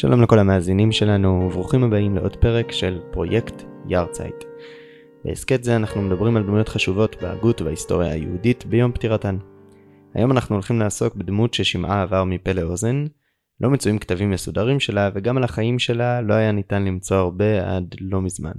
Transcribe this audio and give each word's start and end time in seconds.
שלום 0.00 0.22
לכל 0.22 0.38
המאזינים 0.38 0.92
שלנו 0.92 1.46
וברוכים 1.46 1.84
הבאים 1.84 2.16
לעוד 2.16 2.36
פרק 2.36 2.72
של 2.72 3.00
פרויקט 3.10 3.62
יארצייט. 3.88 4.44
בהסכת 5.24 5.64
זה 5.64 5.76
אנחנו 5.76 6.02
מדברים 6.02 6.36
על 6.36 6.42
דמויות 6.42 6.68
חשובות 6.68 7.16
בהגות 7.22 7.60
ובהיסטוריה 7.60 8.12
היהודית 8.12 8.66
ביום 8.66 8.92
פטירתן. 8.92 9.38
היום 10.14 10.32
אנחנו 10.32 10.54
הולכים 10.54 10.78
לעסוק 10.78 11.14
בדמות 11.14 11.54
ששמעה 11.54 12.02
עבר 12.02 12.24
מפה 12.24 12.52
לאוזן, 12.52 13.04
לא 13.60 13.70
מצויים 13.70 13.98
כתבים 13.98 14.30
מסודרים 14.30 14.80
שלה 14.80 15.10
וגם 15.14 15.36
על 15.36 15.44
החיים 15.44 15.78
שלה 15.78 16.20
לא 16.20 16.34
היה 16.34 16.52
ניתן 16.52 16.84
למצוא 16.84 17.16
הרבה 17.16 17.76
עד 17.76 17.94
לא 18.00 18.20
מזמן. 18.20 18.54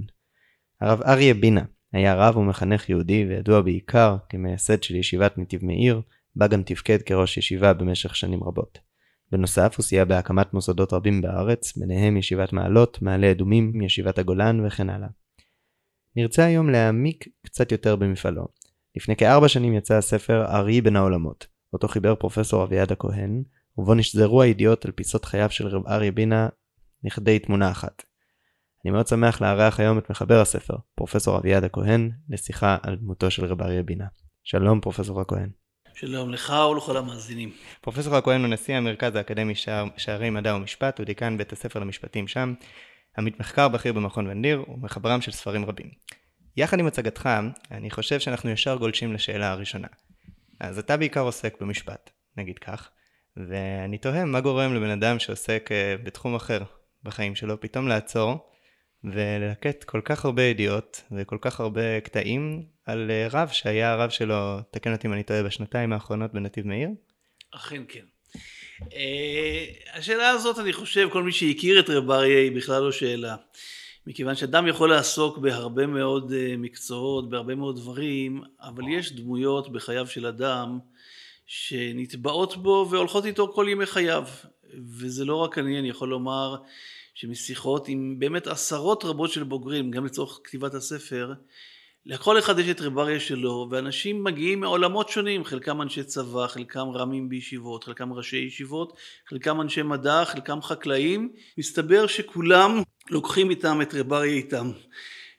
הרב 0.80 1.02
אריה 1.02 1.34
בינה 1.34 1.64
היה 1.92 2.14
רב 2.14 2.36
ומחנך 2.36 2.88
יהודי 2.88 3.26
וידוע 3.28 3.60
בעיקר 3.60 4.16
כמייסד 4.28 4.82
של 4.82 4.94
ישיבת 4.94 5.38
נתיב 5.38 5.64
מאיר, 5.64 6.00
בה 6.36 6.46
גם 6.46 6.62
תפקד 6.62 7.02
כראש 7.02 7.36
ישיבה 7.36 7.72
במשך 7.72 8.16
שנים 8.16 8.44
רבות. 8.44 8.89
בנוסף 9.32 9.74
הוא 9.76 9.84
סייע 9.84 10.04
בהקמת 10.04 10.54
מוסדות 10.54 10.92
רבים 10.92 11.22
בארץ, 11.22 11.76
ביניהם 11.76 12.16
ישיבת 12.16 12.52
מעלות, 12.52 13.02
מעלה 13.02 13.30
אדומים, 13.30 13.82
ישיבת 13.82 14.18
הגולן 14.18 14.66
וכן 14.66 14.90
הלאה. 14.90 15.08
נרצה 16.16 16.44
היום 16.44 16.70
להעמיק 16.70 17.28
קצת 17.46 17.72
יותר 17.72 17.96
במפעלו. 17.96 18.48
לפני 18.96 19.16
כארבע 19.16 19.48
שנים 19.48 19.74
יצא 19.74 19.94
הספר 19.94 20.44
ארי 20.44 20.80
בין 20.80 20.96
העולמות, 20.96 21.46
אותו 21.72 21.88
חיבר 21.88 22.14
פרופסור 22.14 22.64
אביעד 22.64 22.92
הכהן, 22.92 23.42
ובו 23.78 23.94
נשזרו 23.94 24.42
הידיעות 24.42 24.84
על 24.84 24.90
פיסות 24.90 25.24
חייו 25.24 25.50
של 25.50 25.66
רב 25.66 25.86
אריה 25.86 26.12
בינה 26.12 26.48
לכדי 27.04 27.38
תמונה 27.38 27.70
אחת. 27.70 28.02
אני 28.84 28.90
מאוד 28.90 29.06
שמח 29.06 29.40
לארח 29.40 29.80
היום 29.80 29.98
את 29.98 30.10
מחבר 30.10 30.40
הספר, 30.40 30.74
פרופסור 30.94 31.38
אביעד 31.38 31.64
הכהן, 31.64 32.10
לשיחה 32.28 32.76
על 32.82 32.96
דמותו 32.96 33.30
של 33.30 33.44
רב 33.44 33.62
אריה 33.62 33.82
בינה. 33.82 34.06
שלום 34.42 34.80
פרופסור 34.80 35.20
הכהן. 35.20 35.59
שלום 36.00 36.30
לך 36.30 36.52
ולכל 36.70 36.96
המאזינים. 36.96 37.52
פרופסור 37.80 38.16
הכהן 38.16 38.40
הוא 38.40 38.48
נשיא 38.48 38.74
המרכז 38.74 39.14
האקדמי 39.14 39.54
שער, 39.54 39.84
שערי 39.96 40.30
מדע 40.30 40.54
ומשפט, 40.54 40.98
הוא 40.98 41.06
דיקן 41.06 41.38
בית 41.38 41.52
הספר 41.52 41.78
למשפטים 41.78 42.28
שם, 42.28 42.54
עמית 43.18 43.40
מחקר 43.40 43.68
בכיר 43.68 43.92
במכון 43.92 44.26
ונדיר 44.26 44.64
ומחברם 44.68 45.20
של 45.20 45.30
ספרים 45.32 45.64
רבים. 45.64 45.90
יחד 46.56 46.78
עם 46.78 46.86
הצגתך, 46.86 47.28
אני 47.70 47.90
חושב 47.90 48.20
שאנחנו 48.20 48.50
ישר 48.50 48.76
גולשים 48.76 49.12
לשאלה 49.12 49.50
הראשונה. 49.50 49.88
אז 50.60 50.78
אתה 50.78 50.96
בעיקר 50.96 51.20
עוסק 51.20 51.60
במשפט, 51.60 52.10
נגיד 52.36 52.58
כך, 52.58 52.90
ואני 53.36 53.98
תוהה 53.98 54.24
מה 54.24 54.40
גורם 54.40 54.74
לבן 54.74 54.90
אדם 54.90 55.18
שעוסק 55.18 55.68
אה, 55.72 55.94
בתחום 56.02 56.34
אחר 56.34 56.62
בחיים 57.02 57.34
שלו 57.34 57.60
פתאום 57.60 57.88
לעצור 57.88 58.50
וללקט 59.04 59.84
כל 59.84 60.00
כך 60.04 60.24
הרבה 60.24 60.42
ידיעות 60.42 61.02
וכל 61.12 61.38
כך 61.40 61.60
הרבה 61.60 62.00
קטעים 62.00 62.64
על 62.86 63.10
אה, 63.10 63.26
רב 63.30 63.48
שהיה 63.48 63.92
הרב 63.92 64.10
שלו, 64.10 64.58
תקן 64.70 64.92
אותי 64.92 65.08
אם 65.08 65.12
אני 65.12 65.22
טועה, 65.22 65.42
בשנתיים 65.42 65.92
האחרונות 65.92 66.32
בנתיב 66.32 66.66
מאיר? 66.66 66.88
אכן 67.50 67.82
כן. 67.88 68.04
Uh, 68.80 68.84
השאלה 69.94 70.30
הזאת 70.30 70.58
אני 70.58 70.72
חושב 70.72 71.08
כל 71.12 71.22
מי 71.22 71.32
שהכיר 71.32 71.80
את 71.80 71.90
רב 71.90 72.10
אריה 72.10 72.38
היא 72.38 72.56
בכלל 72.56 72.82
לא 72.82 72.92
שאלה. 72.92 73.36
מכיוון 74.06 74.34
שאדם 74.34 74.66
יכול 74.66 74.90
לעסוק 74.90 75.38
בהרבה 75.38 75.86
מאוד 75.86 76.30
uh, 76.30 76.56
מקצועות, 76.58 77.30
בהרבה 77.30 77.54
מאוד 77.54 77.76
דברים, 77.76 78.42
אבל 78.60 78.82
יש 78.88 79.12
דמויות 79.12 79.72
בחייו 79.72 80.06
של 80.06 80.26
אדם 80.26 80.78
שנטבעות 81.46 82.56
בו 82.56 82.88
והולכות 82.90 83.24
איתו 83.24 83.52
כל 83.54 83.66
ימי 83.68 83.86
חייו. 83.86 84.24
וזה 84.98 85.24
לא 85.24 85.34
רק 85.34 85.58
אני, 85.58 85.78
אני 85.78 85.88
יכול 85.88 86.08
לומר 86.08 86.56
שמשיחות 87.14 87.88
עם 87.88 88.16
באמת 88.18 88.46
עשרות 88.46 89.04
רבות 89.04 89.30
של 89.30 89.42
בוגרים, 89.42 89.90
גם 89.90 90.04
לצורך 90.04 90.40
כתיבת 90.44 90.74
הספר, 90.74 91.32
לכל 92.06 92.38
אחד 92.38 92.58
יש 92.58 92.68
את 92.68 92.80
רב 92.80 92.98
אריה 92.98 93.20
שלו, 93.20 93.68
ואנשים 93.70 94.24
מגיעים 94.24 94.60
מעולמות 94.60 95.08
שונים, 95.08 95.44
חלקם 95.44 95.82
אנשי 95.82 96.04
צבא, 96.04 96.46
חלקם 96.46 96.88
רמים 96.88 97.28
בישיבות, 97.28 97.84
חלקם 97.84 98.12
ראשי 98.12 98.36
ישיבות, 98.36 98.96
חלקם 99.28 99.60
אנשי 99.60 99.82
מדע, 99.82 100.24
חלקם 100.24 100.62
חקלאים, 100.62 101.32
מסתבר 101.58 102.06
שכולם 102.06 102.82
לוקחים 103.10 103.50
איתם 103.50 103.82
את 103.82 103.94
רב 103.94 104.12
אריה 104.12 104.34
איתם, 104.34 104.70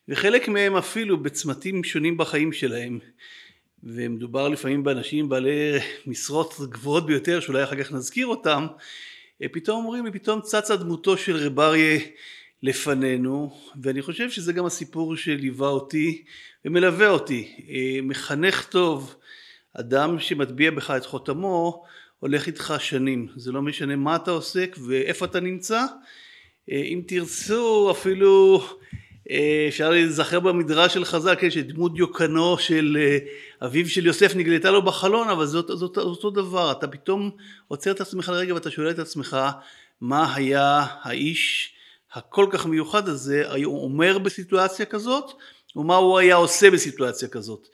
וחלק 0.09 0.47
מהם 0.47 0.75
אפילו 0.75 1.23
בצמתים 1.23 1.83
שונים 1.83 2.17
בחיים 2.17 2.53
שלהם, 2.53 2.99
ומדובר 3.83 4.47
לפעמים 4.47 4.83
באנשים 4.83 5.29
בעלי 5.29 5.77
משרות 6.07 6.53
גבוהות 6.69 7.05
ביותר, 7.05 7.39
שאולי 7.39 7.63
אחר 7.63 7.83
כך 7.83 7.91
נזכיר 7.91 8.27
אותם, 8.27 8.67
פתאום 9.47 9.85
אומרים 9.85 10.05
לי, 10.05 10.11
פתאום 10.11 10.41
צצה 10.41 10.75
דמותו 10.75 11.17
של 11.17 11.35
רב 11.35 11.59
אריה 11.59 11.99
לפנינו, 12.63 13.57
ואני 13.81 14.01
חושב 14.01 14.29
שזה 14.29 14.53
גם 14.53 14.65
הסיפור 14.65 15.15
שליווה 15.15 15.67
אותי 15.67 16.23
ומלווה 16.65 17.09
אותי. 17.09 17.65
אה, 17.69 17.99
מחנך 18.03 18.65
טוב, 18.65 19.15
אדם 19.73 20.19
שמטביע 20.19 20.71
בך 20.71 20.91
את 20.91 21.05
חותמו, 21.05 21.85
הולך 22.19 22.47
איתך 22.47 22.73
שנים. 22.79 23.27
זה 23.35 23.51
לא 23.51 23.61
משנה 23.61 23.95
מה 23.95 24.15
אתה 24.15 24.31
עוסק 24.31 24.75
ואיפה 24.87 25.25
אתה 25.25 25.39
נמצא. 25.39 25.85
אה, 26.71 26.81
אם 26.81 27.01
תרצו 27.07 27.91
אפילו 27.91 28.63
אפשר 29.67 29.89
להיזכר 29.89 30.39
במדרש 30.39 30.93
של 30.93 31.05
חז"ל, 31.05 31.35
כן, 31.35 31.51
שדמות 31.51 31.93
דיוקנו 31.93 32.57
של 32.57 32.97
אביו 33.61 33.89
של 33.89 34.05
יוסף 34.05 34.35
נגלתה 34.35 34.71
לו 34.71 34.81
בחלון, 34.81 35.29
אבל 35.29 35.45
זאת 35.45 35.97
אותו 35.97 36.29
דבר, 36.29 36.71
אתה 36.71 36.87
פתאום 36.87 37.31
עוצר 37.67 37.91
את 37.91 38.01
עצמך 38.01 38.29
לרגע 38.29 38.53
ואתה 38.53 38.71
שואל 38.71 38.89
את 38.89 38.99
עצמך 38.99 39.37
מה 40.01 40.35
היה 40.35 40.85
האיש 41.01 41.73
הכל 42.13 42.45
כך 42.51 42.65
מיוחד 42.65 43.07
הזה 43.07 43.43
אומר 43.63 44.17
בסיטואציה 44.17 44.85
כזאת 44.85 45.31
ומה 45.75 45.95
הוא 45.95 46.19
היה 46.19 46.35
עושה 46.35 46.71
בסיטואציה 46.71 47.27
כזאת. 47.27 47.67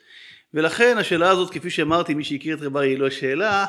ולכן 0.54 0.98
השאלה 0.98 1.30
הזאת 1.30 1.50
כפי 1.50 1.70
שאמרתי 1.70 2.14
מי 2.14 2.24
שהכיר 2.24 2.56
את 2.56 2.62
רב 2.62 2.76
היא 2.76 2.98
לא 2.98 3.10
שאלה 3.10 3.66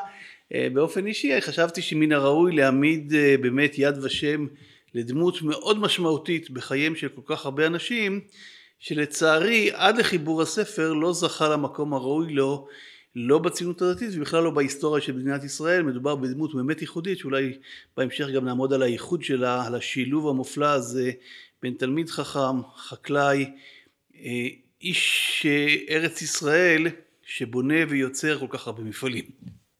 אה, 0.53 0.67
באופן 0.73 1.07
אישי 1.07 1.41
חשבתי 1.41 1.81
שמן 1.81 2.11
הראוי 2.11 2.55
להעמיד 2.55 3.13
אה, 3.13 3.35
באמת 3.41 3.73
יד 3.77 4.03
ושם 4.03 4.47
לדמות 4.93 5.41
מאוד 5.41 5.79
משמעותית 5.79 6.49
בחייהם 6.49 6.95
של 6.95 7.09
כל 7.09 7.21
כך 7.25 7.45
הרבה 7.45 7.67
אנשים 7.67 8.21
שלצערי 8.79 9.71
עד 9.73 9.97
לחיבור 9.97 10.41
הספר 10.41 10.93
לא 10.93 11.13
זכה 11.13 11.49
למקום 11.49 11.93
הראוי 11.93 12.33
לו 12.33 12.67
לא 13.15 13.39
בציונות 13.39 13.81
הדתית 13.81 14.09
ובכלל 14.13 14.43
לא 14.43 14.49
בהיסטוריה 14.49 15.01
של 15.01 15.15
מדינת 15.15 15.43
ישראל, 15.43 15.83
מדובר 15.83 16.15
בדמות 16.15 16.55
באמת 16.55 16.81
ייחודית 16.81 17.17
שאולי 17.17 17.57
בהמשך 17.97 18.27
גם 18.35 18.45
נעמוד 18.45 18.73
על 18.73 18.81
הייחוד 18.81 19.23
שלה, 19.23 19.67
על 19.67 19.75
השילוב 19.75 20.27
המופלא 20.27 20.65
הזה 20.65 21.11
בין 21.61 21.73
תלמיד 21.73 22.09
חכם, 22.09 22.63
חקלאי, 22.75 23.51
אה, 24.15 24.47
איש 24.81 25.45
ארץ 25.89 26.21
ישראל 26.21 26.87
שבונה 27.23 27.75
ויוצר 27.89 28.39
כל 28.39 28.47
כך 28.49 28.67
הרבה 28.67 28.83
מפעלים. 28.83 29.23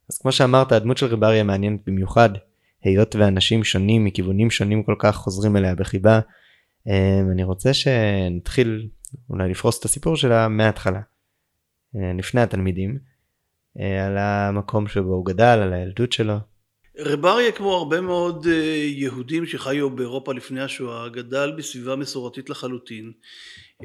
אז 0.10 0.18
כמו 0.18 0.32
שאמרת 0.32 0.72
הדמות 0.72 0.98
של 0.98 1.06
רב 1.06 1.24
אריה 1.24 1.44
מעניינת 1.44 1.80
במיוחד, 1.88 2.30
היות 2.84 3.16
ואנשים 3.16 3.64
שונים 3.64 4.06
מכיוונים 4.06 4.52
שונים 4.52 4.84
כל 4.84 4.96
כך 5.00 5.16
חוזרים 5.16 5.58
אליה 5.58 5.76
בחיבה. 5.76 6.20
אה, 6.88 7.20
אני 7.32 7.44
רוצה 7.44 7.74
שנתחיל 7.74 8.88
אולי 9.30 9.50
לפרוס 9.50 9.80
את 9.80 9.86
הסיפור 9.86 10.16
שלה 10.16 10.48
מההתחלה, 10.48 11.02
אה, 11.96 12.14
לפני 12.18 12.42
התלמידים. 12.42 13.10
אה, 13.80 14.06
על 14.06 14.18
המקום 14.18 14.88
שבו 14.88 15.14
הוא 15.14 15.26
גדל, 15.26 15.60
על 15.64 15.74
הילדות 15.74 16.12
שלו. 16.12 16.36
רב 17.00 17.26
אריה 17.26 17.52
כמו 17.52 17.74
הרבה 17.74 18.02
מאוד 18.02 18.48
אה, 18.48 18.84
יהודים 18.86 19.46
שחיו 19.46 19.90
באירופה 19.90 20.34
לפני 20.34 20.62
השואה 20.62 21.10
גדל 21.10 21.52
בסביבה 21.58 21.96
מסורתית 21.96 22.50
לחלוטין. 22.50 23.12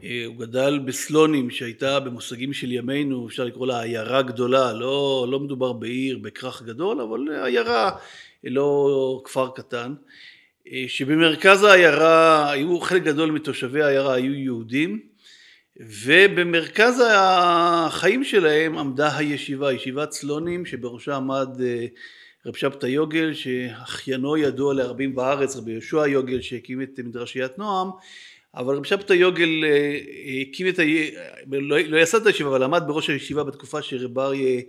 אה, 0.04 0.24
הוא 0.26 0.36
גדל 0.36 0.78
בסלונים 0.84 1.50
שהייתה 1.50 2.00
במושגים 2.00 2.52
של 2.52 2.72
ימינו 2.72 3.26
אפשר 3.26 3.44
לקרוא 3.44 3.66
לה 3.66 3.82
עיירה 3.82 4.22
גדולה 4.22 4.72
לא, 4.72 5.26
לא 5.30 5.40
מדובר 5.40 5.72
בעיר 5.72 6.18
בכרך 6.22 6.62
גדול 6.62 7.00
אבל 7.00 7.20
עיירה 7.44 7.90
לא 8.44 9.22
כפר 9.24 9.50
קטן 9.54 9.94
שבמרכז 10.86 11.62
העיירה 11.62 12.50
היו 12.50 12.80
חלק 12.80 13.02
גדול 13.02 13.30
מתושבי 13.30 13.82
העיירה 13.82 14.14
היו 14.14 14.34
יהודים 14.34 15.00
ובמרכז 15.80 17.02
החיים 17.08 18.24
שלהם 18.24 18.78
עמדה 18.78 19.16
הישיבה, 19.16 19.72
ישיבת 19.72 20.12
סלונים 20.12 20.66
שבראשה 20.66 21.16
עמד 21.16 21.48
אה, 21.62 21.86
רב 22.46 22.56
שבתא 22.56 22.86
יוגל 22.86 23.34
שאחיינו 23.34 24.36
ידוע 24.36 24.74
להרבים 24.74 25.14
בארץ, 25.14 25.56
רבי 25.56 25.72
יהושע 25.72 26.06
יוגל 26.06 26.40
שהקים 26.40 26.82
את 26.82 27.00
מדרשיית 27.04 27.58
נועם 27.58 27.90
אבל 28.54 28.76
רב 28.76 28.84
שבתא 28.84 29.12
יוגל 29.12 29.64
אה, 29.64 29.98
הקים 30.42 30.68
את 30.68 30.78
ה... 30.78 30.82
לא, 31.52 31.78
לא 31.78 31.96
יסד 31.96 32.20
את 32.20 32.26
הישיבה 32.26 32.50
אבל 32.50 32.62
עמד 32.62 32.82
בראש 32.86 33.10
הישיבה 33.10 33.44
בתקופה 33.44 33.82
שרב 33.82 34.18
אריה 34.18 34.56
אה, 34.56 34.60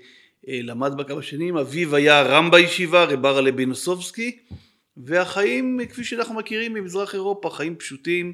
למד 0.47 0.97
בה 0.97 1.03
כמה 1.03 1.21
שנים, 1.21 1.57
אביו 1.57 1.95
היה 1.95 2.21
רם 2.21 2.51
בישיבה, 2.51 3.03
רב 3.03 3.25
אריה 3.25 3.41
לבינוסובסקי 3.41 4.37
והחיים 4.97 5.79
כפי 5.89 6.03
שאנחנו 6.03 6.35
מכירים 6.35 6.73
ממזרח 6.73 7.13
אירופה, 7.13 7.49
חיים 7.49 7.75
פשוטים 7.75 8.33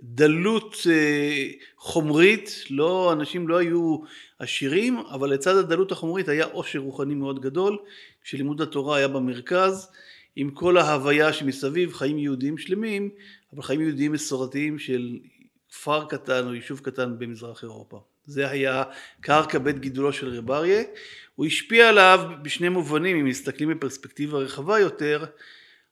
דלות 0.00 0.76
אה, 0.90 1.48
חומרית, 1.76 2.64
לא, 2.70 3.12
אנשים 3.12 3.48
לא 3.48 3.56
היו 3.56 3.98
עשירים, 4.38 4.98
אבל 4.98 5.30
לצד 5.30 5.56
הדלות 5.56 5.92
החומרית 5.92 6.28
היה 6.28 6.44
עושר 6.44 6.78
רוחני 6.78 7.14
מאוד 7.14 7.40
גדול, 7.40 7.78
כשלימוד 8.22 8.60
התורה 8.60 8.96
היה 8.96 9.08
במרכז, 9.08 9.88
עם 10.36 10.50
כל 10.50 10.76
ההוויה 10.76 11.32
שמסביב, 11.32 11.92
חיים 11.92 12.18
יהודיים 12.18 12.58
שלמים, 12.58 13.10
אבל 13.52 13.62
חיים 13.62 13.80
יהודיים 13.80 14.12
מסורתיים 14.12 14.78
של 14.78 15.18
כפר 15.70 16.04
קטן 16.04 16.46
או 16.46 16.54
יישוב 16.54 16.80
קטן 16.80 17.18
במזרח 17.18 17.62
אירופה. 17.62 18.00
זה 18.26 18.50
היה 18.50 18.82
קרקע 19.20 19.58
בית 19.58 19.78
גידולו 19.78 20.12
של 20.12 20.28
רב 20.28 20.50
אריה. 20.50 20.82
הוא 21.34 21.46
השפיע 21.46 21.88
עליו 21.88 22.20
בשני 22.42 22.68
מובנים, 22.68 23.16
אם 23.16 23.24
מסתכלים 23.24 23.70
בפרספקטיבה 23.70 24.38
רחבה 24.38 24.78
יותר, 24.78 25.24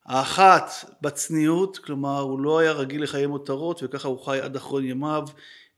האחת 0.07 0.71
בצניעות, 1.03 1.79
כלומר 1.79 2.21
הוא 2.21 2.41
לא 2.41 2.59
היה 2.59 2.73
רגיל 2.73 3.03
לחיי 3.03 3.27
מותרות 3.27 3.83
וככה 3.83 4.09
הוא 4.09 4.25
חי 4.25 4.41
עד 4.41 4.57
אחרון 4.57 4.85
ימיו, 4.85 5.25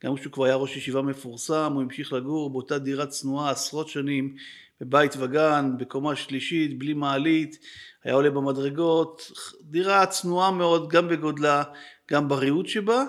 גם 0.05 0.17
כשהוא 0.17 0.33
כבר 0.33 0.45
היה 0.45 0.55
ראש 0.55 0.77
ישיבה 0.77 1.03
מפורסם, 1.03 1.73
הוא 1.75 1.83
המשיך 1.83 2.13
לגור 2.13 2.51
באותה 2.51 2.79
דירה 2.79 3.07
צנועה 3.07 3.51
עשרות 3.51 3.89
שנים 3.89 4.35
בבית 4.81 5.17
וגן, 5.19 5.71
בקומה 5.79 6.17
שלישית, 6.17 6.79
בלי 6.79 6.95
מעלית, 6.95 7.59
היה 8.05 8.15
עולה 8.15 8.31
במדרגות, 8.31 9.33
דירה 9.63 10.07
צנועה 10.07 10.51
מאוד 10.51 10.89
גם 10.89 11.09
בגודלה, 11.09 11.63
גם 12.11 12.29
בריהוט 12.29 12.67
שבה, 12.67 13.05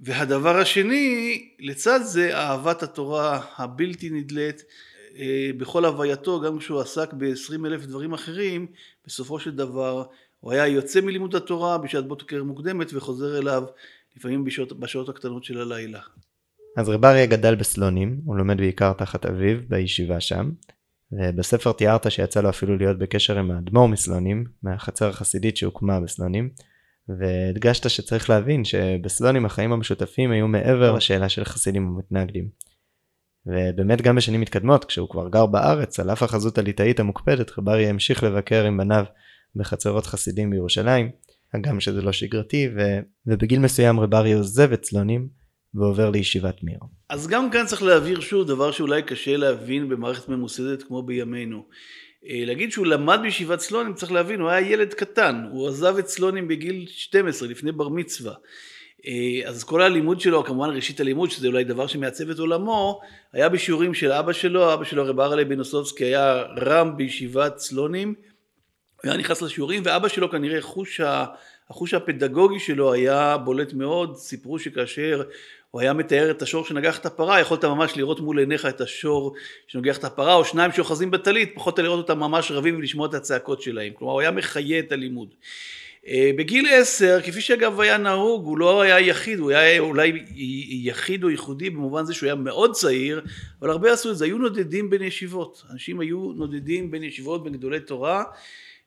והדבר 0.00 0.56
השני, 0.56 1.48
לצד 1.60 2.00
זה 2.02 2.36
אהבת 2.36 2.82
התורה 2.82 3.40
הבלתי 3.56 4.10
נדלית 4.10 4.64
אה, 5.16 5.50
בכל 5.56 5.84
הווייתו, 5.84 6.40
גם 6.40 6.58
כשהוא 6.58 6.80
עסק 6.80 7.12
ב-20 7.12 7.66
אלף 7.66 7.86
דברים 7.86 8.12
אחרים, 8.12 8.66
בסופו 9.06 9.40
של 9.40 9.56
דבר 9.56 10.04
הוא 10.40 10.52
היה 10.52 10.66
יוצא 10.66 11.00
מלימוד 11.00 11.34
התורה 11.34 11.78
בשעת 11.78 12.08
בוקר 12.08 12.44
מוקדמת 12.44 12.92
וחוזר 12.94 13.38
אליו 13.38 13.62
לפעמים 14.16 14.44
בשעות, 14.44 14.80
בשעות 14.80 15.08
הקטנות 15.08 15.44
של 15.44 15.60
הלילה. 15.60 16.00
אז 16.76 16.88
רב 16.88 17.04
אריה 17.04 17.26
גדל 17.26 17.54
בסלונים, 17.54 18.20
הוא 18.24 18.36
לומד 18.36 18.56
בעיקר 18.56 18.92
תחת 18.92 19.26
אביו 19.26 19.56
בישיבה 19.68 20.20
שם, 20.20 20.50
ובספר 21.12 21.72
תיארת 21.72 22.10
שיצא 22.10 22.40
לו 22.40 22.48
אפילו 22.48 22.76
להיות 22.76 22.98
בקשר 22.98 23.38
עם 23.38 23.50
האדמו"ר 23.50 23.88
מסלונים, 23.88 24.44
מהחצר 24.62 25.08
החסידית 25.08 25.56
שהוקמה 25.56 26.00
בסלונים, 26.00 26.50
והדגשת 27.08 27.90
שצריך 27.90 28.30
להבין 28.30 28.64
שבסלונים 28.64 29.46
החיים 29.46 29.72
המשותפים 29.72 30.30
היו 30.30 30.48
מעבר 30.48 30.92
לשאלה 30.92 31.28
של 31.28 31.44
חסידים 31.44 31.88
ומתנגדים. 31.88 32.48
ובאמת 33.46 34.02
גם 34.02 34.16
בשנים 34.16 34.40
מתקדמות, 34.40 34.84
כשהוא 34.84 35.08
כבר 35.08 35.28
גר 35.28 35.46
בארץ, 35.46 36.00
על 36.00 36.10
אף 36.10 36.22
החזות 36.22 36.58
הליטאית 36.58 37.00
המוקפדת, 37.00 37.58
רב 37.58 37.68
אריה 37.68 37.90
המשיך 37.90 38.22
לבקר 38.22 38.64
עם 38.64 38.76
בניו 38.76 39.04
בחצרות 39.56 40.06
חסידים 40.06 40.50
בירושלים, 40.50 41.10
הגם 41.54 41.80
שזה 41.80 42.02
לא 42.02 42.12
שגרתי, 42.12 42.68
ו... 42.76 42.80
ובגיל 43.26 43.58
מסוים 43.58 44.00
רב 44.00 44.14
אריה 44.14 44.36
עוזב 44.36 44.72
את 44.72 44.82
צלונים 44.82 45.28
ועובר 45.74 46.10
לישיבת 46.10 46.62
מיר. 46.62 46.78
אז 47.08 47.26
גם 47.26 47.50
כאן 47.50 47.66
צריך 47.66 47.82
להבהיר 47.82 48.20
שוב 48.20 48.46
דבר 48.48 48.70
שאולי 48.70 49.02
קשה 49.02 49.36
להבין 49.36 49.88
במערכת 49.88 50.28
ממוסדת 50.28 50.82
כמו 50.82 51.02
בימינו. 51.02 51.64
אה, 52.28 52.42
להגיד 52.46 52.72
שהוא 52.72 52.86
למד 52.86 53.18
בישיבת 53.22 53.58
צלונים, 53.58 53.94
צריך 53.94 54.12
להבין, 54.12 54.40
הוא 54.40 54.48
היה 54.48 54.70
ילד 54.70 54.94
קטן, 54.94 55.44
הוא 55.50 55.68
עזב 55.68 55.96
את 55.98 56.04
צלונים 56.04 56.48
בגיל 56.48 56.86
12, 56.88 57.48
לפני 57.48 57.72
בר 57.72 57.88
מצווה. 57.88 58.34
אה, 59.06 59.48
אז 59.48 59.64
כל 59.64 59.82
הלימוד 59.82 60.20
שלו, 60.20 60.44
כמובן 60.44 60.70
ראשית 60.70 61.00
הלימוד, 61.00 61.30
שזה 61.30 61.48
אולי 61.48 61.64
דבר 61.64 61.86
שמעצב 61.86 62.30
את 62.30 62.38
עולמו, 62.38 63.00
היה 63.32 63.48
בשיעורים 63.48 63.94
של 63.94 64.12
אבא 64.12 64.32
שלו, 64.32 64.74
אבא 64.74 64.84
שלו 64.84 65.04
רב 65.04 65.20
ארלה 65.20 65.44
בנוסובסקי 65.44 66.04
היה 66.04 66.42
רם 66.60 66.96
בישיבת 66.96 67.56
צלונים, 67.56 68.14
הוא 69.02 69.10
היה 69.10 69.16
נכנס 69.16 69.42
לשיעורים, 69.42 69.82
ואבא 69.84 70.08
שלו 70.08 70.30
כנראה 70.30 70.62
חוש, 70.62 71.00
ה, 71.00 71.24
החוש 71.70 71.94
הפדגוגי 71.94 72.60
שלו 72.60 72.92
היה 72.92 73.36
בולט 73.36 73.72
מאוד, 73.72 74.16
סיפרו 74.16 74.58
שכאשר 74.58 75.22
הוא 75.70 75.80
היה 75.80 75.92
מתאר 75.92 76.30
את 76.30 76.42
השור 76.42 76.64
שנגח 76.64 76.98
את 76.98 77.06
הפרה, 77.06 77.40
יכולת 77.40 77.64
ממש 77.64 77.96
לראות 77.96 78.20
מול 78.20 78.38
עיניך 78.38 78.66
את 78.66 78.80
השור 78.80 79.34
שנוגח 79.66 79.98
את 79.98 80.04
הפרה, 80.04 80.34
או 80.34 80.44
שניים 80.44 80.72
שאוחזים 80.72 81.10
בטלית, 81.10 81.52
פחות 81.54 81.78
לראות 81.78 81.98
אותם 81.98 82.18
ממש 82.18 82.50
רבים 82.50 82.76
ולשמוע 82.76 83.06
את 83.08 83.14
הצעקות 83.14 83.62
שלהם. 83.62 83.92
כלומר, 83.92 84.12
הוא 84.12 84.20
היה 84.20 84.30
מחיה 84.30 84.78
את 84.78 84.92
הלימוד. 84.92 85.34
אה, 86.06 86.30
בגיל 86.36 86.66
עשר, 86.70 87.20
כפי 87.24 87.40
שאגב 87.40 87.80
היה 87.80 87.98
נהוג, 87.98 88.44
הוא 88.44 88.58
לא 88.58 88.82
היה 88.82 89.00
יחיד, 89.00 89.38
הוא 89.38 89.50
היה 89.50 89.80
אולי 89.80 90.24
יחיד 90.84 91.24
או 91.24 91.30
ייחודי 91.30 91.70
במובן 91.70 92.04
זה 92.04 92.14
שהוא 92.14 92.26
היה 92.26 92.34
מאוד 92.34 92.72
צעיר, 92.72 93.20
אבל 93.60 93.70
הרבה 93.70 93.92
עשו 93.92 94.10
את 94.10 94.16
זה, 94.16 94.24
היו 94.24 94.38
נודדים 94.38 94.90
בין 94.90 95.02
ישיבות. 95.02 95.62
אנשים 95.70 96.00
היו 96.00 96.32
נודדים 96.36 96.90
בין 96.90 97.02
ישיבות, 97.02 97.44
בין 97.44 97.52
גדולי 97.52 97.80
תורה. 97.80 98.24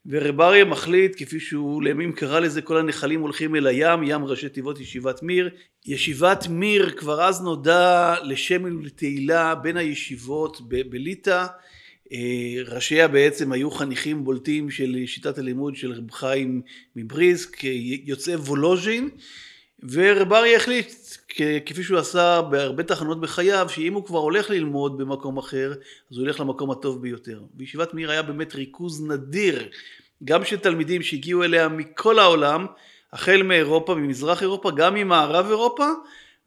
ורב 0.06 0.42
אריה 0.42 0.66
מחליט, 0.66 1.16
כפי 1.18 1.40
שהוא 1.40 1.84
לימים 1.84 2.12
קרא 2.12 2.40
לזה, 2.40 2.62
כל 2.62 2.78
הנחלים 2.78 3.22
הולכים 3.22 3.56
אל 3.56 3.68
הים, 3.68 4.04
ים 4.04 4.26
ראשי 4.26 4.50
תיבות 4.50 4.80
ישיבת 4.80 5.24
מיר. 5.24 5.50
ישיבת 5.86 6.48
מיר 6.50 6.90
כבר 6.90 7.24
אז 7.24 7.42
נודע 7.42 8.16
לשם 8.24 8.64
ולתהילה 8.64 9.56
בין 9.56 9.78
הישיבות 9.78 10.62
ב- 10.68 10.90
בליטא. 10.90 11.46
אה, 12.14 12.74
ראשיה 12.76 13.08
בעצם 13.08 13.52
היו 13.52 13.72
חניכים 13.72 14.24
בולטים 14.24 14.70
של 14.70 15.04
שיטת 15.06 15.38
הלימוד 15.38 15.76
של 15.76 15.92
רב 15.92 16.12
חיים 16.12 16.62
מבריסק, 16.96 17.58
יוצאי 18.04 18.36
וולוז'ין, 18.36 19.10
ורב 19.90 20.34
אריה 20.34 20.58
החליט, 20.58 20.94
כפי 21.66 21.84
שהוא 21.84 22.00
עשה 22.00 22.42
בהרבה 22.42 22.84
תחנות 22.84 23.22
בחייו, 23.22 23.70
שאם 23.70 23.94
הוא 23.94 24.06
כבר 24.06 24.20
הולך 24.20 24.50
ללמוד 24.50 24.98
במקום 24.98 25.38
אחר, 25.38 25.74
אז 26.12 26.18
הוא 26.18 26.26
ילך 26.26 26.40
למקום 26.40 26.72
הטוב 26.72 27.02
ביותר. 27.02 27.42
בישיבת 27.54 27.94
מיר 27.94 28.12
היה 28.12 28.22
באמת 28.22 28.56
ריכוז 28.56 29.02
נדיר, 29.10 29.70
גם 30.24 30.46
של 30.46 30.58
תלמידים 30.58 31.02
שהגיעו 31.02 31.44
אליה 31.44 31.68
מכל 31.68 32.20
העולם, 32.20 32.66
החל 33.14 33.44
מאירופה, 33.44 33.96
ממזרח 33.96 34.42
אירופה, 34.42 34.72
גם 34.72 34.94
ממערב 34.94 35.46
אירופה, 35.50 35.86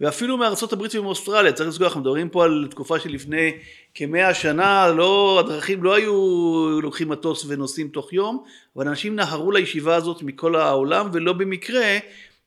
ואפילו 0.00 0.36
מארצות 0.36 0.72
הברית 0.72 0.94
ומאוסטרליה. 0.94 1.52
צריך 1.52 1.68
לזכור, 1.68 1.86
אנחנו 1.86 2.00
מדברים 2.00 2.28
פה 2.28 2.44
על 2.44 2.66
תקופה 2.70 3.00
שלפני 3.00 3.52
כמאה 3.94 4.34
שנה, 4.34 4.88
לא, 4.88 5.40
הדרכים 5.40 5.82
לא 5.82 5.94
היו 5.94 6.80
לוקחים 6.82 7.08
מטוס 7.08 7.44
ונוסעים 7.48 7.88
תוך 7.88 8.12
יום, 8.12 8.44
אבל 8.76 8.88
אנשים 8.88 9.16
נהרו 9.16 9.52
לישיבה 9.52 9.96
הזאת 9.96 10.22
מכל 10.22 10.56
העולם, 10.56 11.08
ולא 11.12 11.32
במקרה 11.32 11.98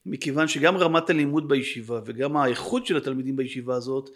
מכיוון 0.07 0.47
שגם 0.47 0.77
רמת 0.77 1.09
הלימוד 1.09 1.47
בישיבה 1.47 1.99
וגם 2.05 2.37
האיכות 2.37 2.85
של 2.85 2.97
התלמידים 2.97 3.35
בישיבה 3.35 3.75
הזאת, 3.75 4.09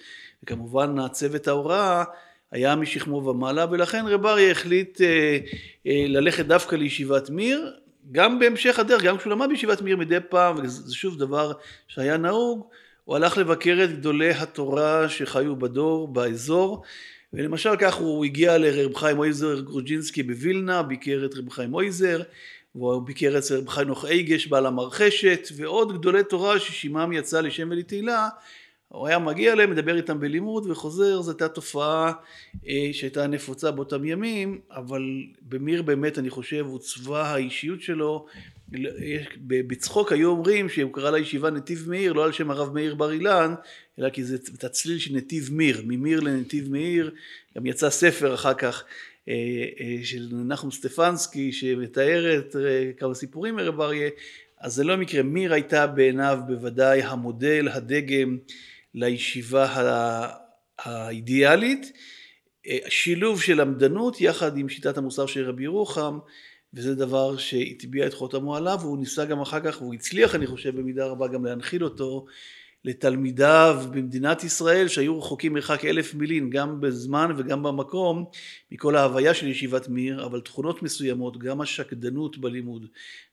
וכמובן 0.43 0.99
הצוות 0.99 1.47
ההוראה, 1.47 2.03
היה 2.51 2.75
משכמו 2.75 3.15
ומעלה, 3.25 3.65
ולכן 3.71 4.05
רב 4.07 4.25
אריה 4.25 4.51
החליט 4.51 5.01
אה, 5.01 5.37
אה, 5.87 6.05
ללכת 6.07 6.45
דווקא 6.45 6.75
לישיבת 6.75 7.29
מיר, 7.29 7.73
גם 8.11 8.39
בהמשך 8.39 8.79
הדרך, 8.79 9.03
גם 9.03 9.17
כשהוא 9.17 9.31
למד 9.31 9.49
בישיבת 9.49 9.81
מיר 9.81 9.97
מדי 9.97 10.17
פעם, 10.29 10.55
וזה 10.63 10.95
שוב 10.95 11.17
דבר 11.17 11.51
שהיה 11.87 12.17
נהוג, 12.17 12.67
הוא 13.05 13.15
הלך 13.15 13.37
לבקר 13.37 13.79
את 13.83 13.91
גדולי 13.91 14.31
התורה 14.31 15.09
שחיו 15.09 15.55
בדור, 15.55 16.07
באזור, 16.07 16.83
ולמשל 17.33 17.75
כך 17.79 17.95
הוא 17.95 18.25
הגיע 18.25 18.57
לרב 18.57 18.95
חיים 18.95 19.17
אויזר 19.17 19.59
גרוג'ינסקי 19.59 20.23
בווילנה, 20.23 20.83
ביקר 20.83 21.25
את 21.25 21.35
רב 21.35 21.49
חיים 21.49 21.73
אויזר, 21.73 22.21
והוא 22.75 23.01
ביקר 23.01 23.37
אצל 23.37 23.67
חנוך 23.67 24.05
אייגש 24.05 24.47
בעל 24.47 24.65
המרחשת 24.65 25.47
ועוד 25.55 25.99
גדולי 25.99 26.23
תורה 26.23 26.59
ששימם 26.59 27.13
יצא 27.13 27.41
לשם 27.41 27.67
ולתהילה 27.71 28.29
הוא 28.91 29.07
היה 29.07 29.19
מגיע 29.19 29.53
אליהם, 29.53 29.71
מדבר 29.71 29.95
איתם 29.97 30.19
בלימוד 30.19 30.69
וחוזר, 30.69 31.21
זו 31.21 31.31
הייתה 31.31 31.47
תופעה 31.47 32.11
אה, 32.67 32.89
שהייתה 32.91 33.27
נפוצה 33.27 33.71
באותם 33.71 34.05
ימים, 34.05 34.59
אבל 34.71 35.01
במיר 35.41 35.81
באמת 35.81 36.19
אני 36.19 36.29
חושב 36.29 36.65
עוצבה 36.69 37.23
האישיות 37.23 37.81
שלו, 37.81 38.25
בצחוק 39.47 40.11
היו 40.11 40.29
אומרים 40.29 40.69
שהוא 40.69 40.93
קרא 40.93 41.11
לישיבה 41.11 41.49
נתיב 41.49 41.85
מאיר, 41.89 42.13
לא 42.13 42.25
על 42.25 42.31
שם 42.31 42.51
הרב 42.51 42.73
מאיר 42.73 42.95
בר 42.95 43.11
אילן, 43.11 43.53
אלא 43.99 44.09
כי 44.09 44.23
זה 44.23 44.37
את 44.55 44.63
הצליל 44.63 44.99
של 44.99 45.15
נתיב 45.15 45.49
מיר, 45.51 45.81
ממיר 45.87 46.19
לנתיב 46.19 46.71
מאיר, 46.71 47.11
גם 47.57 47.65
יצא 47.65 47.89
ספר 47.89 48.33
אחר 48.33 48.53
כך. 48.53 48.83
אה, 48.83 48.83
אה, 48.83 49.10
של 50.03 50.27
נחום 50.31 50.71
סטפנסקי 50.71 51.51
שמתארת 51.51 52.55
אה, 52.55 52.91
כמה 52.97 53.13
סיפורים 53.13 53.55
מרב 53.55 53.81
אריה, 53.81 54.09
אז 54.59 54.73
זה 54.73 54.83
לא 54.83 54.97
מקרה, 54.97 55.23
מיר 55.23 55.53
הייתה 55.53 55.87
בעיניו 55.87 56.39
בוודאי 56.47 57.01
המודל, 57.01 57.67
הדגם 57.71 58.37
לישיבה 58.93 59.67
האידיאלית, 60.79 61.91
שילוב 62.87 63.41
של 63.41 63.61
למדנות 63.61 64.21
יחד 64.21 64.57
עם 64.57 64.69
שיטת 64.69 64.97
המוסר 64.97 65.25
של 65.25 65.49
רבי 65.49 65.63
ירוחם, 65.63 66.19
וזה 66.73 66.95
דבר 66.95 67.37
שהטביע 67.37 68.07
את 68.07 68.13
חותמו 68.13 68.55
עליו, 68.55 68.77
והוא 68.81 68.97
ניסה 68.97 69.25
גם 69.25 69.41
אחר 69.41 69.59
כך, 69.59 69.81
והוא 69.81 69.93
הצליח 69.93 70.35
אני 70.35 70.47
חושב 70.47 70.79
במידה 70.79 71.05
רבה 71.05 71.27
גם 71.27 71.45
להנחיל 71.45 71.83
אותו 71.83 72.25
לתלמידיו 72.85 73.83
במדינת 73.91 74.43
ישראל 74.43 74.87
שהיו 74.87 75.19
רחוקים 75.19 75.53
מרחק 75.53 75.85
אלף 75.85 76.13
מילין 76.13 76.49
גם 76.49 76.81
בזמן 76.81 77.31
וגם 77.37 77.63
במקום 77.63 78.25
מכל 78.71 78.95
ההוויה 78.95 79.33
של 79.33 79.47
ישיבת 79.47 79.87
מיר 79.87 80.25
אבל 80.25 80.41
תכונות 80.41 80.83
מסוימות 80.83 81.37
גם 81.37 81.61
השקדנות 81.61 82.37
בלימוד 82.37 82.85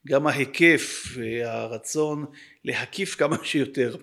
גם 0.06 0.26
ההיקף 0.26 1.04
והרצון 1.14 2.24
להקיף 2.64 3.14
כמה 3.14 3.36
שיותר 3.42 3.96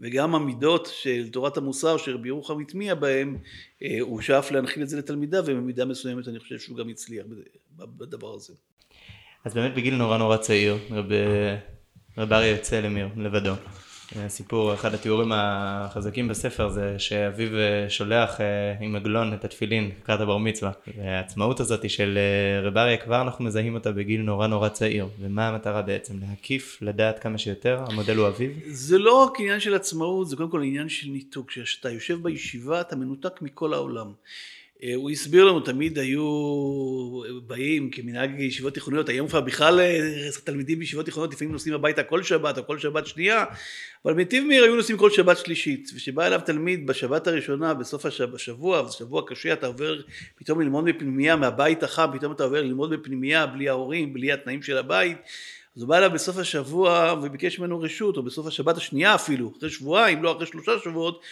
וגם 0.00 0.34
המידות 0.34 0.88
של 0.92 1.28
תורת 1.32 1.56
המוסר 1.56 1.96
שרבי 1.96 2.28
ירוחם 2.28 2.60
הטמיע 2.60 2.94
בהם 2.94 3.38
אה, 3.82 3.96
הוא 4.00 4.20
שאף 4.20 4.50
להנחיל 4.50 4.82
את 4.82 4.88
זה 4.88 4.98
לתלמידיו 4.98 5.44
ובמידה 5.46 5.84
מסוימת 5.84 6.28
אני 6.28 6.38
חושב 6.38 6.58
שהוא 6.58 6.76
גם 6.76 6.88
הצליח 6.88 7.26
בדבר 7.76 8.34
הזה. 8.34 8.54
אז 9.44 9.54
באמת 9.54 9.74
בגיל 9.74 9.94
נורא 9.94 10.18
נורא 10.18 10.36
צעיר 10.36 10.78
רבי 12.16 12.34
אריה 12.34 12.50
יוצא 12.50 12.80
למיר 12.80 13.08
לבדו 13.16 13.52
הסיפור, 14.16 14.74
אחד 14.74 14.94
התיאורים 14.94 15.32
החזקים 15.34 16.28
בספר 16.28 16.68
זה 16.68 16.98
שאביו 16.98 17.56
אה, 17.56 17.90
שולח 17.90 18.40
אה, 18.40 18.46
עם 18.80 18.96
עגלון 18.96 19.34
את 19.34 19.44
התפילין 19.44 19.90
לקראת 20.00 20.20
הבר 20.20 20.36
מצווה. 20.38 20.70
והעצמאות 20.96 21.60
הזאת 21.60 21.90
של 21.90 22.18
אה, 22.18 22.68
רב 22.68 22.76
אריה 22.76 22.96
כבר 22.96 23.22
אנחנו 23.22 23.44
מזהים 23.44 23.74
אותה 23.74 23.92
בגיל 23.92 24.20
נורא 24.20 24.46
נורא 24.46 24.68
צעיר. 24.68 25.08
ומה 25.20 25.48
המטרה 25.48 25.82
בעצם? 25.82 26.14
להקיף, 26.20 26.78
לדעת 26.82 27.18
כמה 27.18 27.38
שיותר? 27.38 27.84
המודל 27.88 28.16
הוא 28.16 28.28
אביו? 28.28 28.50
זה 28.66 28.98
לא 28.98 29.22
רק 29.24 29.40
עניין 29.40 29.60
של 29.60 29.74
עצמאות, 29.74 30.28
זה 30.28 30.36
קודם 30.36 30.50
כל 30.50 30.62
עניין 30.62 30.88
של 30.88 31.08
ניתוק. 31.08 31.50
כשאתה 31.50 31.90
יושב 31.90 32.22
בישיבה 32.22 32.80
אתה 32.80 32.96
מנותק 32.96 33.42
מכל 33.42 33.74
העולם. 33.74 34.12
אה, 34.82 34.94
הוא 34.94 35.10
הסביר 35.10 35.44
לנו, 35.44 35.60
תמיד 35.60 35.98
היו 35.98 36.26
באים 37.46 37.90
כמנהג 37.90 38.40
ישיבות 38.40 38.74
תיכוניות, 38.74 39.08
היום 39.08 39.28
כבר 39.28 39.40
בכלל 39.40 39.80
אה, 39.80 40.28
תלמידים 40.44 40.78
בישיבות 40.78 41.04
תיכוניות 41.04 41.34
לפעמים 41.34 41.52
נוסעים 41.52 41.74
הביתה 41.74 42.02
כל 42.02 42.22
שבת 42.22 42.58
או 42.58 42.66
כל 42.66 42.78
שבת 42.78 43.06
שנייה, 43.06 43.44
אבל 44.04 44.14
בנתיב 44.14 44.44
מאיר 44.44 44.64
היו 44.64 44.76
נוסעים 44.76 44.98
כל 44.98 45.10
שבת 45.10 45.38
שלישית, 45.38 45.90
וכשבא 45.94 46.26
אליו 46.26 46.40
תלמיד 46.46 46.86
בשבת 46.86 47.26
הראשונה, 47.26 47.74
בסוף 47.74 48.06
השבוע, 48.34 48.82
וזה 48.82 48.92
שבוע 48.92 49.22
קשה, 49.26 49.52
אתה 49.52 49.66
עובר 49.66 50.00
פתאום 50.36 50.60
ללמוד 50.60 50.84
בפנימייה 50.84 51.36
מהבית 51.36 51.82
החם, 51.82 52.06
פתאום 52.18 52.32
אתה 52.32 52.44
עובר 52.44 52.62
ללמוד 52.62 52.90
בפנימייה 52.90 53.46
בלי 53.46 53.68
ההורים, 53.68 54.12
בלי 54.12 54.32
התנאים 54.32 54.62
של 54.62 54.78
הבית, 54.78 55.18
אז 55.76 55.82
הוא 55.82 55.88
בא 55.88 55.98
אליו 55.98 56.10
בסוף 56.10 56.38
השבוע 56.38 57.14
וביקש 57.22 57.58
ממנו 57.58 57.80
רשות, 57.80 58.16
או 58.16 58.22
בסוף 58.22 58.46
השבת 58.46 58.76
השנייה 58.76 59.14
אפילו, 59.14 59.52
אחרי 59.58 59.70
שבועיים, 59.70 60.22
לא 60.22 60.36
אחרי 60.36 60.46
שלושה 60.46 60.72
שבועות, 60.84 61.22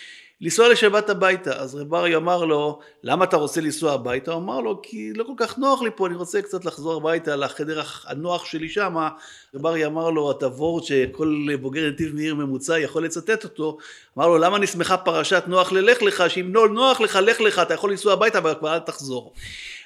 לנסוע 0.40 0.68
לשבת 0.68 1.10
הביתה. 1.10 1.52
אז 1.52 1.74
רב 1.74 1.94
ארי 1.94 2.16
אמר 2.16 2.44
לו, 2.44 2.80
למה 3.02 3.24
אתה 3.24 3.36
רוצה 3.36 3.60
לנסוע 3.60 3.92
הביתה? 3.92 4.32
הוא 4.32 4.42
אמר 4.42 4.60
לו, 4.60 4.82
כי 4.82 5.12
לא 5.12 5.24
כל 5.24 5.32
כך 5.36 5.58
נוח 5.58 5.82
לי 5.82 5.90
פה, 5.96 6.06
אני 6.06 6.14
רוצה 6.14 6.42
קצת 6.42 6.64
לחזור 6.64 6.94
הביתה 6.94 7.36
לחדר 7.36 7.82
הנוח 8.06 8.44
שלי 8.44 8.68
שמה. 8.68 9.08
רב 9.54 9.66
ארי 9.66 9.86
אמר 9.86 10.10
לו, 10.10 10.30
את 10.30 10.42
הוורד 10.42 10.84
שכל 10.84 11.48
בוגר 11.60 11.88
נתיב 11.88 12.14
מאיר 12.14 12.34
ממוצע 12.34 12.78
יכול 12.78 13.04
לצטט 13.04 13.44
אותו, 13.44 13.78
אמר 14.18 14.26
לו, 14.26 14.38
למה 14.38 14.58
נסמכה 14.58 14.96
פרשת 14.96 15.44
נוח 15.46 15.72
ללך 15.72 16.02
לך, 16.02 16.24
שאם 16.28 16.54
לא 16.54 16.68
נוח 16.68 17.00
לך, 17.00 17.18
לך 17.22 17.40
לך, 17.40 17.58
אתה 17.58 17.74
יכול 17.74 17.90
לנסוע 17.90 18.12
הביתה, 18.12 18.38
אבל 18.38 18.54
כבר 18.54 18.74
אל 18.74 18.78
תחזור. 18.78 19.32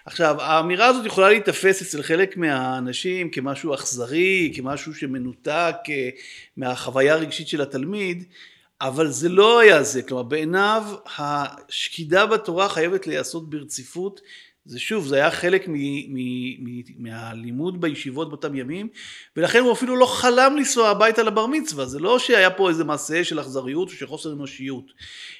עכשיו, 0.06 0.36
האמירה 0.40 0.86
הזאת 0.86 1.06
יכולה 1.06 1.28
להיתפס 1.28 1.82
אצל 1.82 2.02
חלק 2.02 2.36
מהאנשים 2.36 3.30
כמשהו 3.30 3.74
אכזרי, 3.74 4.52
כמשהו 4.56 4.94
שמנותק 4.94 5.74
אה, 5.88 6.08
מהחוויה 6.56 7.14
הרגשית 7.14 7.48
של 7.48 7.60
התלמיד, 7.60 8.24
אבל 8.80 9.10
זה 9.10 9.28
לא 9.28 9.58
היה 9.60 9.82
זה, 9.82 10.02
כלומר 10.02 10.22
בעיניו 10.22 10.82
השקידה 11.18 12.26
בתורה 12.26 12.68
חייבת 12.68 13.06
להיעשות 13.06 13.50
ברציפות 13.50 14.20
זה 14.68 14.78
שוב, 14.78 15.06
זה 15.06 15.16
היה 15.16 15.30
חלק 15.30 15.68
מ, 15.68 15.72
מ, 15.74 16.18
מ, 16.64 16.82
מהלימוד 16.98 17.80
בישיבות 17.80 18.28
באותם 18.28 18.54
ימים, 18.54 18.88
ולכן 19.36 19.58
הוא 19.58 19.72
אפילו 19.72 19.96
לא 19.96 20.06
חלם 20.06 20.56
לנסוע 20.56 20.88
הביתה 20.88 21.22
לבר 21.22 21.46
מצווה, 21.46 21.86
זה 21.86 21.98
לא 21.98 22.18
שהיה 22.18 22.50
פה 22.50 22.68
איזה 22.68 22.84
מעשה 22.84 23.24
של 23.24 23.40
אכזריות 23.40 23.88
או 23.88 23.92
של 23.92 24.06
חוסר 24.06 24.32
אנושיות, 24.32 24.84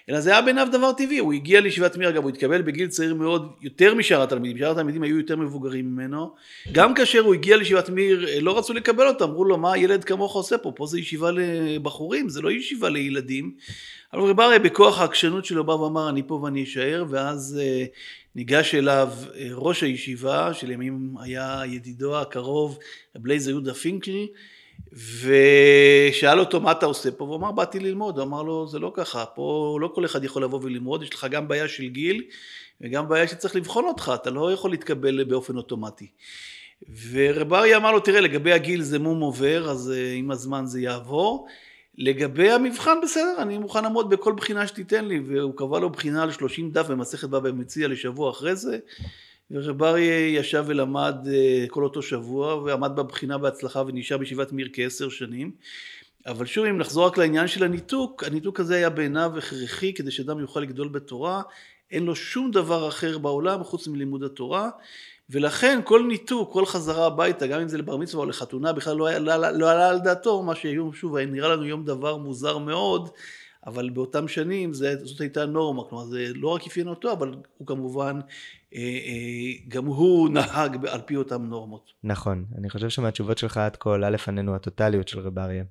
אלא 0.08 0.20
זה 0.20 0.30
היה 0.30 0.42
בעיניו 0.42 0.68
דבר 0.72 0.92
טבעי, 0.92 1.18
הוא 1.18 1.32
הגיע 1.32 1.60
לישיבת 1.60 1.96
מיר, 1.96 2.08
אגב 2.08 2.22
הוא 2.22 2.30
התקבל 2.30 2.62
בגיל 2.62 2.88
צעיר 2.88 3.14
מאוד, 3.14 3.52
יותר 3.60 3.94
משאר 3.94 4.22
התלמידים, 4.22 4.58
שאר 4.58 4.70
התלמידים 4.70 5.02
היו 5.02 5.18
יותר 5.18 5.36
מבוגרים 5.36 5.92
ממנו, 5.92 6.34
גם 6.72 6.94
כאשר 6.94 7.20
הוא 7.20 7.34
הגיע 7.34 7.56
לישיבת 7.56 7.88
מיר 7.88 8.26
לא 8.40 8.58
רצו 8.58 8.72
לקבל 8.72 9.06
אותו, 9.06 9.24
אמרו 9.24 9.44
לו 9.44 9.58
מה 9.58 9.78
ילד 9.78 10.04
כמוך 10.04 10.34
עושה 10.34 10.58
פה, 10.58 10.72
פה 10.76 10.86
זה 10.86 11.00
ישיבה 11.00 11.30
לבחורים, 11.30 12.28
זה 12.28 12.40
לא 12.40 12.50
ישיבה 12.50 12.88
לילדים, 12.88 13.52
אבל 14.12 14.22
רב 14.22 14.40
אריה 14.40 14.58
בכוח 14.58 15.00
העקשנות 15.00 15.44
שלו 15.44 15.64
בא 15.64 15.72
ואמר 15.72 16.08
אני 16.08 16.22
פה 16.26 16.34
ואני 16.34 16.62
אשאר, 16.62 17.04
ואז 17.08 17.60
אה, 17.62 17.84
ניגש 18.34 18.74
אליו 18.74 19.12
אה, 19.34 19.48
ראש 19.52 19.82
הישיבה, 19.82 20.54
שלימים 20.54 21.14
היה 21.20 21.62
ידידו 21.66 22.18
הקרוב, 22.18 22.78
רב 23.16 23.26
לייזר 23.26 23.50
יהודה 23.50 23.74
פינקל, 23.74 24.26
ושאל 24.92 26.40
אותו 26.40 26.60
מה 26.60 26.72
אתה 26.72 26.86
עושה 26.86 27.10
פה, 27.10 27.24
והוא 27.24 27.36
אמר 27.36 27.52
באתי 27.52 27.80
ללמוד, 27.80 28.18
הוא 28.18 28.24
אמר 28.24 28.42
לו 28.42 28.68
זה 28.68 28.78
לא 28.78 28.92
ככה, 28.94 29.24
פה 29.26 29.78
לא 29.80 29.90
כל 29.94 30.04
אחד 30.04 30.24
יכול 30.24 30.42
לבוא 30.42 30.60
וללמוד, 30.62 31.02
יש 31.02 31.14
לך 31.14 31.26
גם 31.30 31.48
בעיה 31.48 31.68
של 31.68 31.88
גיל 31.88 32.22
וגם 32.80 33.08
בעיה 33.08 33.28
שצריך 33.28 33.56
לבחון 33.56 33.84
אותך, 33.84 34.12
אתה 34.14 34.30
לא 34.30 34.52
יכול 34.52 34.70
להתקבל 34.70 35.24
באופן 35.24 35.56
אוטומטי. 35.56 36.06
ורב 37.10 37.54
אריה 37.54 37.76
אמר 37.76 37.92
לו 37.92 38.00
תראה 38.00 38.20
לגבי 38.20 38.52
הגיל 38.52 38.82
זה 38.82 38.98
מום 38.98 39.20
עובר, 39.20 39.70
אז 39.70 39.92
אה, 39.96 40.12
עם 40.12 40.30
הזמן 40.30 40.66
זה 40.66 40.80
יעבור, 40.80 41.46
לגבי 41.98 42.50
המבחן 42.50 42.98
בסדר, 43.02 43.34
אני 43.38 43.58
מוכן 43.58 43.82
לעמוד 43.82 44.10
בכל 44.10 44.32
בחינה 44.32 44.66
שתיתן 44.66 45.04
לי, 45.04 45.20
והוא 45.28 45.54
קבע 45.56 45.78
לו 45.78 45.90
בחינה 45.90 46.22
על 46.22 46.30
30 46.32 46.70
דף 46.70 46.86
במסכת 46.86 47.28
בבא 47.28 47.52
מציע 47.52 47.88
לשבוע 47.88 48.30
אחרי 48.30 48.56
זה, 48.56 48.78
ורב 49.50 49.82
אריה 49.82 50.38
ישב 50.38 50.64
ולמד 50.66 51.16
אה, 51.32 51.64
כל 51.68 51.84
אותו 51.84 52.02
שבוע, 52.02 52.54
ועמד 52.54 52.96
בבחינה 52.96 53.38
בהצלחה 53.38 53.82
ונשאר 53.86 54.18
בישיבת 54.18 54.52
מיר 54.52 54.68
כעשר 54.72 55.08
שנים. 55.08 55.50
אבל 56.26 56.46
שוב, 56.46 56.64
אם 56.64 56.78
נחזור 56.78 57.06
רק 57.06 57.18
לעניין 57.18 57.46
של 57.46 57.64
הניתוק, 57.64 58.24
הניתוק 58.24 58.60
הזה 58.60 58.74
היה 58.74 58.90
בעיניו 58.90 59.32
הכרחי 59.38 59.94
כדי 59.94 60.10
שאדם 60.10 60.38
יוכל 60.38 60.60
לגדול 60.60 60.88
בתורה, 60.88 61.42
אין 61.90 62.04
לו 62.04 62.16
שום 62.16 62.50
דבר 62.50 62.88
אחר 62.88 63.18
בעולם 63.18 63.64
חוץ 63.64 63.88
מלימוד 63.88 64.22
התורה, 64.22 64.70
ולכן 65.30 65.80
כל 65.84 66.04
ניתוק, 66.08 66.52
כל 66.52 66.66
חזרה 66.66 67.06
הביתה, 67.06 67.46
גם 67.46 67.60
אם 67.60 67.68
זה 67.68 67.78
לבר 67.78 67.96
מצווה 67.96 68.24
או 68.24 68.28
לחתונה, 68.28 68.72
בכלל 68.72 68.96
לא, 68.96 69.06
היה, 69.06 69.18
לא, 69.18 69.50
לא 69.50 69.70
עלה 69.70 69.88
על 69.88 69.98
דעתו, 69.98 70.42
מה 70.42 70.54
שהיום, 70.54 70.92
שוב, 70.92 71.16
נראה 71.16 71.48
לנו 71.48 71.64
יום 71.64 71.84
דבר 71.84 72.16
מוזר 72.16 72.58
מאוד, 72.58 73.08
אבל 73.66 73.90
באותם 73.90 74.28
שנים 74.28 74.72
זה, 74.72 75.06
זאת 75.06 75.20
הייתה 75.20 75.46
נורמה, 75.46 75.82
כלומר 75.88 76.04
זה 76.04 76.26
לא 76.34 76.48
רק 76.48 76.66
אפיין 76.66 76.88
אותו, 76.88 77.12
אבל 77.12 77.34
הוא 77.58 77.66
כמובן, 77.66 78.20
אה, 78.74 78.80
אה, 78.80 79.68
גם 79.68 79.86
הוא 79.86 80.28
נהג 80.28 80.86
על 80.86 81.00
פי 81.00 81.16
אותם 81.16 81.44
נורמות. 81.44 81.92
נכון, 82.04 82.44
אני 82.58 82.70
חושב 82.70 82.88
שמהתשובות 82.88 83.38
שלך 83.38 83.56
עד 83.56 83.76
כה 83.76 83.94
עלה 83.94 84.10
לפנינו 84.10 84.54
הטוטליות 84.54 85.08
של 85.08 85.20
רב 85.20 85.38
אריה. 85.38 85.64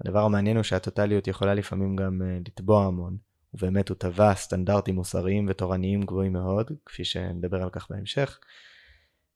הדבר 0.00 0.24
המעניין 0.24 0.56
הוא 0.56 0.62
שהטוטליות 0.62 1.28
יכולה 1.28 1.54
לפעמים 1.54 1.96
גם 1.96 2.22
אה, 2.22 2.38
לתבוע 2.46 2.84
המון, 2.84 3.16
ובאמת 3.54 3.88
הוא 3.88 3.96
טבע 3.96 4.34
סטנדרטים 4.34 4.94
מוסריים 4.94 5.46
ותורניים 5.48 6.02
גבוהים 6.02 6.32
מאוד, 6.32 6.70
כפי 6.86 7.04
שנדבר 7.04 7.62
על 7.62 7.70
כך 7.70 7.86
בהמשך. 7.90 8.38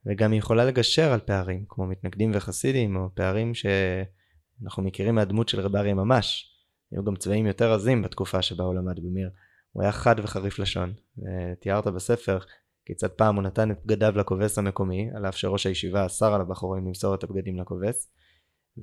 וגם 0.07 0.33
היא 0.33 0.39
יכולה 0.39 0.65
לגשר 0.65 1.13
על 1.13 1.21
פערים, 1.21 1.65
כמו 1.69 1.87
מתנגדים 1.87 2.31
וחסידים, 2.35 2.97
או 2.97 3.09
פערים 3.15 3.53
שאנחנו 3.55 4.83
מכירים 4.83 5.15
מהדמות 5.15 5.49
של 5.49 5.61
רב 5.61 5.77
אריה 5.77 5.95
ממש. 5.95 6.49
היו 6.93 7.05
גם 7.05 7.17
צבעים 7.17 7.47
יותר 7.47 7.73
עזים 7.73 8.03
בתקופה 8.03 8.43
שבה 8.43 8.65
הוא 8.65 8.75
למד 8.75 9.01
במיר. 9.01 9.31
הוא 9.73 9.83
היה 9.83 9.93
חד 9.93 10.15
וחריף 10.19 10.59
לשון, 10.59 10.93
ותיארת 11.19 11.87
בספר 11.87 12.39
כיצד 12.85 13.09
פעם 13.09 13.37
הוא 13.37 13.43
נתן 13.43 13.71
את 13.71 13.85
בגדיו 13.85 14.19
לכובס 14.19 14.59
המקומי, 14.59 15.11
על 15.15 15.27
אף 15.27 15.37
שראש 15.37 15.67
הישיבה 15.67 16.07
אסר 16.07 16.35
על 16.35 16.41
הבחורים 16.41 16.87
למסור 16.87 17.15
את 17.15 17.25
הבגדים 17.25 17.61
לכובס, 17.61 18.13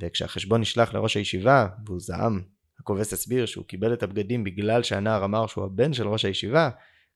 וכשהחשבון 0.01 0.61
נשלח 0.61 0.93
לראש 0.93 1.17
הישיבה, 1.17 1.67
והוא 1.85 1.99
זעם, 1.99 2.41
הכובס 2.79 3.13
הסביר 3.13 3.45
שהוא 3.45 3.65
קיבל 3.65 3.93
את 3.93 4.03
הבגדים 4.03 4.43
בגלל 4.43 4.83
שהנער 4.83 5.25
אמר 5.25 5.47
שהוא 5.47 5.65
הבן 5.65 5.93
של 5.93 6.07
ראש 6.07 6.25
הישיבה, 6.25 6.69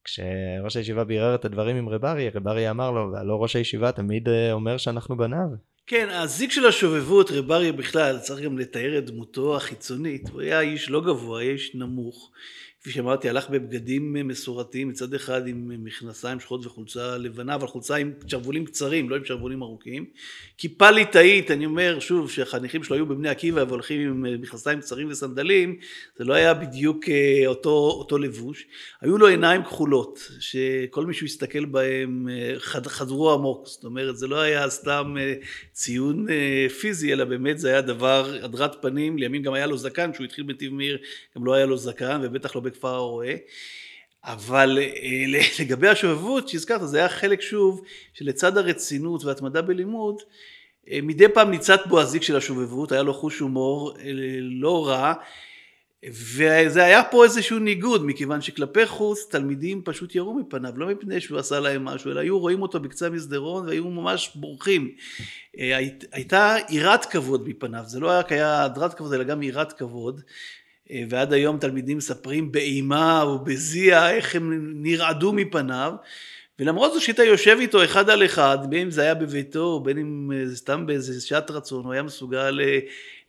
כשראש 0.04 0.78
הישיבה 0.78 1.04
בירר 1.04 1.36
את 1.36 1.46
הדברים 1.46 1.76
עם 1.76 1.90
רב 1.90 2.06
אריה, 2.06 2.72
אמר 2.72 2.92
לו, 2.92 3.12
והלא 3.14 3.42
ראש 3.42 3.56
הישיבה 3.56 3.92
תמיד 3.92 4.30
אה, 4.30 4.52
אומר 4.52 4.78
שאנחנו 4.78 5.18
בניו. 5.18 5.48
כן, 5.88 6.10
הזיק 6.12 6.52
של 6.52 6.66
השובבות, 6.66 7.32
רב 7.32 7.52
אריה 7.52 7.72
בכלל, 7.72 8.20
צריך 8.20 8.46
גם 8.46 8.58
לתאר 8.58 8.98
את 8.98 9.06
דמותו 9.06 9.56
החיצונית. 9.56 10.30
הוא 10.30 10.42
היה 10.42 10.62
איש 10.62 10.90
לא 10.90 11.02
גבוה, 11.02 11.42
היה 11.42 11.52
איש 11.52 11.76
נמוך. 11.76 12.32
כפי 12.84 12.92
שאמרתי, 12.92 13.30
הלך 13.30 13.50
בבגדים 13.50 14.14
מסורתיים, 14.28 14.90
מצד 14.90 15.14
אחד 15.14 15.48
עם 15.48 15.72
מכנסיים 15.84 16.40
שחורות 16.40 16.66
וחולצה 16.66 17.18
לבנה, 17.18 17.56
אבל 17.56 17.68
חולצה 17.68 17.96
עם 17.96 18.12
שרוולים 18.28 18.66
קצרים, 18.66 19.10
לא 19.10 19.16
עם 19.16 19.26
שרוולים 19.26 19.62
ארוכים. 19.62 20.06
כיפה 20.58 20.92
ליטאית, 20.92 21.52
אני 21.52 21.66
אומר 21.66 22.00
שוב, 22.00 22.32
שהחניכים 22.32 22.84
שלו 22.84 22.96
היו 22.96 23.06
בבני 23.06 23.30
עקיבא 23.30 23.64
והולכים 23.68 24.02
עם 24.02 24.42
מכנסיים 24.42 24.80
קצרים 24.82 25.08
וסנדלים, 25.12 25.78
זה 26.18 26.24
לא 26.24 26.34
היה 26.34 26.54
בדיוק 26.54 27.10
אה, 27.10 27.44
אותו, 27.48 27.70
אותו 27.70 28.18
לבוש. 28.18 28.66
היו 29.02 29.18
לו 29.18 29.28
עיניים 29.28 29.64
כחולות, 29.64 30.30
שכל 30.40 31.06
מי 31.06 31.14
שהוא 31.14 31.28
הסתכל 31.28 31.66
בהם 31.66 32.30
אה, 32.32 32.54
חד, 32.58 32.88
חדרו 32.88 33.34
עמוק, 33.34 33.68
זאת 33.68 33.84
אומרת, 33.84 34.18
זה 34.18 34.28
לא 34.28 34.42
היה 34.42 34.70
סתם 34.70 35.16
אה, 35.20 35.34
ציון 35.72 36.28
פיזי, 36.80 37.14
אלא 37.14 37.26
באמת 37.26 37.60
זה 37.60 37.70
היה 37.70 37.82
דבר, 37.82 38.34
הדרת 38.42 38.82
פנים, 38.82 39.18
לימים 39.18 39.42
גם 39.42 39.54
היה 39.54 39.68
לו 39.68 39.78
זקן, 39.78 40.12
כשהוא 40.12 40.26
התחיל 40.26 40.44
בנתיב 40.44 40.74
מאיר, 40.74 40.98
גם 41.38 41.46
לא 41.46 41.54
היה 41.54 41.66
לו 41.66 41.78
זקן, 41.78 42.22
ובטח 42.24 42.56
לא 42.56 42.62
בכפר 42.74 42.96
הרועה. 42.96 43.34
אבל 44.24 44.80
אה, 44.82 45.40
לגבי 45.60 45.88
השובבות 45.88 46.50
שהזכרת, 46.50 46.88
זה 46.88 46.98
היה 46.98 47.10
חלק 47.10 47.42
שוב 47.42 47.82
שלצד 48.14 48.58
הרצינות 48.58 49.26
והתמדה 49.26 49.62
בלימוד, 49.62 50.22
אה, 50.92 51.00
מדי 51.04 51.30
פעם 51.34 51.52
ניצת 51.52 51.80
בו 51.88 52.02
הזיק 52.02 52.22
של 52.22 52.36
השובבות, 52.36 52.92
היה 52.92 53.04
לו 53.04 53.14
חוש 53.14 53.40
הומור 53.40 53.94
אה, 54.00 54.12
לא 54.42 54.88
רע, 54.88 55.14
וזה 56.10 56.84
היה 56.84 57.04
פה 57.04 57.24
איזשהו 57.24 57.60
ניגוד, 57.60 58.06
מכיוון 58.06 58.42
שכלפי 58.42 58.86
חוץ 58.86 59.28
תלמידים 59.30 59.82
פשוט 59.86 60.16
ירו 60.16 60.34
מפניו, 60.34 60.74
לא 60.76 60.88
מפני 60.88 61.22
שהוא 61.22 61.40
עשה 61.40 61.60
להם 61.60 61.86
משהו, 61.86 62.12
אלא 62.12 62.20
היו 62.20 62.40
רואים 62.40 62.62
אותו 62.62 62.80
בקצה 62.80 63.08
המסדרון 63.08 63.68
והיו 63.68 63.90
ממש 63.90 64.32
בורחים. 64.36 64.92
הייתה 66.12 66.56
יראת 66.70 67.06
כבוד 67.06 67.50
מפניו, 67.50 67.84
זה 67.86 68.00
לא 68.00 68.22
כי 68.22 68.34
היה 68.34 68.64
הדרת 68.64 68.94
כבוד, 68.94 69.14
אלא 69.14 69.24
גם 69.24 69.44
יראת 69.44 69.74
כבוד. 69.74 70.22
אה, 70.94 71.04
ועד 71.10 71.34
היום 71.34 71.58
תלמידים 71.58 71.98
מספרים 71.98 72.52
באימה 72.52 73.26
ובזיע 73.26 74.10
איך 74.10 74.36
הם 74.36 74.74
נרעדו 74.76 75.34
מפניו 75.34 75.94
ולמרות 76.60 76.94
זאת 76.94 77.02
שאתה 77.02 77.24
יושב 77.24 77.58
איתו 77.60 77.84
אחד 77.84 78.10
על 78.10 78.26
אחד, 78.26 78.58
בין 78.70 78.82
אם 78.82 78.92
זה 78.92 79.02
היה 79.02 79.14
בביתו, 79.14 79.80
בין 79.80 79.98
אם 79.98 80.32
זה 80.46 80.58
סתם 80.58 80.86
באיזה 80.86 81.22
שעת 81.22 81.52
רצון, 81.52 81.86
הוא 81.86 81.94
היה 81.94 82.04
מסוגל 82.04 82.60
אה, 82.64 82.80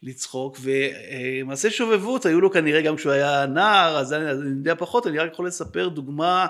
לצחוק, 0.03 0.59
ומעשי 0.61 1.71
שובבות 1.71 2.27
היו 2.27 2.41
לו 2.41 2.51
כנראה 2.51 2.81
גם 2.81 2.97
כשהוא 2.97 3.13
היה 3.13 3.47
נער, 3.47 3.99
אז 3.99 4.13
אני, 4.13 4.31
אני 4.31 4.49
יודע 4.49 4.75
פחות, 4.75 5.07
אני 5.07 5.19
רק 5.19 5.33
יכול 5.33 5.47
לספר 5.47 5.89
דוגמה 5.89 6.47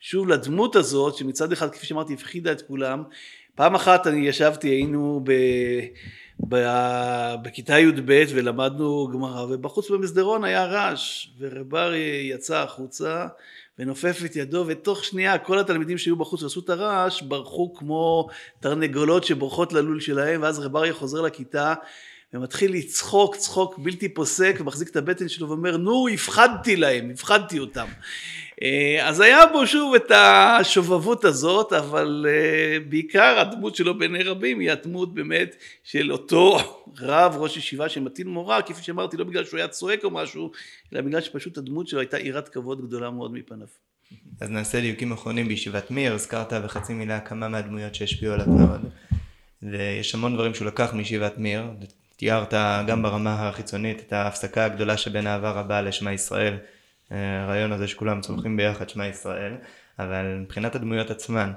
שוב 0.00 0.28
לדמות 0.28 0.76
הזאת, 0.76 1.16
שמצד 1.16 1.52
אחד, 1.52 1.70
כפי 1.70 1.86
שאמרתי, 1.86 2.14
הפחידה 2.14 2.52
את 2.52 2.62
כולם, 2.62 3.02
פעם 3.54 3.74
אחת 3.74 4.06
אני 4.06 4.28
ישבתי, 4.28 4.68
היינו 4.68 5.20
ב... 5.24 5.32
בכיתה 6.40 7.78
י"ב 7.78 8.24
ולמדנו 8.34 9.08
גמרא 9.12 9.42
ובחוץ 9.42 9.90
במסדרון 9.90 10.44
היה 10.44 10.64
רעש 10.64 11.28
ורב 11.38 11.92
יצא 12.30 12.58
החוצה 12.62 13.26
ונופף 13.78 14.18
את 14.24 14.36
ידו 14.36 14.64
ותוך 14.66 15.04
שנייה 15.04 15.38
כל 15.38 15.58
התלמידים 15.58 15.98
שהיו 15.98 16.16
בחוץ 16.16 16.42
ועשו 16.42 16.60
את 16.60 16.70
הרעש 16.70 17.22
ברחו 17.22 17.74
כמו 17.74 18.28
תרנגולות 18.60 19.24
שבורחות 19.24 19.72
ללול 19.72 20.00
שלהם 20.00 20.42
ואז 20.42 20.58
רב 20.58 20.92
חוזר 20.92 21.20
לכיתה 21.20 21.74
ומתחיל 22.34 22.72
לצחוק 22.72 23.36
צחוק 23.36 23.78
בלתי 23.78 24.08
פוסק 24.08 24.56
ומחזיק 24.60 24.88
את 24.88 24.96
הבטן 24.96 25.28
שלו 25.28 25.48
ואומר 25.48 25.76
נו 25.76 26.08
הפחדתי 26.08 26.76
להם 26.76 27.10
הפחדתי 27.10 27.58
אותם 27.58 27.86
אה, 28.62 29.08
אז 29.08 29.20
היה 29.20 29.46
בו 29.46 29.66
שוב 29.66 29.94
את 29.94 30.10
השובבות 30.10 31.24
הזאת, 31.24 31.72
אבל 31.72 32.26
אה, 32.28 32.78
בעיקר 32.88 33.38
הדמות 33.40 33.76
שלו 33.76 33.98
בעיני 33.98 34.22
רבים 34.22 34.60
היא 34.60 34.70
הדמות 34.70 35.14
באמת 35.14 35.56
של 35.84 36.12
אותו 36.12 36.58
רב, 36.98 37.36
ראש 37.36 37.56
ישיבה 37.56 37.88
שמטיל 37.88 38.26
מורה, 38.26 38.62
כפי 38.62 38.82
שאמרתי, 38.82 39.16
לא 39.16 39.24
בגלל 39.24 39.44
שהוא 39.44 39.58
היה 39.58 39.68
צועק 39.68 40.04
או 40.04 40.10
משהו, 40.10 40.50
אלא 40.92 41.00
בגלל 41.00 41.20
שפשוט 41.20 41.58
הדמות 41.58 41.88
שלו 41.88 42.00
הייתה 42.00 42.18
יראת 42.18 42.48
כבוד 42.48 42.86
גדולה 42.86 43.10
מאוד 43.10 43.32
מפניו. 43.32 43.66
אז 44.40 44.50
נעשה 44.50 44.80
דיוקים 44.80 45.12
אחרונים 45.12 45.48
בישיבת 45.48 45.90
מיר, 45.90 46.14
הזכרת 46.14 46.52
בחצי 46.52 46.92
מילה 46.92 47.20
כמה 47.20 47.48
מהדמויות 47.48 47.94
שהשפיעו 47.94 48.34
עליו 48.34 48.46
מאוד. 48.46 48.80
ויש 49.62 50.14
המון 50.14 50.34
דברים 50.34 50.54
שהוא 50.54 50.66
לקח 50.66 50.94
מישיבת 50.94 51.38
מיר, 51.38 51.62
תיארת 52.16 52.54
גם 52.86 53.02
ברמה 53.02 53.48
החיצונית 53.48 54.00
את 54.06 54.12
ההפסקה 54.12 54.64
הגדולה 54.64 54.96
שבין 54.96 55.26
אהבה 55.26 55.50
רבה 55.50 55.82
לשמע 55.82 56.12
ישראל. 56.12 56.56
הרעיון 57.10 57.72
הזה 57.72 57.88
שכולם 57.88 58.20
צומחים 58.20 58.56
ביחד 58.56 58.88
שמע 58.88 59.06
ישראל, 59.06 59.52
אבל 59.98 60.36
מבחינת 60.40 60.74
הדמויות 60.74 61.10
עצמן, 61.10 61.52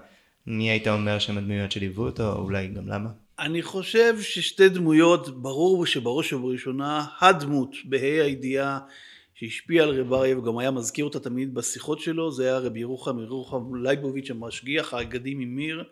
מי 0.48 0.70
היית 0.70 0.88
אומר 0.88 1.20
שהם 1.20 1.38
הדמויות 1.38 1.72
שליוו 1.72 2.06
אותו, 2.06 2.34
או 2.34 2.42
אולי 2.42 2.68
גם 2.68 2.88
למה? 2.88 3.10
אני 3.40 3.62
חושב 3.62 4.22
ששתי 4.22 4.70
דמויות, 4.70 5.42
ברור 5.42 5.86
שבראש 5.86 6.34
ובראשונה 6.34 7.06
הדמות 7.22 7.76
בה"א 7.86 8.24
הידיעה 8.24 8.80
שהשפיע 9.36 9.84
על 9.84 10.02
רב 10.02 10.14
אריה 10.14 10.38
וגם 10.38 10.58
היה 10.58 10.72
מזכיר 10.72 11.06
אותה 11.06 11.20
תמיד 11.20 11.54
בשיחות 11.54 12.00
שלו, 12.00 12.32
זה 12.32 12.44
היה 12.44 12.58
רבי 12.58 12.80
ירוחם 12.80 13.20
ירוחם 13.20 13.76
לייבוביץ' 13.76 14.32
המשגיח 14.32 14.94
האגדי 14.94 15.34
ממיר, 15.34 15.84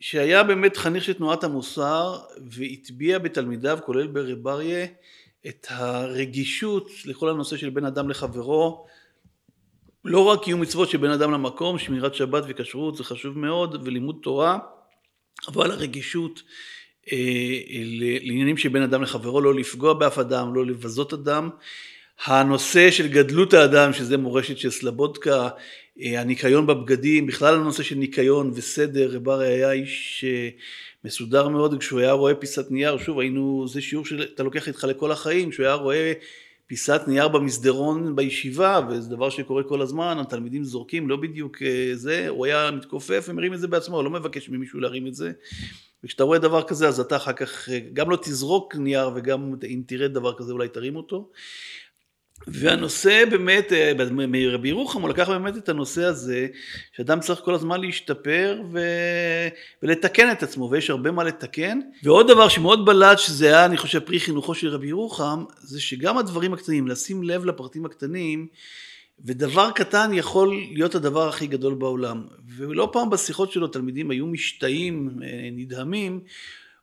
שהיה 0.00 0.42
באמת 0.42 0.76
חניך 0.76 1.04
של 1.04 1.12
תנועת 1.12 1.44
המוסר 1.44 2.18
והטביע 2.50 3.18
בתלמידיו, 3.18 3.78
כולל 3.84 4.06
ברב 4.06 4.48
אריה, 4.48 4.86
את 5.46 5.66
הרגישות 5.70 6.90
לכל 7.04 7.28
הנושא 7.28 7.56
של 7.56 7.70
בין 7.70 7.84
אדם 7.84 8.10
לחברו, 8.10 8.86
לא 10.04 10.24
רק 10.24 10.42
קיום 10.42 10.60
מצוות 10.60 10.90
של 10.90 10.98
בין 10.98 11.10
אדם 11.10 11.32
למקום, 11.32 11.78
שמירת 11.78 12.14
שבת 12.14 12.44
וכשרות 12.48 12.96
זה 12.96 13.04
חשוב 13.04 13.38
מאוד, 13.38 13.82
ולימוד 13.84 14.18
תורה, 14.22 14.58
אבל 15.48 15.70
הרגישות 15.70 16.42
אה, 17.12 17.60
לעניינים 18.22 18.56
של 18.56 18.68
בין 18.68 18.82
אדם 18.82 19.02
לחברו, 19.02 19.40
לא 19.40 19.54
לפגוע 19.54 19.94
באף 19.94 20.18
אדם, 20.18 20.54
לא 20.54 20.66
לבזות 20.66 21.12
אדם. 21.12 21.50
הנושא 22.24 22.90
של 22.90 23.08
גדלות 23.08 23.54
האדם, 23.54 23.92
שזה 23.92 24.16
מורשת 24.16 24.58
של 24.58 24.70
סלבודקה, 24.70 25.48
הניקיון 25.96 26.66
בבגדים, 26.66 27.26
בכלל 27.26 27.54
הנושא 27.54 27.82
של 27.82 27.94
ניקיון 27.94 28.50
וסדר, 28.54 29.16
רב 29.16 29.28
ארי 29.28 29.46
היה 29.46 29.72
איש 29.72 30.24
אה, 30.28 30.48
מסודר 31.04 31.48
מאוד, 31.48 31.78
כשהוא 31.78 32.00
היה 32.00 32.12
רואה 32.12 32.34
פיסת 32.34 32.70
נייר, 32.70 32.98
שוב 32.98 33.18
היינו, 33.18 33.64
זה 33.68 33.80
שיעור 33.80 34.04
שאתה 34.04 34.42
לוקח 34.42 34.68
איתך 34.68 34.84
לכל 34.84 35.12
החיים, 35.12 35.50
כשהוא 35.50 35.66
היה 35.66 35.74
רואה 35.74 36.12
פיסת 36.66 37.00
נייר 37.06 37.28
במסדרון 37.28 38.16
בישיבה, 38.16 38.80
וזה 38.88 39.10
דבר 39.10 39.30
שקורה 39.30 39.62
כל 39.62 39.82
הזמן, 39.82 40.18
התלמידים 40.20 40.64
זורקים, 40.64 41.08
לא 41.08 41.16
בדיוק 41.16 41.62
אה, 41.62 41.90
זה, 41.94 42.28
הוא 42.28 42.46
היה 42.46 42.70
מתכופף 42.70 43.26
ומרים 43.28 43.54
את 43.54 43.60
זה 43.60 43.68
בעצמו, 43.68 44.02
לא 44.02 44.10
מבקש 44.10 44.48
ממישהו 44.48 44.80
להרים 44.80 45.06
את 45.06 45.14
זה. 45.14 45.32
וכשאתה 46.04 46.24
רואה 46.24 46.38
דבר 46.38 46.62
כזה, 46.62 46.88
אז 46.88 47.00
אתה 47.00 47.16
אחר 47.16 47.32
כך 47.32 47.68
גם 47.92 48.10
לא 48.10 48.18
תזרוק 48.22 48.76
נייר, 48.76 49.10
וגם 49.14 49.54
אם 49.68 49.82
תראה 49.86 50.08
דבר 50.08 50.38
כזה 50.38 50.52
אולי 50.52 50.68
תרים 50.68 50.96
אותו. 50.96 51.30
והנושא 52.46 53.24
באמת, 53.30 53.72
אה, 53.72 53.92
מרבי 54.10 54.68
ירוחם 54.68 55.02
הוא 55.02 55.08
לקח 55.08 55.28
באמת 55.28 55.56
את 55.56 55.68
הנושא 55.68 56.04
הזה, 56.04 56.46
שאדם 56.96 57.20
צריך 57.20 57.40
כל 57.40 57.54
הזמן 57.54 57.80
להשתפר 57.80 58.62
ו... 58.72 58.78
ולתקן 59.82 60.32
את 60.32 60.42
עצמו, 60.42 60.70
ויש 60.70 60.90
הרבה 60.90 61.10
מה 61.10 61.24
לתקן. 61.24 61.80
ועוד 62.02 62.28
דבר 62.28 62.48
שמאוד 62.48 62.86
בלט, 62.86 63.18
שזה 63.18 63.46
היה, 63.46 63.64
אני 63.64 63.76
חושב, 63.76 63.98
פרי 63.98 64.20
חינוכו 64.20 64.54
של 64.54 64.68
רבי 64.68 64.86
ירוחם, 64.86 65.44
זה 65.58 65.80
שגם 65.80 66.18
הדברים 66.18 66.54
הקטנים, 66.54 66.88
לשים 66.88 67.22
לב 67.22 67.44
לפרטים 67.44 67.86
הקטנים, 67.86 68.46
ודבר 69.24 69.70
קטן 69.70 70.10
יכול 70.14 70.54
להיות 70.72 70.94
הדבר 70.94 71.28
הכי 71.28 71.46
גדול 71.46 71.74
בעולם. 71.74 72.22
ולא 72.56 72.88
פעם 72.92 73.10
בשיחות 73.10 73.52
שלו 73.52 73.66
תלמידים 73.66 74.10
היו 74.10 74.26
משתאים, 74.26 75.10
אה, 75.22 75.48
נדהמים, 75.52 76.20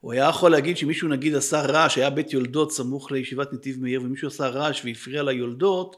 הוא 0.01 0.13
היה 0.13 0.29
יכול 0.29 0.51
להגיד 0.51 0.77
שמישהו 0.77 1.07
נגיד 1.07 1.35
עשה 1.35 1.61
רעש, 1.61 1.97
היה 1.97 2.09
בית 2.09 2.33
יולדות 2.33 2.71
סמוך 2.71 3.11
לישיבת 3.11 3.53
נתיב 3.53 3.81
מאיר 3.81 4.01
ומישהו 4.01 4.27
עשה 4.27 4.47
רעש 4.47 4.85
והפריע 4.85 5.23
ליולדות, 5.23 5.95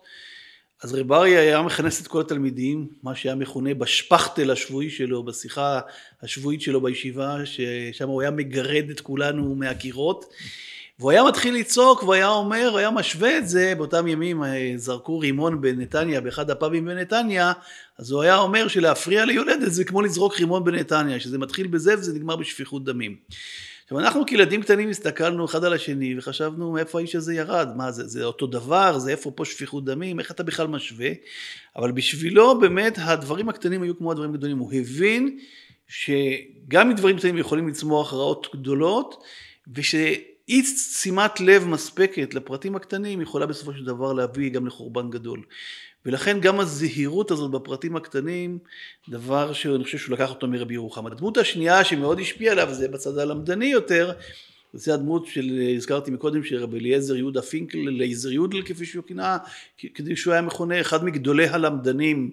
אז 0.83 0.93
רב 0.93 1.11
אריה 1.11 1.39
היה 1.39 1.61
מכנס 1.61 2.01
את 2.01 2.07
כל 2.07 2.21
התלמידים, 2.21 2.87
מה 3.03 3.15
שהיה 3.15 3.35
מכונה 3.35 3.73
בשפכטל 3.73 4.51
השבועי 4.51 4.89
שלו, 4.89 5.23
בשיחה 5.23 5.79
השבועית 6.21 6.61
שלו 6.61 6.81
בישיבה, 6.81 7.37
ששם 7.45 8.07
הוא 8.09 8.21
היה 8.21 8.31
מגרד 8.31 8.89
את 8.89 8.99
כולנו 8.99 9.55
מהקירות, 9.55 10.25
והוא 10.99 11.11
היה 11.11 11.23
מתחיל 11.23 11.55
לצעוק 11.55 12.03
והוא 12.03 12.13
היה 12.13 12.27
אומר, 12.27 12.67
הוא 12.71 12.77
היה 12.79 12.91
משווה 12.91 13.37
את 13.37 13.47
זה, 13.49 13.73
באותם 13.77 14.07
ימים 14.07 14.43
אה, 14.43 14.73
זרקו 14.75 15.19
רימון 15.19 15.61
בנתניה, 15.61 16.21
באחד 16.21 16.49
הפאבים 16.49 16.85
בנתניה, 16.85 17.53
אז 17.99 18.11
הוא 18.11 18.21
היה 18.21 18.37
אומר 18.37 18.67
שלהפריע 18.67 19.25
ליולדת 19.25 19.73
זה 19.73 19.83
כמו 19.83 20.01
לזרוק 20.01 20.39
רימון 20.39 20.63
בנתניה, 20.63 21.19
שזה 21.19 21.37
מתחיל 21.37 21.67
בזה 21.67 21.93
וזה 21.93 22.13
נגמר 22.13 22.35
בשפיכות 22.35 22.83
דמים. 22.83 23.15
עכשיו 23.83 23.99
אנחנו 23.99 24.25
כילדים 24.25 24.61
קטנים 24.61 24.89
הסתכלנו 24.89 25.45
אחד 25.45 25.63
על 25.63 25.73
השני 25.73 26.17
וחשבנו 26.17 26.71
מאיפה 26.71 26.99
האיש 26.99 27.15
הזה 27.15 27.33
ירד, 27.33 27.69
מה 27.75 27.91
זה, 27.91 28.07
זה 28.07 28.23
אותו 28.23 28.47
דבר, 28.47 28.99
זה 28.99 29.11
איפה 29.11 29.31
פה 29.31 29.45
שפיכות 29.45 29.85
דמים, 29.85 30.19
איך 30.19 30.31
אתה 30.31 30.43
בכלל 30.43 30.67
משווה, 30.67 31.09
אבל 31.75 31.91
בשבילו 31.91 32.59
באמת 32.59 32.97
הדברים 33.01 33.49
הקטנים 33.49 33.81
היו 33.81 33.97
כמו 33.97 34.11
הדברים 34.11 34.33
הגדולים, 34.33 34.57
הוא 34.57 34.73
הבין 34.73 35.39
שגם 35.87 36.89
מדברים 36.89 37.17
קטנים 37.17 37.37
יכולים 37.37 37.67
לצמוח 37.67 38.13
רעות 38.13 38.47
גדולות 38.55 39.23
ושאי 39.75 40.63
שימת 40.63 41.39
לב 41.39 41.67
מספקת 41.67 42.33
לפרטים 42.33 42.75
הקטנים 42.75 43.21
יכולה 43.21 43.45
בסופו 43.45 43.73
של 43.73 43.85
דבר 43.85 44.13
להביא 44.13 44.49
גם 44.49 44.67
לחורבן 44.67 45.09
גדול. 45.09 45.43
ולכן 46.05 46.39
גם 46.39 46.59
הזהירות 46.59 47.31
הזאת 47.31 47.51
בפרטים 47.51 47.95
הקטנים, 47.95 48.57
דבר 49.09 49.53
שאני 49.53 49.83
חושב 49.83 49.97
שהוא 49.97 50.13
לקח 50.13 50.29
אותו 50.29 50.47
מרבי 50.47 50.73
ירוחם. 50.73 51.07
הדמות 51.07 51.37
השנייה 51.37 51.83
שמאוד 51.83 52.19
השפיעה 52.19 52.51
עליו, 52.51 52.73
זה 52.73 52.87
בצד 52.87 53.17
הלמדני 53.17 53.65
יותר, 53.65 54.11
זה 54.73 54.93
הדמות 54.93 55.27
של, 55.27 55.61
הזכרתי 55.75 56.11
מקודם, 56.11 56.43
של 56.43 56.57
רבי 56.57 56.79
אליעזר 56.79 57.15
יהודה 57.15 57.41
פינקל, 57.41 57.77
אליעזר 57.77 58.31
יודל 58.31 58.61
כפי 58.61 58.85
שהוא 58.85 59.03
כינה, 59.03 59.37
כדי 59.93 60.15
שהוא 60.15 60.33
היה 60.33 60.41
מכונה 60.41 60.81
אחד 60.81 61.05
מגדולי 61.05 61.47
הלמדנים 61.47 62.31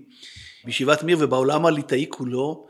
בישיבת 0.65 1.03
מיר 1.03 1.17
ובעולם 1.21 1.67
הליטאי 1.67 2.07
כולו. 2.09 2.67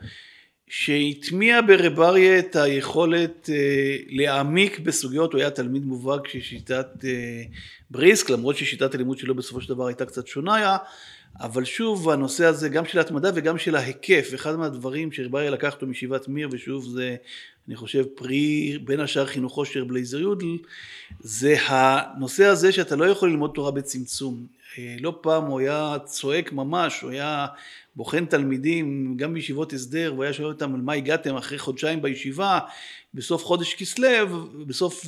שהטמיע 0.73 1.61
ברב 1.61 1.99
אריה 1.99 2.39
את 2.39 2.55
היכולת 2.55 3.49
אה, 3.53 3.97
להעמיק 4.09 4.79
בסוגיות, 4.79 5.33
הוא 5.33 5.39
היה 5.41 5.49
תלמיד 5.49 5.85
מובהק 5.85 6.27
של 6.27 6.41
שיטת 6.41 6.87
אה, 7.03 7.43
בריסק, 7.89 8.29
למרות 8.29 8.57
ששיטת 8.57 8.95
הלימוד 8.95 9.17
שלו 9.17 9.35
בסופו 9.35 9.61
של 9.61 9.69
דבר 9.69 9.87
הייתה 9.87 10.05
קצת 10.05 10.27
שונה, 10.27 10.77
אבל 11.39 11.65
שוב 11.65 12.09
הנושא 12.09 12.45
הזה 12.45 12.69
גם 12.69 12.85
של 12.85 12.97
ההתמדה 12.97 13.29
וגם 13.35 13.57
של 13.57 13.75
ההיקף, 13.75 14.31
אחד 14.35 14.55
מהדברים 14.55 15.11
שרב 15.11 15.35
אריה 15.35 15.49
לקח 15.49 15.73
אותו 15.73 15.87
מישיבת 15.87 16.27
מיר, 16.27 16.49
ושוב 16.51 16.85
זה 16.85 17.15
אני 17.67 17.75
חושב 17.75 18.03
פרי 18.15 18.77
בין 18.83 18.99
השאר 18.99 19.25
חינוכו 19.25 19.65
של 19.65 19.81
רב 19.81 19.91
לייזר 19.91 20.19
יודל, 20.19 20.57
זה 21.19 21.55
הנושא 21.65 22.45
הזה 22.45 22.71
שאתה 22.71 22.95
לא 22.95 23.05
יכול 23.05 23.29
ללמוד 23.29 23.51
תורה 23.53 23.71
בצמצום. 23.71 24.45
אה, 24.77 24.95
לא 24.99 25.19
פעם 25.21 25.43
הוא 25.43 25.59
היה 25.59 25.97
צועק 26.05 26.51
ממש, 26.51 27.01
הוא 27.01 27.11
היה 27.11 27.47
בוחן 27.95 28.25
תלמידים, 28.25 29.17
גם 29.17 29.33
בישיבות 29.33 29.73
הסדר, 29.73 30.11
והוא 30.13 30.23
היה 30.23 30.33
שואל 30.33 30.47
אותם 30.47 30.75
על 30.75 30.81
מה 30.81 30.93
הגעתם 30.93 31.35
אחרי 31.35 31.59
חודשיים 31.59 32.01
בישיבה, 32.01 32.59
בסוף 33.13 33.43
חודש 33.43 33.73
כסלו, 33.73 34.07
בסוף 34.67 35.05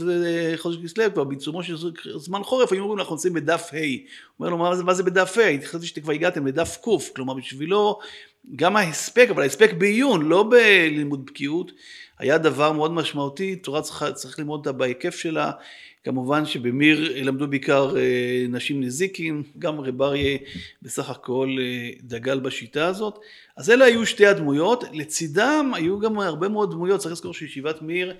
חודש 0.55 0.77
כסלו, 0.83 1.13
כבר 1.13 1.23
בעיצומו 1.23 1.63
של 1.63 1.75
זמן 2.15 2.43
חורף, 2.43 2.71
היו 2.71 2.81
אומרים 2.81 2.99
אנחנו 2.99 3.15
נמצאים 3.15 3.33
בדף 3.33 3.69
ה'. 3.73 3.77
הוא 3.77 3.97
אומר 4.39 4.49
לו, 4.49 4.57
מה 4.57 4.75
זה, 4.75 4.83
מה 4.83 4.93
זה 4.93 5.03
בדף 5.03 5.37
ה'? 5.37 5.65
חשבתי 5.65 5.87
שאתם 5.87 6.01
כבר 6.01 6.13
הגעתם 6.13 6.47
לדף 6.47 6.77
ק', 6.77 7.15
כלומר 7.15 7.33
בשבילו 7.33 7.99
גם 8.55 8.75
ההספק, 8.75 9.27
אבל 9.29 9.41
ההספק 9.41 9.73
בעיון, 9.77 10.25
לא 10.25 10.49
בלימוד 10.49 11.25
בקיאות, 11.25 11.71
היה 12.23 12.37
דבר 12.37 12.71
מאוד 12.71 12.93
משמעותי, 12.93 13.55
תורה 13.55 13.81
צריך, 13.81 14.05
צריך 14.13 14.39
ללמוד 14.39 14.59
אותה 14.59 14.71
בהיקף 14.71 15.15
שלה. 15.15 15.51
כמובן 16.03 16.45
שבמיר 16.45 17.23
למדו 17.25 17.47
בעיקר 17.47 17.97
אה, 17.97 18.45
נשים 18.49 18.81
נזיקים, 18.83 19.43
גם 19.59 19.79
רב 19.79 20.01
אריה 20.01 20.37
בסך 20.81 21.09
הכל 21.09 21.55
אה, 21.59 21.89
דגל 22.01 22.39
בשיטה 22.39 22.87
הזאת. 22.87 23.19
אז 23.57 23.69
אלה 23.69 23.85
היו 23.85 24.05
שתי 24.05 24.25
הדמויות, 24.25 24.83
לצידם 24.93 25.71
היו 25.75 25.99
גם 25.99 26.19
הרבה 26.19 26.49
מאוד 26.49 26.71
דמויות, 26.71 26.99
צריך 26.99 27.11
לזכור 27.11 27.33
שישיבת 27.33 27.81
מיר 27.81 28.15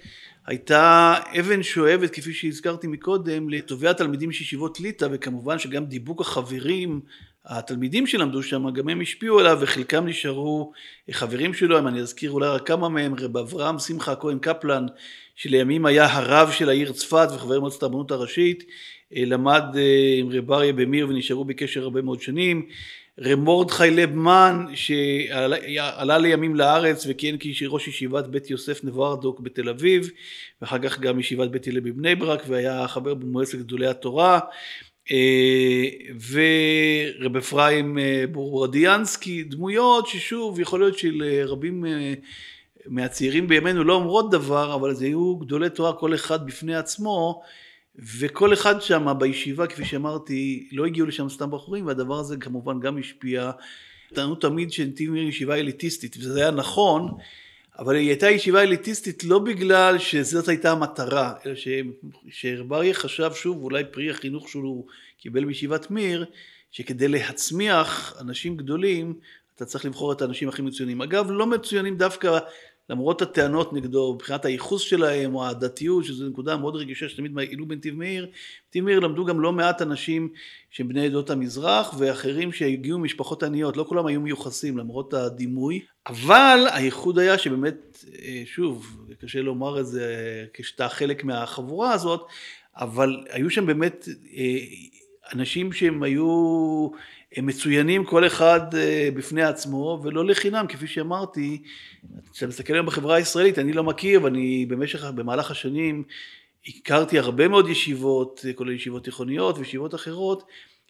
הייתה 0.46 1.16
אבן 1.40 1.64
שואבת, 1.64 2.10
כפי 2.10 2.34
שהזכרתי 2.34 2.88
מקודם, 2.88 3.50
לטובי 3.50 3.88
התלמידים 3.88 4.32
של 4.32 4.44
ישיבות 4.44 4.80
ליטא, 4.80 5.08
וכמובן 5.12 5.60
שגם 5.60 5.86
דיבוק 5.86 6.22
החברים 6.22 7.02
התלמידים 7.46 8.08
שלמדו 8.08 8.44
שם, 8.44 8.70
גם 8.70 8.90
הם 8.90 9.02
השפיעו 9.02 9.40
עליו 9.40 9.58
וחלקם 9.62 10.06
נשארו 10.08 10.72
חברים 11.12 11.54
שלו, 11.54 11.80
אם 11.80 11.88
אני 11.88 12.00
אזכיר 12.00 12.32
אולי 12.32 12.48
רק 12.48 12.68
כמה 12.68 12.90
מהם, 12.90 13.16
רב 13.20 13.38
אברהם 13.38 13.80
שמחה 13.80 14.16
כהן 14.16 14.40
קפלן, 14.40 14.86
שלימים 15.36 15.86
היה 15.86 16.14
הרב 16.14 16.52
של 16.52 16.70
העיר 16.70 16.92
צפת 16.92 17.28
וחבר 17.36 17.60
מועצת 17.60 17.84
הרבנות 17.84 18.12
הראשית, 18.12 18.64
אה, 19.16 19.24
למד 19.26 19.64
אה, 19.76 20.16
עם 20.18 20.30
רב 20.32 20.52
אריה 20.52 20.74
במיר 20.74 21.08
ונשארו 21.10 21.46
בקשר 21.46 21.84
הרבה 21.84 22.02
מאוד 22.02 22.22
שנים, 22.22 22.66
רב 23.20 23.40
מרדכי 23.40 23.92
לבמן 23.92 24.66
שעלה 24.74 26.18
לימים 26.18 26.56
לארץ 26.56 27.06
וכיהן 27.10 27.38
כראש 27.60 27.88
ישיבת 27.88 28.28
בית 28.28 28.50
יוסף 28.50 28.84
נברדוק 28.84 29.40
בתל 29.40 29.70
אביב 29.70 30.12
ואחר 30.62 30.80
כך 30.80 31.00
גם 31.00 31.20
ישיבת 31.20 31.50
בית 31.50 31.68
הלל 31.68 31.80
בבני 31.80 32.16
ברק 32.16 32.44
והיה 32.48 32.88
חבר 32.88 33.14
במועצת 33.14 33.58
גדולי 33.58 33.88
התורה 33.88 34.40
ורב 36.30 37.38
אפרים 37.38 37.98
בורדיאנסקי 38.32 39.44
דמויות 39.44 40.08
ששוב 40.08 40.60
יכול 40.60 40.80
להיות 40.80 40.98
שלרבים 40.98 41.86
מהצעירים 42.86 43.48
בימינו 43.48 43.84
לא 43.84 43.94
אומרות 43.94 44.32
דבר 44.32 44.76
אבל 44.76 44.94
זה 44.94 45.06
היו 45.06 45.36
גדולי 45.36 45.70
תורה 45.70 45.94
כל 45.94 46.16
אחד 46.16 46.46
בפני 46.46 46.76
עצמו 46.76 47.42
וכל 48.20 48.54
אחד 48.54 48.82
שם 48.82 49.14
בישיבה, 49.20 49.68
כפי 49.68 49.86
שאמרתי, 49.86 50.70
לא 50.72 50.86
הגיעו 50.86 51.08
לשם 51.08 51.30
סתם 51.30 51.52
בחורים, 51.52 51.88
והדבר 51.88 52.20
הזה 52.20 52.38
כמובן 52.38 52.80
גם 52.80 52.98
השפיע. 52.98 53.52
טענו 54.14 54.36
תמיד 54.36 54.72
שנתיב 54.72 55.12
מאיר 55.12 55.28
ישיבה 55.28 55.56
אליטיסטית, 55.56 56.18
וזה 56.20 56.40
היה 56.42 56.52
נכון, 56.52 57.12
אבל 57.80 57.96
היא 57.96 58.10
הייתה 58.10 58.30
ישיבה 58.30 58.62
אליטיסטית 58.62 59.24
לא 59.24 59.40
בגלל 59.40 59.98
שזאת 59.98 60.48
הייתה 60.48 60.72
המטרה, 60.72 61.34
אלא 61.46 61.54
שרבריה 62.30 62.94
חשב 62.94 63.32
שוב, 63.34 63.64
אולי 63.64 63.84
פרי 63.92 64.10
החינוך 64.10 64.50
שהוא 64.50 64.86
קיבל 65.18 65.46
מישיבת 65.46 65.92
מיר, 65.92 66.26
שכדי 66.72 67.08
להצמיח 67.08 68.18
אנשים 68.20 68.58
גדולים, 68.58 69.20
אתה 69.56 69.66
צריך 69.66 69.86
לבחור 69.86 70.12
את 70.12 70.22
האנשים 70.22 70.50
הכי 70.50 70.62
מצוינים. 70.62 71.02
אגב, 71.02 71.32
לא 71.32 71.48
מצוינים 71.48 71.98
דווקא 71.98 72.40
למרות 72.90 73.22
הטענות 73.22 73.74
נגדו 73.74 74.14
מבחינת 74.16 74.46
הייחוס 74.46 74.82
שלהם 74.82 75.36
או 75.36 75.48
הדתיות, 75.48 76.06
שזו 76.06 76.30
נקודה 76.30 76.58
מאוד 76.58 76.76
רגישה 76.76 77.10
שתמיד 77.10 77.38
העלו 77.38 77.68
בנתיב 77.68 77.96
מאיר, 77.96 78.28
בנתיב 78.66 78.84
מאיר 78.84 79.00
למדו 79.00 79.26
גם 79.26 79.40
לא 79.40 79.52
מעט 79.52 79.82
אנשים 79.82 80.30
שהם 80.70 80.88
בני 80.88 81.06
עדות 81.06 81.30
המזרח 81.30 81.96
ואחרים 81.98 82.52
שהגיעו 82.52 83.00
ממשפחות 83.00 83.44
עניות, 83.44 83.78
לא 83.78 83.86
כולם 83.90 84.06
היו 84.06 84.22
מיוחסים 84.22 84.78
למרות 84.78 85.14
הדימוי, 85.14 85.80
אבל 86.08 86.68
הייחוד 86.72 87.20
היה 87.20 87.38
שבאמת, 87.38 88.06
אה, 88.22 88.44
שוב, 88.46 88.98
קשה 89.22 89.42
לומר 89.42 89.80
את 89.80 89.88
זה 89.88 90.46
כשאתה 90.54 90.90
חלק 90.90 91.24
מהחבורה 91.24 91.94
הזאת, 91.94 92.26
אבל 92.78 93.24
היו 93.30 93.50
שם 93.50 93.66
באמת 93.66 94.08
אה, 94.36 94.58
אנשים 95.34 95.74
שהם 95.74 96.04
היו 96.04 96.90
הם 97.36 97.46
מצוינים 97.46 98.06
כל 98.06 98.28
אחד 98.28 98.76
אה, 98.76 99.10
בפני 99.16 99.44
עצמו, 99.44 100.00
ולא 100.04 100.26
לחינם, 100.26 100.68
כפי 100.68 100.88
שאמרתי, 100.88 101.62
כשאתה 102.34 102.48
מסתכל 102.48 102.74
היום 102.74 102.86
בחברה 102.86 103.16
הישראלית, 103.16 103.60
אני 103.60 103.74
לא 103.74 103.84
מכיר, 103.84 104.24
ואני 104.24 104.66
במשך, 104.66 105.04
במהלך 105.04 105.52
השנים, 105.52 106.04
הכרתי 106.68 107.20
הרבה 107.20 107.48
מאוד 107.48 107.70
ישיבות, 107.70 108.46
כולל 108.56 108.72
ישיבות 108.72 109.04
תיכוניות 109.04 109.58
וישיבות 109.58 109.96
אחרות, 109.96 110.44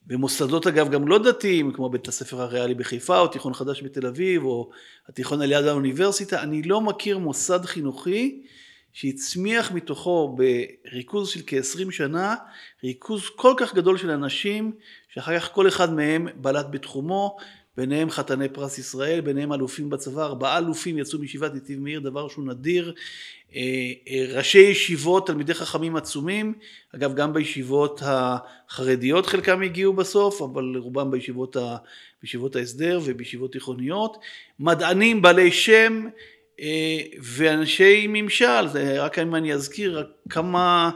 ומוסדות 0.08 0.68
אגב 0.68 0.92
גם 0.92 1.08
לא 1.08 1.18
דתיים, 1.18 1.74
כמו 1.74 1.90
בית 1.90 2.08
הספר 2.08 2.42
הריאלי 2.42 2.74
בחיפה, 2.74 3.20
או 3.20 3.28
תיכון 3.28 3.54
חדש 3.54 3.82
בתל 3.84 4.08
אביב, 4.08 4.44
או 4.44 4.70
התיכון 5.10 5.42
על 5.42 5.52
יד 5.52 5.66
האוניברסיטה, 5.66 6.44
אני 6.44 6.64
לא 6.64 6.82
מכיר 6.82 7.18
מוסד 7.18 7.66
חינוכי 7.66 8.42
שהצמיח 8.94 9.72
מתוכו 9.72 10.36
בריכוז 10.38 11.30
של 11.30 11.40
כ-20 11.48 11.92
שנה, 11.92 12.36
ריכוז 12.84 13.30
כל 13.36 13.54
כך 13.58 13.76
גדול 13.76 13.98
של 13.98 14.10
אנשים, 14.10 14.72
שאחר 15.16 15.40
כך 15.40 15.52
כל 15.52 15.68
אחד 15.68 15.94
מהם 15.94 16.28
בלט 16.36 16.66
בתחומו, 16.70 17.38
ביניהם 17.78 18.10
חתני 18.10 18.50
פרס 18.50 18.78
ישראל, 18.78 19.22
ביניהם 19.22 19.54
אלופים 19.54 19.90
בצבא, 19.90 20.24
ארבעה 20.24 20.58
אלופים 20.58 20.98
יצאו 20.98 21.20
מישיבת 21.20 21.54
נתיב 21.54 21.80
מאיר, 21.80 22.00
דבר 22.00 22.28
שהוא 22.28 22.46
נדיר, 22.46 22.94
אה, 23.56 23.62
אה, 24.10 24.26
ראשי 24.38 24.60
ישיבות, 24.60 25.28
תלמידי 25.28 25.54
חכמים 25.54 25.96
עצומים, 25.96 26.54
אגב 26.96 27.16
גם 27.16 27.34
בישיבות 27.34 28.02
החרדיות 28.06 29.26
חלקם 29.26 29.62
הגיעו 29.62 29.94
בסוף, 29.94 30.42
אבל 30.42 30.78
רובם 30.78 31.12
בישיבות, 31.12 31.56
ה, 31.56 31.78
בישיבות 32.22 32.56
ההסדר 32.56 33.00
ובישיבות 33.04 33.52
תיכוניות, 33.52 34.18
מדענים 34.60 35.22
בעלי 35.22 35.52
שם, 35.52 36.08
אה, 36.60 37.00
ואנשי 37.22 38.06
ממשל, 38.10 38.68
זה 38.68 39.04
רק 39.04 39.20
אם 39.20 39.36
אני 39.36 39.54
אזכיר 39.54 40.00
רק 40.00 40.08
כמה 40.30 40.92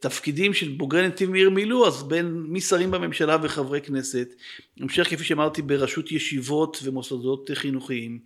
תפקידים 0.00 0.54
של 0.54 0.68
בוגרי 0.68 1.06
נתיב 1.06 1.30
מאיר 1.30 1.50
מילאו, 1.50 1.86
אז 1.86 2.02
בין 2.02 2.44
משרים 2.48 2.90
בממשלה 2.90 3.36
וחברי 3.42 3.80
כנסת, 3.80 4.34
המשך 4.80 5.10
כפי 5.10 5.24
שאמרתי 5.24 5.62
בראשות 5.62 6.12
ישיבות 6.12 6.80
ומוסדות 6.82 7.50
חינוכיים, 7.54 8.18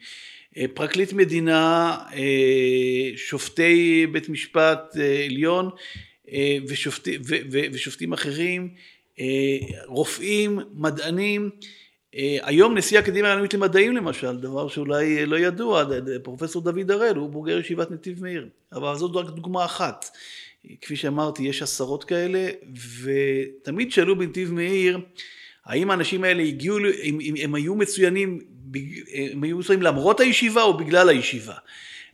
אה, 0.56 0.64
פרקליט 0.74 1.12
מדינה, 1.12 1.96
שופטי 3.16 4.06
בית 4.12 4.28
משפט 4.28 4.96
עליון 5.24 5.70
ושופטי, 6.68 7.18
ו, 7.28 7.34
ו, 7.52 7.58
ושופטים 7.72 8.12
אחרים, 8.12 8.68
רופאים, 9.86 10.60
מדענים, 10.74 11.50
אה, 12.14 12.38
היום 12.42 12.78
נשיא 12.78 12.98
האקדמיה 12.98 13.32
הלאומית 13.32 13.54
למדעים 13.54 13.96
למשל, 13.96 14.36
דבר 14.36 14.68
שאולי 14.68 15.26
לא 15.26 15.38
ידוע, 15.38 15.84
פרופסור 16.22 16.62
דוד 16.62 16.90
הראל 16.90 17.16
הוא 17.16 17.30
בוגר 17.30 17.58
ישיבת 17.58 17.90
נתיב 17.90 18.22
מאיר, 18.22 18.48
אבל 18.72 18.96
זאת 18.96 19.16
רק 19.16 19.34
דוגמה 19.34 19.64
אחת. 19.64 20.10
כפי 20.80 20.96
שאמרתי, 20.96 21.42
יש 21.42 21.62
עשרות 21.62 22.04
כאלה, 22.04 22.48
ותמיד 23.02 23.92
שאלו 23.92 24.18
בנתיב 24.18 24.52
מאיר, 24.52 24.98
האם 25.64 25.90
האנשים 25.90 26.24
האלה 26.24 26.42
הגיעו, 26.42 26.78
הם, 26.78 27.18
הם, 27.26 27.34
הם 27.42 27.54
היו 27.54 27.74
מצוינים, 27.74 28.40
הם 29.32 29.42
היו 29.42 29.58
מצוינים 29.58 29.82
למרות 29.82 30.20
הישיבה 30.20 30.62
או 30.62 30.76
בגלל 30.76 31.08
הישיבה? 31.08 31.54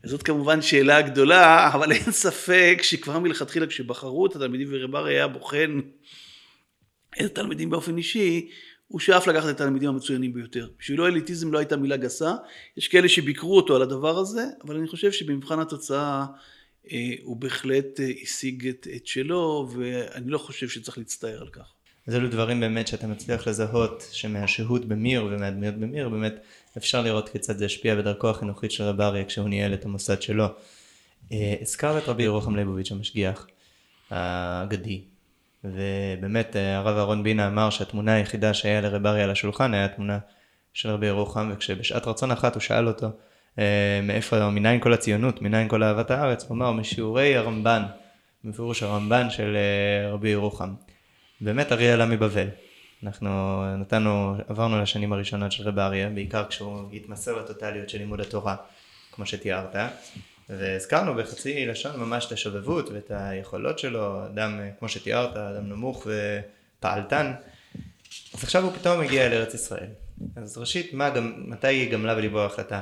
זאת 0.04 0.22
כמובן 0.22 0.62
שאלה 0.62 1.02
גדולה, 1.02 1.70
אבל 1.74 1.92
אין 1.92 2.12
ספק 2.12 2.78
שכבר 2.82 3.18
מלכתחילה 3.18 3.66
כשבחרו 3.66 4.26
את 4.26 4.36
התלמידים 4.36 4.68
ורב 4.70 4.96
היה 4.96 5.28
בוחן 5.28 5.80
את 7.20 7.24
התלמידים 7.24 7.70
באופן 7.70 7.96
אישי, 7.96 8.48
הוא 8.88 9.00
שאף 9.00 9.26
לקחת 9.26 9.48
את 9.50 9.54
התלמידים 9.60 9.88
המצוינים 9.88 10.32
ביותר. 10.32 10.68
בשבילו 10.78 11.06
אליטיזם 11.06 11.52
לא 11.52 11.58
הייתה 11.58 11.76
מילה 11.76 11.96
גסה, 11.96 12.32
יש 12.76 12.88
כאלה 12.88 13.08
שביקרו 13.08 13.56
אותו 13.56 13.76
על 13.76 13.82
הדבר 13.82 14.18
הזה, 14.18 14.44
אבל 14.64 14.76
אני 14.76 14.88
חושב 14.88 15.12
שבמבחן 15.12 15.60
התוצאה 15.60 16.20
אה, 16.20 16.26
הוא 17.22 17.36
בהחלט 17.36 18.00
אה, 18.00 18.10
השיג 18.22 18.68
את, 18.68 18.86
את 18.96 19.06
שלו, 19.06 19.68
ואני 19.76 20.30
לא 20.30 20.38
חושב 20.38 20.68
שצריך 20.68 20.98
להצטער 20.98 21.40
על 21.40 21.48
כך. 21.48 21.72
אז 22.06 22.14
אלו 22.14 22.28
דברים 22.28 22.60
באמת 22.60 22.88
שאתה 22.88 23.06
מצליח 23.06 23.48
לזהות 23.48 24.08
שמהשהות 24.12 24.84
במיר 24.84 25.24
ומהדמיות 25.24 25.74
במיר 25.74 26.08
באמת 26.08 26.34
אפשר 26.76 27.02
לראות 27.02 27.28
כיצד 27.28 27.58
זה 27.58 27.64
השפיע 27.64 27.94
בדרכו 27.94 28.30
החינוכית 28.30 28.70
של 28.72 28.84
רב 28.84 29.00
אריה 29.00 29.24
כשהוא 29.24 29.48
ניהל 29.48 29.74
את 29.74 29.84
המוסד 29.84 30.22
שלו. 30.22 30.46
אה, 31.32 31.54
הזכרת 31.60 32.02
את 32.02 32.08
רבי 32.08 32.22
ירוחם 32.22 32.56
ליבוביץ' 32.56 32.92
המשגיח 32.92 33.46
האגדי 34.10 35.02
ובאמת 35.64 36.56
אה, 36.56 36.76
הרב 36.76 36.96
אהרון 36.96 37.22
בינה 37.22 37.46
אמר 37.48 37.70
שהתמונה 37.70 38.14
היחידה 38.14 38.54
שהיה 38.54 38.80
לרב 38.80 39.06
אריה 39.06 39.24
על 39.24 39.30
השולחן 39.30 39.74
היה 39.74 39.88
תמונה 39.88 40.18
של 40.74 40.88
רבי 40.88 41.06
ירוחם 41.06 41.50
וכשבשעת 41.52 42.06
רצון 42.06 42.30
אחת 42.30 42.54
הוא 42.54 42.60
שאל 42.60 42.88
אותו 42.88 43.06
אה, 43.06 43.10
מאיפה, 44.02 44.50
מניין 44.50 44.80
כל 44.80 44.92
הציונות, 44.92 45.42
מניין 45.42 45.68
כל 45.68 45.82
אהבת 45.82 46.10
הארץ, 46.10 46.44
הוא 46.48 46.56
אמר 46.56 46.72
משיעורי 46.72 47.36
הרמב"ן, 47.36 47.82
מפירוש 48.44 48.82
הרמב"ן 48.82 49.30
של 49.30 49.56
אה, 49.56 50.12
רבי 50.12 50.28
ירוחם. 50.28 50.74
באמת 51.40 51.72
אריה 51.72 51.94
עלה 51.94 52.06
מבבל. 52.06 52.48
אנחנו 53.02 53.62
נתנו, 53.76 54.34
עברנו 54.48 54.82
לשנים 54.82 55.12
הראשונות 55.12 55.52
של 55.52 55.68
רב 55.68 55.78
אריה, 55.78 56.08
בעיקר 56.08 56.44
כשהוא 56.48 56.92
התמסר 56.92 57.38
לטוטליות 57.38 57.88
של 57.88 57.98
לימוד 57.98 58.20
התורה, 58.20 58.56
כמו 59.12 59.26
שתיארת. 59.26 59.76
והזכרנו 60.48 61.14
בחצי 61.14 61.66
לשון 61.66 62.00
ממש 62.00 62.26
את 62.26 62.32
השובבות 62.32 62.88
ואת 62.88 63.10
היכולות 63.14 63.78
שלו, 63.78 64.26
אדם 64.26 64.60
כמו 64.78 64.88
שתיארת, 64.88 65.36
אדם 65.36 65.68
נמוך 65.68 66.06
ופעלתן, 66.06 67.32
אז 68.34 68.44
עכשיו 68.44 68.64
הוא 68.64 68.72
פתאום 68.72 69.00
מגיע 69.00 69.28
לארץ 69.28 69.54
ישראל. 69.54 69.88
אז 70.36 70.58
ראשית, 70.58 70.94
מה, 70.94 71.10
מתי 71.36 71.86
גמלה 71.86 72.14
בליבו 72.14 72.40
ההחלטה 72.40 72.80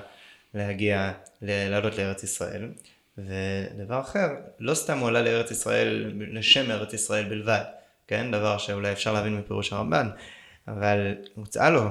להגיע, 0.55 1.13
לעלות 1.43 1.99
לארץ 1.99 2.23
ישראל? 2.23 2.69
ודבר 3.19 4.01
אחר, 4.01 4.29
לא 4.59 4.75
סתם 4.75 4.99
הוא 4.99 5.09
עלה 5.09 5.23
לארץ 5.23 5.51
ישראל 5.51 6.13
לשם 6.33 6.71
ארץ 6.71 6.93
ישראל 6.93 7.25
בלבד, 7.29 7.65
כן? 8.07 8.31
דבר 8.31 8.59
שאולי 8.59 8.93
אפשר 8.93 9.13
להבין 9.13 9.37
מפירוש 9.37 9.73
הרמב"ן, 9.73 10.09
אבל 10.69 11.15
הוצעה 11.35 11.71
לו 11.71 11.83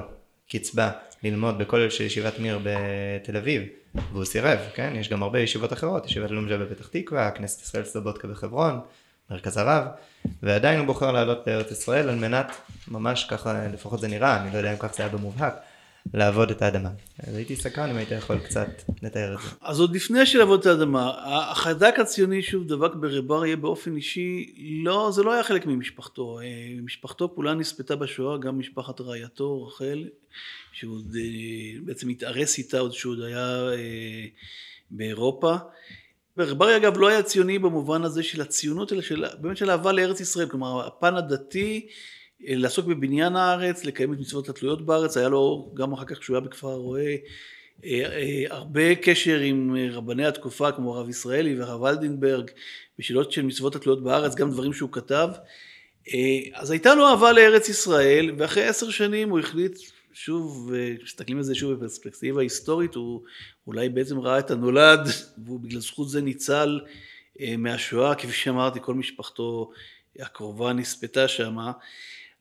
קצבה 0.50 0.90
ללמוד 1.22 1.58
בכולל 1.58 1.90
של 1.90 2.04
ישיבת 2.04 2.38
מיר 2.38 2.58
בתל 2.62 3.36
אביב. 3.36 3.62
והוא 4.12 4.24
סירב, 4.24 4.58
כן? 4.74 4.92
יש 4.96 5.08
גם 5.08 5.22
הרבה 5.22 5.40
ישיבות 5.40 5.72
אחרות, 5.72 6.06
ישיבת 6.06 6.30
לומג'ה 6.30 6.58
בפתח 6.58 6.88
תקווה, 6.88 7.30
כנסת 7.30 7.62
ישראל 7.62 7.84
סלובודקה 7.84 8.28
בחברון, 8.28 8.80
מרכז 9.30 9.56
הרב, 9.56 9.84
ועדיין 10.42 10.78
הוא 10.78 10.86
בוחר 10.86 11.12
לעלות 11.12 11.46
לארץ 11.46 11.70
ישראל 11.70 12.08
על 12.08 12.16
מנת, 12.16 12.46
ממש 12.88 13.24
ככה, 13.24 13.66
לפחות 13.72 14.00
זה 14.00 14.08
נראה, 14.08 14.42
אני 14.42 14.52
לא 14.52 14.58
יודע 14.58 14.72
אם 14.72 14.76
כך 14.78 14.94
זה 14.94 15.02
היה 15.02 15.12
במובהק, 15.12 15.54
לעבוד 16.14 16.50
את 16.50 16.62
האדמה. 16.62 16.90
אז 17.18 17.36
הייתי 17.36 17.56
סקרן 17.56 17.90
אם 17.90 17.96
היית 17.96 18.10
יכול 18.10 18.38
קצת 18.38 18.68
לתאר 19.02 19.34
את 19.34 19.38
זה. 19.42 19.48
אז 19.60 19.80
עוד 19.80 19.96
לפני 19.96 20.26
שלעבוד 20.26 20.60
את 20.60 20.66
האדמה, 20.66 21.12
החיידק 21.50 21.94
הציוני 21.98 22.42
שוב 22.42 22.68
דבק 22.68 22.94
ברב 22.94 23.32
אריה 23.32 23.56
באופן 23.56 23.96
אישי, 23.96 24.54
לא, 24.84 25.10
זה 25.14 25.22
לא 25.22 25.32
היה 25.32 25.42
חלק 25.42 25.66
ממשפחתו. 25.66 26.40
אה, 26.40 26.46
משפחתו 26.82 27.32
כולה 27.34 27.54
נספתה 27.54 27.96
בשואה, 27.96 28.38
גם 28.38 28.58
משפחת 28.58 29.00
רעייתו, 29.00 29.66
רחל, 29.66 30.04
שהוא 30.72 30.98
אה, 31.16 31.80
בעצם 31.84 32.08
התארס 32.08 32.58
איתה 32.58 32.78
עוד 32.78 32.92
שהוא 32.92 33.12
עוד 33.12 33.22
היה 33.22 33.72
אה, 33.72 34.26
באירופה. 34.90 35.56
רב 36.38 36.62
אריה 36.62 36.76
אגב 36.76 36.98
לא 36.98 37.08
היה 37.08 37.22
ציוני 37.22 37.58
במובן 37.58 38.02
הזה 38.02 38.22
של 38.22 38.40
הציונות, 38.40 38.92
אלא 38.92 39.02
של, 39.02 39.24
באמת 39.40 39.56
של 39.56 39.70
אהבה 39.70 39.92
לארץ 39.92 40.20
ישראל, 40.20 40.48
כלומר 40.48 40.86
הפן 40.86 41.16
הדתי 41.16 41.86
לעסוק 42.46 42.86
בבניין 42.86 43.36
הארץ, 43.36 43.84
לקיים 43.84 44.12
את 44.12 44.18
מצוות 44.18 44.48
התלויות 44.48 44.86
בארץ, 44.86 45.16
היה 45.16 45.28
לו 45.28 45.70
גם 45.74 45.92
אחר 45.92 46.04
כך 46.04 46.18
כשהוא 46.18 46.36
היה 46.36 46.40
בכפר 46.40 46.68
הרועה 46.68 47.02
אה, 47.84 48.04
אה, 48.04 48.44
הרבה 48.50 48.94
קשר 48.94 49.38
עם 49.38 49.76
רבני 49.90 50.26
התקופה 50.26 50.72
כמו 50.72 50.96
הרב 50.96 51.08
ישראלי 51.08 51.60
והרב 51.60 51.84
אלדינברג 51.84 52.50
בשאלות 52.98 53.32
של 53.32 53.42
מצוות 53.42 53.76
התלויות 53.76 54.02
בארץ, 54.02 54.34
גם 54.34 54.50
דברים 54.50 54.72
שהוא 54.72 54.92
כתב. 54.92 55.28
אה, 56.08 56.40
אז 56.54 56.70
הייתה 56.70 56.94
לו 56.94 57.08
אהבה 57.08 57.32
לארץ 57.32 57.68
ישראל 57.68 58.30
ואחרי 58.38 58.64
עשר 58.64 58.90
שנים 58.90 59.30
הוא 59.30 59.38
החליט 59.38 59.78
שוב, 60.12 60.72
כשמסתכלים 60.98 61.36
על 61.36 61.42
זה 61.42 61.54
שוב 61.54 61.72
בפרספקטיבה 61.72 62.42
היסטורית, 62.42 62.94
הוא 62.94 63.22
אולי 63.66 63.88
בעצם 63.88 64.18
ראה 64.18 64.38
את 64.38 64.50
הנולד 64.50 65.08
והוא 65.44 65.60
בגלל 65.60 65.80
זכות 65.80 66.08
זה 66.08 66.20
ניצל 66.20 66.80
מהשואה, 67.58 68.14
כפי 68.14 68.32
שאמרתי 68.32 68.78
כל 68.82 68.94
משפחתו 68.94 69.70
הקרובה 70.18 70.72
נספתה 70.72 71.28
שמה. 71.28 71.72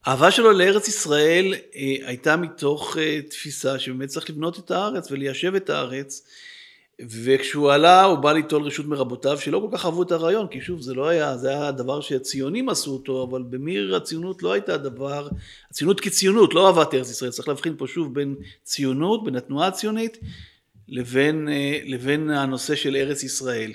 האהבה 0.06 0.32
שלו 0.32 0.52
לארץ 0.52 0.88
ישראל 0.88 1.54
אה, 1.76 1.96
הייתה 2.06 2.36
מתוך 2.36 2.98
אה, 2.98 3.22
תפיסה 3.30 3.80
שבאמת 3.80 4.10
צריך 4.10 4.30
לבנות 4.30 4.60
את 4.60 4.72
הארץ 4.72 5.12
וליישב 5.12 5.56
את 5.56 5.70
הארץ. 5.70 6.28
וכשהוא 7.10 7.72
עלה 7.72 8.04
הוא 8.04 8.18
בא 8.18 8.34
ליטול 8.34 8.64
רשות 8.64 8.86
מרבותיו 8.86 9.38
שלא 9.40 9.68
כל 9.70 9.78
כך 9.78 9.86
אהבו 9.86 10.04
את 10.04 10.12
הרעיון 10.12 10.48
כי 10.48 10.62
שוב 10.62 10.82
זה 10.82 10.94
לא 10.94 11.08
היה, 11.08 11.38
זה 11.38 11.50
היה 11.50 11.68
הדבר 11.68 12.02
שהציונים 12.02 12.70
עשו 12.70 12.92
אותו 12.94 13.28
אבל 13.30 13.44
במיר 13.50 13.96
הציונות 13.96 14.44
לא 14.44 14.54
הייתה 14.54 14.74
הדבר, 14.74 15.28
הציונות 15.70 16.00
כציונות 16.00 16.54
לא 16.54 16.68
אהבת 16.68 16.94
ארץ 16.94 17.10
ישראל, 17.10 17.32
צריך 17.32 17.48
להבחין 17.48 17.76
פה 17.78 17.88
שוב 17.88 18.14
בין 18.14 18.36
ציונות, 18.64 19.24
בין 19.24 19.36
התנועה 19.36 19.68
הציונית 19.68 20.18
לבין, 20.88 21.50
אה, 21.50 21.80
לבין 21.86 22.30
הנושא 22.30 22.76
של 22.76 22.96
ארץ 22.96 23.24
ישראל 23.24 23.74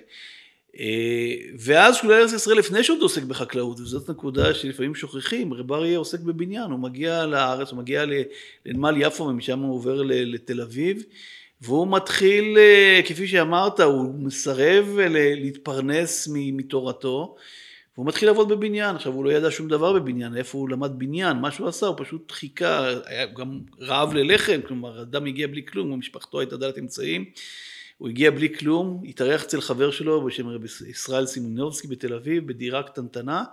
ואז 1.58 1.96
כשהוא 1.96 2.10
לארץ 2.10 2.32
ישראל 2.32 2.58
לפני 2.58 2.84
שהוא 2.84 2.98
עוסק 3.00 3.22
בחקלאות, 3.22 3.80
וזאת 3.80 4.10
נקודה 4.10 4.54
שלפעמים 4.54 4.94
שוכחים, 4.94 5.54
רב 5.54 5.72
אריה 5.72 5.98
עוסק 5.98 6.20
בבניין, 6.20 6.70
הוא 6.70 6.78
מגיע 6.78 7.26
לארץ, 7.26 7.70
הוא 7.70 7.78
מגיע 7.78 8.04
לנמל 8.66 8.94
יפו 8.98 9.24
ומשם 9.24 9.60
הוא 9.60 9.74
עובר 9.74 10.02
לתל 10.04 10.60
אביב, 10.60 11.02
והוא 11.60 11.88
מתחיל, 11.88 12.58
אה, 12.58 13.00
כפי 13.04 13.28
שאמרת, 13.28 13.80
הוא 13.80 14.14
מסרב 14.18 14.98
להתפרנס 15.10 16.28
מתורתו, 16.32 17.36
והוא 17.96 18.06
מתחיל 18.06 18.28
לעבוד 18.28 18.48
בבניין, 18.48 18.96
עכשיו 18.96 19.12
הוא 19.12 19.24
לא 19.24 19.30
ידע 19.30 19.50
שום 19.50 19.68
דבר 19.68 19.92
בבניין, 19.92 20.36
איפה 20.36 20.58
הוא 20.58 20.68
למד 20.68 20.92
בניין, 20.98 21.36
מה 21.36 21.50
שהוא 21.50 21.68
עשה, 21.68 21.86
הוא 21.86 21.96
פשוט 21.98 22.32
חיכה, 22.32 22.88
היה 23.06 23.26
גם 23.26 23.60
רעב 23.80 24.14
ללחם, 24.14 24.60
כלומר 24.66 25.02
אדם 25.02 25.26
הגיע 25.26 25.46
בלי 25.46 25.62
כלום, 25.66 25.92
ומשפחתו 25.92 26.40
הייתה 26.40 26.56
דלת 26.56 26.78
אמצעים. 26.78 27.24
הוא 27.98 28.08
הגיע 28.08 28.30
בלי 28.30 28.54
כלום, 28.54 29.02
התארח 29.08 29.44
אצל 29.44 29.60
חבר 29.60 29.90
שלו 29.90 30.24
בשם 30.24 30.48
רבי 30.48 30.66
ישראל 30.86 31.26
סימונובסקי 31.26 31.88
בתל 31.88 32.14
אביב, 32.14 32.46
בדירה 32.46 32.82
קטנטנה, 32.82 33.44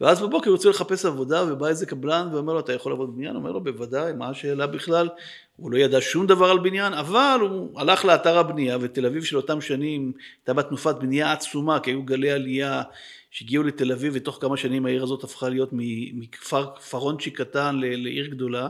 ואז 0.00 0.20
בבוקר 0.22 0.50
הוא 0.50 0.56
רוצה 0.56 0.68
לחפש 0.68 1.04
עבודה 1.04 1.44
ובא 1.52 1.66
איזה 1.66 1.86
קבלן 1.86 2.28
ואומר 2.32 2.52
לו 2.52 2.60
אתה 2.60 2.72
יכול 2.72 2.92
לעבוד 2.92 3.12
בבניין? 3.12 3.36
אומר 3.36 3.52
לו 3.52 3.64
בוודאי, 3.64 4.12
מה 4.12 4.28
השאלה 4.28 4.66
בכלל? 4.66 5.08
הוא 5.56 5.70
לא 5.70 5.78
ידע 5.78 5.98
שום 6.00 6.26
דבר 6.26 6.50
על 6.50 6.58
בניין, 6.58 6.92
אבל 6.92 7.38
הוא 7.40 7.80
הלך 7.80 8.04
לאתר 8.04 8.38
הבנייה 8.38 8.78
ותל 8.80 9.06
אביב 9.06 9.24
של 9.24 9.36
אותם 9.36 9.60
שנים 9.60 10.12
הייתה 10.38 10.54
בה 10.54 10.62
תנופת 10.62 10.94
בנייה 11.00 11.32
עצומה 11.32 11.80
כי 11.80 11.90
היו 11.90 12.02
גלי 12.02 12.30
עלייה 12.30 12.82
שהגיעו 13.30 13.64
לתל 13.64 13.92
אביב 13.92 14.12
ותוך 14.16 14.38
כמה 14.40 14.56
שנים 14.56 14.86
העיר 14.86 15.02
הזאת 15.02 15.24
הפכה 15.24 15.48
להיות 15.48 15.70
מכפר 15.72 16.66
פרונצ'י 16.90 17.30
קטן 17.30 17.76
לעיר 17.78 18.26
גדולה 18.26 18.68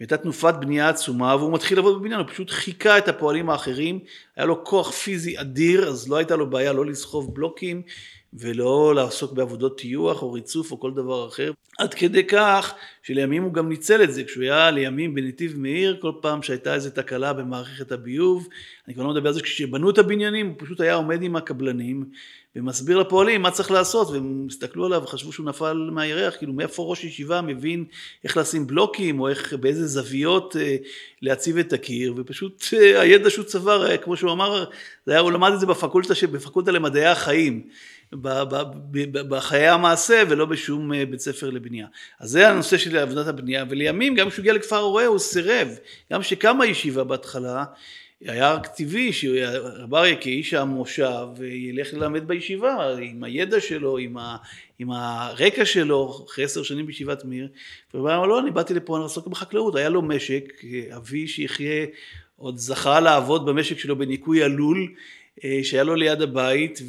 הייתה 0.00 0.16
תנופת 0.16 0.54
בנייה 0.60 0.88
עצומה 0.88 1.36
והוא 1.36 1.52
מתחיל 1.52 1.78
לעבוד 1.78 1.98
בבניין, 1.98 2.20
הוא 2.20 2.28
פשוט 2.28 2.50
חיכה 2.50 2.98
את 2.98 3.08
הפועלים 3.08 3.50
האחרים, 3.50 3.98
היה 4.36 4.46
לו 4.46 4.64
כוח 4.64 4.90
פיזי 4.90 5.40
אדיר, 5.40 5.88
אז 5.88 6.08
לא 6.08 6.16
הייתה 6.16 6.36
לו 6.36 6.50
בעיה 6.50 6.72
לא 6.72 6.86
לסחוב 6.86 7.34
בלוקים 7.34 7.82
ולא 8.38 8.94
לעסוק 8.94 9.32
בעבודות 9.32 9.78
טיוח 9.78 10.22
או 10.22 10.32
ריצוף 10.32 10.72
או 10.72 10.80
כל 10.80 10.90
דבר 10.94 11.28
אחר, 11.28 11.52
עד 11.78 11.94
כדי 11.94 12.24
כך 12.24 12.74
שלימים 13.02 13.42
הוא 13.42 13.52
גם 13.52 13.68
ניצל 13.68 14.02
את 14.02 14.14
זה, 14.14 14.24
כשהוא 14.24 14.44
היה 14.44 14.70
לימים 14.70 15.14
בנתיב 15.14 15.58
מאיר, 15.58 15.98
כל 16.00 16.12
פעם 16.20 16.42
שהייתה 16.42 16.74
איזו 16.74 16.90
תקלה 16.90 17.32
במערכת 17.32 17.92
הביוב, 17.92 18.48
אני 18.86 18.94
כבר 18.94 19.04
לא 19.04 19.10
מדבר 19.10 19.28
על 19.28 19.34
זה, 19.34 19.42
כשבנו 19.42 19.90
את 19.90 19.98
הבניינים 19.98 20.46
הוא 20.46 20.54
פשוט 20.58 20.80
היה 20.80 20.94
עומד 20.94 21.22
עם 21.22 21.36
הקבלנים 21.36 22.04
ומסביר 22.56 22.98
לפועלים 22.98 23.42
מה 23.42 23.50
צריך 23.50 23.70
לעשות, 23.70 24.10
והם 24.10 24.46
הסתכלו 24.50 24.86
עליו 24.86 25.02
וחשבו 25.04 25.32
שהוא 25.32 25.46
נפל 25.46 25.90
מהירח, 25.92 26.36
כאילו 26.36 26.52
מאיפה 26.52 26.82
ראש 26.82 27.04
ישיבה 27.04 27.40
מבין 27.40 27.84
איך 28.24 28.36
לשים 28.36 28.66
בלוקים, 28.66 29.20
או 29.20 29.28
איך, 29.28 29.52
באיזה 29.52 29.86
זוויות 29.86 30.56
אה, 30.56 30.76
להציב 31.22 31.58
את 31.58 31.72
הקיר, 31.72 32.14
ופשוט 32.16 32.64
אה, 32.72 33.00
הידע 33.00 33.30
שהוא 33.30 33.44
צבר, 33.44 33.90
אה, 33.90 33.96
כמו 33.96 34.16
שהוא 34.16 34.32
אמר, 34.32 34.64
היה, 35.06 35.18
הוא 35.18 35.32
למד 35.32 35.52
את 35.52 35.60
זה 35.60 35.66
בפקולטה, 35.66 36.14
בפקולטה 36.32 36.70
למדעי 36.70 37.06
החיים. 37.06 37.62
בחיי 39.28 39.68
המעשה 39.68 40.22
ולא 40.28 40.44
בשום 40.44 40.92
אה, 40.92 41.06
בית 41.06 41.20
ספר 41.20 41.50
לבנייה. 41.50 41.86
אז 42.20 42.30
זה 42.30 42.48
הנושא 42.48 42.78
של 42.78 42.96
עבודת 42.96 43.26
הבנייה, 43.26 43.64
ולימים 43.68 44.14
גם 44.14 44.30
כשהוא 44.30 44.42
הגיע 44.42 44.52
לכפר 44.52 44.76
הרועה 44.76 45.06
הוא 45.06 45.18
סירב, 45.18 45.68
גם 46.12 46.22
שקמה 46.22 46.66
ישיבה 46.66 47.04
בהתחלה, 47.04 47.64
היה 48.20 48.52
רק 48.52 48.66
טבעי 48.66 49.12
שרב 49.12 49.94
אריה 49.94 50.16
כאיש 50.16 50.54
המושב 50.54 51.26
ילך 51.42 51.94
ללמד 51.94 52.28
בישיבה 52.28 52.96
עם 53.02 53.24
הידע 53.24 53.60
שלו, 53.60 53.98
עם, 53.98 54.18
ה, 54.18 54.36
עם 54.78 54.90
הרקע 54.90 55.64
שלו, 55.64 56.24
אחרי 56.26 56.44
עשר 56.44 56.62
שנים 56.62 56.86
בישיבת 56.86 57.24
מיר, 57.24 57.48
והוא 57.94 58.08
אמר 58.08 58.26
לא, 58.26 58.40
אני 58.40 58.50
באתי 58.50 58.74
לפה 58.74 58.98
לעסוק 58.98 59.26
בחקלאות, 59.26 59.76
היה 59.76 59.88
לו 59.88 60.02
משק, 60.02 60.62
אבי 60.96 61.28
שיחיה 61.28 61.86
עוד 62.36 62.56
זכה 62.56 63.00
לעבוד 63.00 63.46
במשק 63.46 63.78
שלו 63.78 63.96
בניקוי 63.96 64.42
הלול 64.42 64.78
אה, 64.78 64.86
שהיה 65.62 65.84
לו 65.84 65.94
ליד 65.94 66.22
הבית 66.22 66.80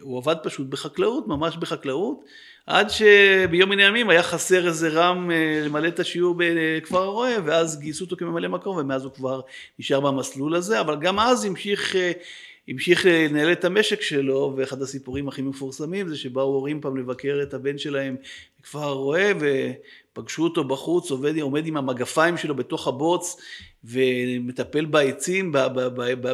והוא 0.00 0.18
עבד 0.18 0.36
פשוט 0.42 0.66
בחקלאות, 0.66 1.28
ממש 1.28 1.56
בחקלאות 1.56 2.24
עד 2.66 2.90
שביום 2.90 3.70
מן 3.70 3.78
הימים 3.78 4.10
היה 4.10 4.22
חסר 4.22 4.66
איזה 4.66 4.88
רם 4.88 5.30
אה, 5.30 5.62
למלא 5.64 5.88
את 5.88 6.00
השיעור 6.00 6.34
בכפר 6.38 7.02
הרועה 7.02 7.34
ואז 7.44 7.80
גייסו 7.80 8.04
אותו 8.04 8.16
כממלא 8.16 8.48
מקום 8.48 8.76
ומאז 8.76 9.04
הוא 9.04 9.12
כבר 9.12 9.40
נשאר 9.78 10.00
במסלול 10.00 10.54
הזה 10.54 10.80
אבל 10.80 10.96
גם 11.00 11.20
אז 11.20 11.44
המשיך 11.44 11.96
אה, 11.96 12.12
המשיך 12.68 13.06
לנהל 13.06 13.52
את 13.52 13.64
המשק 13.64 14.02
שלו 14.02 14.54
ואחד 14.56 14.82
הסיפורים 14.82 15.28
הכי 15.28 15.42
מפורסמים 15.42 16.08
זה 16.08 16.16
שבאו 16.16 16.42
הורים 16.42 16.80
פעם 16.80 16.96
לבקר 16.96 17.40
את 17.42 17.54
הבן 17.54 17.78
שלהם 17.78 18.16
בכפר 18.60 18.82
הרועה 18.82 19.32
ופגשו 20.12 20.44
אותו 20.44 20.64
בחוץ 20.64 21.10
עובד, 21.10 21.38
עומד 21.38 21.66
עם 21.66 21.76
המגפיים 21.76 22.36
שלו 22.36 22.54
בתוך 22.54 22.88
הבוץ 22.88 23.36
ומטפל 23.84 24.84
בעצים, 24.84 25.52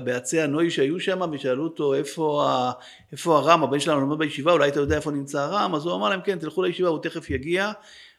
בעצי 0.05 0.41
הנוי 0.41 0.71
שהיו 0.71 1.01
שם, 1.01 1.21
ושאלו 1.33 1.65
אותו 1.65 1.95
איפה, 1.95 2.47
ה, 2.49 2.73
איפה 3.13 3.39
הרם, 3.39 3.63
הבן 3.63 3.81
שלנו 3.81 4.01
לומד 4.01 4.19
בישיבה, 4.19 4.53
אולי 4.53 4.69
אתה 4.69 4.81
יודע 4.81 4.97
איפה 4.97 5.11
נמצא 5.11 5.41
הרם, 5.41 5.75
אז 5.75 5.87
הוא 5.87 5.95
אמר 5.95 6.09
להם 6.09 6.21
כן, 6.25 6.39
תלכו 6.39 6.63
לישיבה, 6.63 6.89
הוא 6.89 6.99
תכף 6.99 7.31
יגיע, 7.31 7.73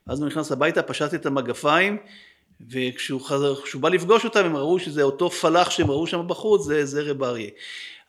אז 0.05 0.19
הוא 0.19 0.27
נכנס 0.27 0.51
הביתה, 0.51 0.81
פשט 0.81 1.13
את 1.13 1.25
המגפיים, 1.25 1.97
וכשהוא 2.69 3.21
חזר, 3.21 3.53
בא 3.79 3.89
לפגוש 3.89 4.25
אותם, 4.25 4.45
הם 4.45 4.55
ראו 4.55 4.79
שזה 4.79 5.03
אותו 5.03 5.29
פלאח 5.29 5.69
שהם 5.69 5.91
ראו 5.91 6.07
שם 6.07 6.27
בחוץ, 6.27 6.61
זה, 6.61 6.85
זה 6.85 7.01
רב 7.01 7.23
אריה. 7.23 7.49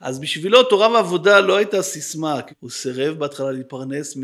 אז 0.04 0.20
בשבילו 0.20 0.62
תורה 0.62 0.88
ועבודה 0.92 1.40
לא 1.40 1.56
הייתה 1.56 1.82
סיסמה, 1.82 2.40
הוא 2.60 2.70
סירב 2.70 3.18
בהתחלה 3.18 3.52
להתפרנס 3.52 4.14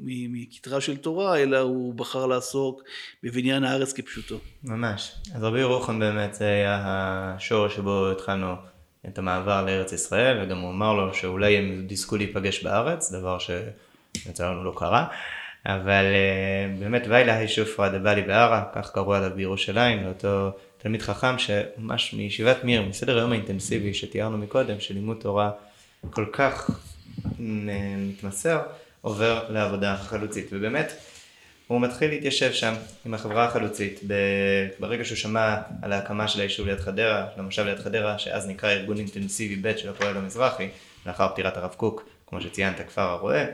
מכתרה 0.00 0.80
של 0.80 0.96
תורה, 0.96 1.38
אלא 1.38 1.58
הוא 1.58 1.94
בחר 1.94 2.26
לעסוק 2.26 2.82
בבניין 3.22 3.64
הארץ 3.64 3.92
כפשוטו. 3.92 4.38
ממש. 4.64 5.12
אז 5.34 5.42
רבי 5.42 5.60
ירוחם 5.60 5.98
באמת 5.98 6.34
זה 6.34 6.44
היה 6.44 6.80
השור 6.84 7.68
שבו 7.68 8.10
התחלנו 8.10 8.54
את 9.08 9.18
המעבר 9.18 9.64
לארץ 9.66 9.92
ישראל, 9.92 10.42
וגם 10.42 10.58
הוא 10.58 10.70
אמר 10.70 10.92
לו 10.94 11.14
שאולי 11.14 11.56
הם 11.56 11.86
יזכו 11.90 12.16
להיפגש 12.16 12.64
בארץ, 12.64 13.12
דבר 13.12 13.38
שלצערנו 13.38 14.64
לא 14.64 14.72
קרה. 14.76 15.06
אבל 15.66 16.04
אה, 16.04 16.74
באמת 16.78 17.02
ויילה 17.08 17.36
הישופרא 17.36 17.88
דבלי 17.88 18.22
בערה, 18.22 18.64
כך 18.74 18.90
קראו 18.90 19.14
עליו 19.14 19.30
בירושלים, 19.34 20.04
לאותו 20.04 20.50
תלמיד 20.78 21.02
חכם 21.02 21.38
שממש 21.38 22.14
מישיבת 22.14 22.64
מיר, 22.64 22.82
מסדר 22.82 23.18
היום 23.18 23.32
האינטנסיבי 23.32 23.94
שתיארנו 23.94 24.38
מקודם, 24.38 24.80
של 24.80 24.94
לימוד 24.94 25.16
תורה 25.20 25.50
כל 26.10 26.26
כך 26.32 26.70
מתמסר, 27.38 28.60
עובר 29.00 29.46
לעבודה 29.50 29.96
חלוצית. 29.96 30.46
ובאמת, 30.52 30.92
הוא 31.66 31.80
מתחיל 31.80 32.10
להתיישב 32.10 32.52
שם 32.52 32.74
עם 33.06 33.14
החברה 33.14 33.44
החלוצית. 33.44 34.00
ברגע 34.78 35.04
שהוא 35.04 35.16
שמע 35.16 35.56
על 35.82 35.92
ההקמה 35.92 36.28
של 36.28 36.40
היישוב 36.40 36.66
ליד 36.66 36.80
חדרה, 36.80 37.26
של 37.34 37.40
המושב 37.40 37.64
ליד 37.64 37.78
חדרה, 37.78 38.18
שאז 38.18 38.46
נקרא 38.48 38.70
ארגון 38.70 38.96
אינטנסיבי 38.96 39.56
ב' 39.56 39.76
של 39.76 39.88
הפועל 39.88 40.16
המזרחי, 40.16 40.68
לאחר 41.06 41.28
פטירת 41.28 41.56
הרב 41.56 41.74
קוק, 41.76 42.08
כמו 42.26 42.40
שציינת, 42.40 42.80
כפר 42.80 43.02
הרועה, 43.02 43.44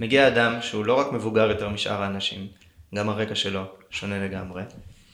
מגיע 0.00 0.28
אדם 0.28 0.62
שהוא 0.62 0.84
לא 0.84 0.94
רק 0.94 1.12
מבוגר 1.12 1.50
יותר 1.50 1.68
משאר 1.68 2.02
האנשים, 2.02 2.46
גם 2.94 3.08
הרקע 3.08 3.34
שלו 3.34 3.64
שונה 3.90 4.24
לגמרי, 4.24 4.62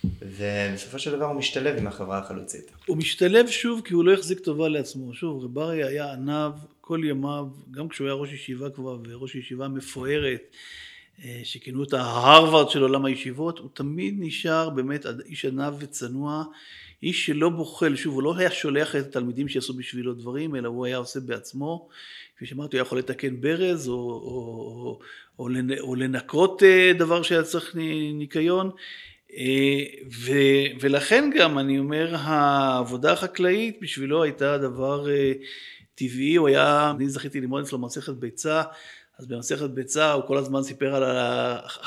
ובסופו 0.04 0.98
של 0.98 1.16
דבר 1.16 1.24
הוא 1.24 1.36
משתלב 1.36 1.76
עם 1.78 1.86
החברה 1.86 2.18
החלוצית. 2.18 2.70
הוא 2.86 2.96
משתלב 2.96 3.48
שוב 3.48 3.80
כי 3.84 3.94
הוא 3.94 4.04
לא 4.04 4.12
החזיק 4.12 4.40
טובה 4.40 4.68
לעצמו. 4.68 5.14
שוב, 5.14 5.44
רב 5.44 5.58
אריה 5.58 5.86
היה 5.86 6.12
עניו 6.12 6.52
כל 6.80 7.00
ימיו, 7.04 7.46
גם 7.70 7.88
כשהוא 7.88 8.06
היה 8.06 8.14
ראש 8.14 8.32
ישיבה 8.32 8.70
כבר, 8.70 8.98
וראש 9.08 9.34
ישיבה 9.34 9.68
מפוארת, 9.68 10.56
אה, 11.24 11.40
שכינו 11.44 11.80
אותה 11.80 12.00
ההרווארד 12.00 12.70
של 12.70 12.82
עולם 12.82 13.04
הישיבות, 13.04 13.58
הוא 13.58 13.68
תמיד 13.74 14.14
נשאר 14.18 14.70
באמת 14.70 15.06
איש 15.26 15.44
עניו 15.44 15.74
וצנוע, 15.78 16.44
איש 17.02 17.26
שלא 17.26 17.48
בוחל, 17.48 17.96
שוב, 17.96 18.14
הוא 18.14 18.22
לא 18.22 18.36
היה 18.36 18.50
שולח 18.50 18.96
את 18.96 19.06
התלמידים 19.06 19.48
שיעשו 19.48 19.74
בשבילו 19.74 20.14
דברים, 20.14 20.56
אלא 20.56 20.68
הוא 20.68 20.86
היה 20.86 20.96
עושה 20.96 21.20
בעצמו. 21.20 21.88
כפי 22.36 22.46
שאמרתי, 22.46 22.76
הוא 22.76 22.86
יכול 22.86 22.98
לתקן 22.98 23.40
ברז, 23.40 23.88
או, 23.88 23.94
או, 23.94 24.98
או, 25.38 25.48
או 25.80 25.94
לנקות 25.94 26.62
אה, 26.62 26.92
דבר 26.98 27.22
שהיה 27.22 27.42
צריך 27.42 27.76
ניקיון. 28.14 28.70
אה, 29.36 29.82
ו, 30.24 30.32
ולכן 30.80 31.30
גם 31.38 31.58
אני 31.58 31.78
אומר 31.78 32.14
העבודה 32.18 33.12
החקלאית 33.12 33.78
בשבילו 33.82 34.22
הייתה 34.22 34.58
דבר 34.58 35.06
טבעי, 35.94 36.36
הוא 36.36 36.48
היה, 36.48 36.92
אני 36.96 37.08
זכיתי 37.08 37.40
ללמוד 37.40 37.64
אצלו 37.64 37.78
מסכת 37.78 38.12
ביצה, 38.12 38.62
אז 39.20 39.26
במסכת 39.26 39.70
ביצה 39.70 40.12
הוא 40.12 40.22
כל 40.26 40.36
הזמן 40.36 40.62
סיפר 40.62 40.94
על 40.94 41.02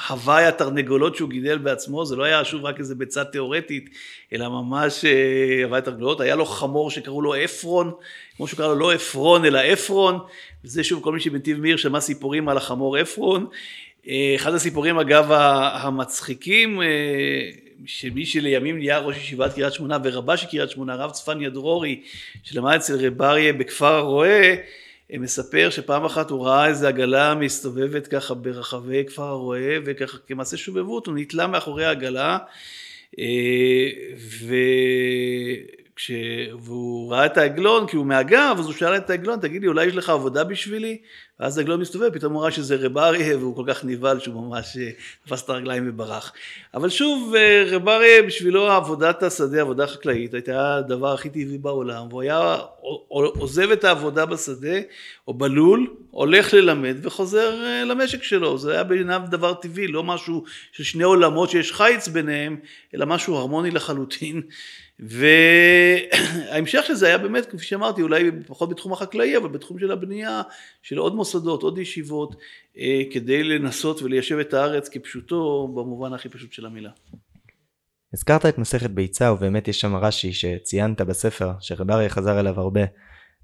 הוואי 0.10 0.46
התרנגולות 0.46 1.16
שהוא 1.16 1.30
גידל 1.30 1.58
בעצמו, 1.58 2.06
זה 2.06 2.16
לא 2.16 2.24
היה 2.24 2.46
שוב 2.46 2.66
רק 2.66 2.80
איזה 2.80 2.96
ביצה 2.96 3.24
תיאורטית, 3.24 3.90
אלא 4.34 4.50
ממש 4.50 5.06
אה, 5.06 5.64
הוואי 5.64 5.80
התרנגולות, 5.80 6.22
היה 6.22 6.36
לו 6.36 6.46
חמור 6.46 6.92
שקראו 6.92 7.22
לו 7.22 7.34
עפרון, 7.34 7.92
כמו 8.38 8.48
שהוא 8.48 8.58
קרא 8.58 8.68
לו 8.68 8.76
לא 8.76 8.92
עפרון 8.92 9.46
אלא 9.46 9.60
עפרון, 9.60 10.20
וזה 10.64 10.84
שוב 10.84 11.04
כל 11.04 11.14
מי 11.14 11.20
שבנתיב 11.20 11.60
מאיר 11.60 11.78
שמע 11.78 12.00
סיפורים 12.00 12.50
על 12.50 12.58
החמור 12.58 12.98
עפרון. 12.98 13.48
אה, 14.08 14.34
אחד 14.36 14.54
הסיפורים 14.54 14.98
אגב 14.98 15.32
המצחיקים, 15.32 16.82
אה, 16.82 16.88
שמי 17.86 18.26
שלימים 18.26 18.78
נהיה 18.78 19.00
ראש 19.00 19.18
ישיבת 19.18 19.54
קריית 19.54 19.74
שמונה 19.74 19.98
ורבה 20.04 20.38
של 20.38 20.48
קריית 20.48 20.70
שמונה, 20.70 20.94
הרב 20.94 21.12
צפניה 21.12 21.50
דרורי, 21.50 22.02
שלמד 22.44 22.76
אצל 22.76 23.06
רב 23.08 23.22
אריה 23.22 23.54
בכפר 23.54 23.94
הרועה, 23.96 24.56
מספר 25.14 25.70
שפעם 25.70 26.06
אחת 26.06 26.30
הוא 26.30 26.46
ראה 26.46 26.68
איזה 26.68 26.88
עגלה 26.88 27.36
מסתובבת 27.36 28.08
ככה 28.08 28.34
ברחבי 28.34 29.04
כפר 29.08 29.24
הרועה, 29.24 29.76
וככה 29.86 30.18
כמעשה 30.28 30.58
שובבות 30.58 31.08
הוא 31.08 31.16
נתלה 31.16 31.48
מאחורי 31.48 31.86
העגלה, 31.86 32.38
אה, 33.20 33.90
ו... 34.18 34.56
כש... 35.96 36.12
והוא 36.60 37.12
ראה 37.12 37.26
את 37.26 37.38
העגלון 37.38 37.88
כי 37.88 37.96
הוא 37.96 38.06
מהגב, 38.06 38.56
אז 38.60 38.66
הוא 38.66 38.74
שאל 38.74 38.98
את 38.98 39.10
העגלון, 39.10 39.40
תגיד 39.40 39.62
לי, 39.62 39.68
אולי 39.68 39.86
יש 39.86 39.96
לך 39.96 40.10
עבודה 40.10 40.44
בשבילי? 40.44 40.98
ואז 41.40 41.58
העגלון 41.58 41.82
מסתובב, 41.82 42.10
פתאום 42.14 42.34
הוא 42.34 42.42
ראה 42.42 42.52
שזה 42.52 42.76
רב 42.76 42.98
אריה, 42.98 43.38
והוא 43.38 43.56
כל 43.56 43.64
כך 43.68 43.86
נבהל 43.86 44.20
שהוא 44.20 44.48
ממש 44.48 44.78
אה, 44.78 44.90
תפס 45.26 45.44
את 45.44 45.50
הרגליים 45.50 45.90
וברח. 45.90 46.34
אבל 46.74 46.90
שוב, 46.90 47.36
אה, 47.36 47.64
רב 47.68 47.90
אריה, 47.90 48.24
בשבילו 48.24 48.72
עבודת 48.72 49.24
השדה, 49.24 49.62
עבודה 49.62 49.88
חקלאית, 49.88 50.34
הייתה 50.34 50.76
הדבר 50.76 51.14
הכי 51.14 51.30
טבעי 51.30 51.58
בעולם, 51.58 52.08
והוא 52.10 52.22
היה 52.22 52.58
עוזב 53.08 53.72
את 53.72 53.84
העבודה 53.84 54.26
בשדה, 54.26 54.78
או 55.28 55.34
בלול, 55.34 55.88
הולך 56.12 56.54
ללמד 56.54 56.98
וחוזר 57.02 57.64
אה, 57.64 57.84
למשק 57.84 58.24
שלו. 58.24 58.58
זה 58.58 58.72
היה 58.72 58.84
בעיניו 58.84 59.22
דבר 59.30 59.54
טבעי, 59.54 59.88
לא 59.88 60.04
משהו 60.04 60.44
של 60.72 60.84
שני 60.84 61.04
עולמות 61.04 61.50
שיש 61.50 61.72
חיץ 61.72 62.08
ביניהם, 62.08 62.58
אלא 62.96 63.06
משהו 63.06 63.36
הרמוני 63.36 63.72
לחלוטין. 63.72 64.42
וההמשך 65.08 66.84
של 66.86 66.94
זה 66.94 67.08
היה 67.08 67.18
באמת, 67.18 67.46
כפי 67.46 67.66
שאמרתי, 67.66 68.02
אולי 68.02 68.32
פחות 68.48 68.70
בתחום 68.70 68.94
החקלאי, 68.94 69.38
אבל 69.38 69.48
בתחום 69.48 69.80
של 69.80 69.92
הבנייה, 69.92 70.42
של 70.82 70.98
עוד 70.98 71.16
מוסדות, 71.16 71.64
עוד 71.64 71.78
ישיבות, 71.78 72.36
אה, 72.78 73.02
כדי 73.12 73.44
לנסות 73.44 74.02
וליישב 74.02 74.38
את 74.38 74.54
הארץ 74.54 74.90
כפשוטו, 74.90 75.68
במובן 75.68 76.14
הכי 76.14 76.30
פשוט 76.30 76.54
של 76.54 76.66
המילה. 76.66 76.90
הזכרת 78.14 78.46
את 78.46 78.58
מסכת 78.58 78.90
ביצה, 78.90 79.34
ובאמת 79.34 79.68
יש 79.68 79.82
שם 79.82 79.96
רש"י 79.96 80.34
שציינת 80.34 81.02
בספר, 81.02 81.52
שרב 81.60 81.92
אריה 81.92 82.10
חזר 82.10 82.40
אליו 82.40 82.60
הרבה. 82.60 82.82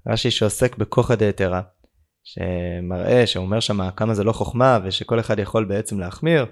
רש"י 0.08 0.30
שעוסק 0.30 0.76
בכוחא 0.76 1.14
דהתרא, 1.14 1.60
שמראה, 2.24 3.26
שאומר 3.26 3.60
שם 3.60 3.90
כמה 3.90 4.14
זה 4.14 4.24
לא 4.24 4.32
חוכמה, 4.32 4.78
ושכל 4.84 5.20
אחד 5.20 5.38
יכול 5.38 5.64
בעצם 5.64 6.00
להחמיר. 6.00 6.46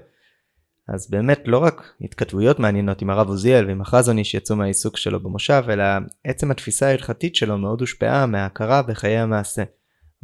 אז 0.89 1.11
באמת 1.11 1.43
לא 1.47 1.59
רק 1.59 1.93
התכתבויות 2.01 2.59
מעניינות 2.59 3.03
עם 3.03 3.11
הרב 3.11 3.29
עוזיאל 3.29 3.67
ועם 3.67 3.81
החזוני 3.81 4.25
שיצאו 4.25 4.57
מהעיסוק 4.57 4.97
שלו 4.97 5.21
במושב, 5.21 5.65
אלא 5.69 5.85
עצם 6.25 6.51
התפיסה 6.51 6.87
ההלכתית 6.87 7.35
שלו 7.35 7.59
מאוד 7.59 7.81
הושפעה 7.81 8.27
מההכרה 8.27 8.83
בחיי 8.83 9.19
המעשה. 9.19 9.63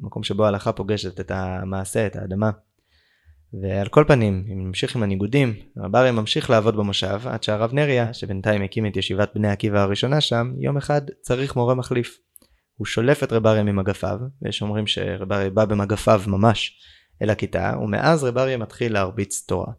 המקום 0.02 0.22
שבו 0.22 0.44
ההלכה 0.44 0.72
פוגשת 0.72 1.20
את 1.20 1.30
המעשה, 1.30 2.06
את 2.06 2.16
האדמה. 2.16 2.50
ועל 3.62 3.88
כל 3.88 4.04
פנים, 4.08 4.44
אם 4.52 4.66
נמשיך 4.66 4.96
עם 4.96 5.02
הניגודים, 5.02 5.54
רב 5.78 5.96
אריה 5.96 6.12
ממשיך 6.12 6.50
לעבוד 6.50 6.76
במושב 6.76 7.20
עד 7.24 7.42
שהרב 7.42 7.72
נריה, 7.72 8.14
שבינתיים 8.14 8.62
הקים 8.62 8.86
את 8.86 8.96
ישיבת 8.96 9.30
בני 9.34 9.48
עקיבא 9.48 9.80
הראשונה 9.80 10.20
שם, 10.20 10.52
יום 10.58 10.76
אחד 10.76 11.00
צריך 11.20 11.56
מורה 11.56 11.74
מחליף. 11.74 12.18
הוא 12.76 12.86
שולף 12.86 13.22
את 13.22 13.32
רב 13.32 13.46
אריה 13.46 13.62
ממגפיו, 13.62 14.18
ויש 14.42 14.62
אומרים 14.62 14.86
שרב 14.86 15.32
אריה 15.32 15.50
בא 15.50 15.64
במגפיו 15.64 16.22
ממש 16.26 16.78
אל 17.22 17.30
הכיתה, 17.30 17.72
ומאז 17.82 18.24
רב 18.24 18.38
אריה 18.38 18.56
מתחיל 18.56 18.92
להרביץ 18.92 19.44
תורה. 19.48 19.72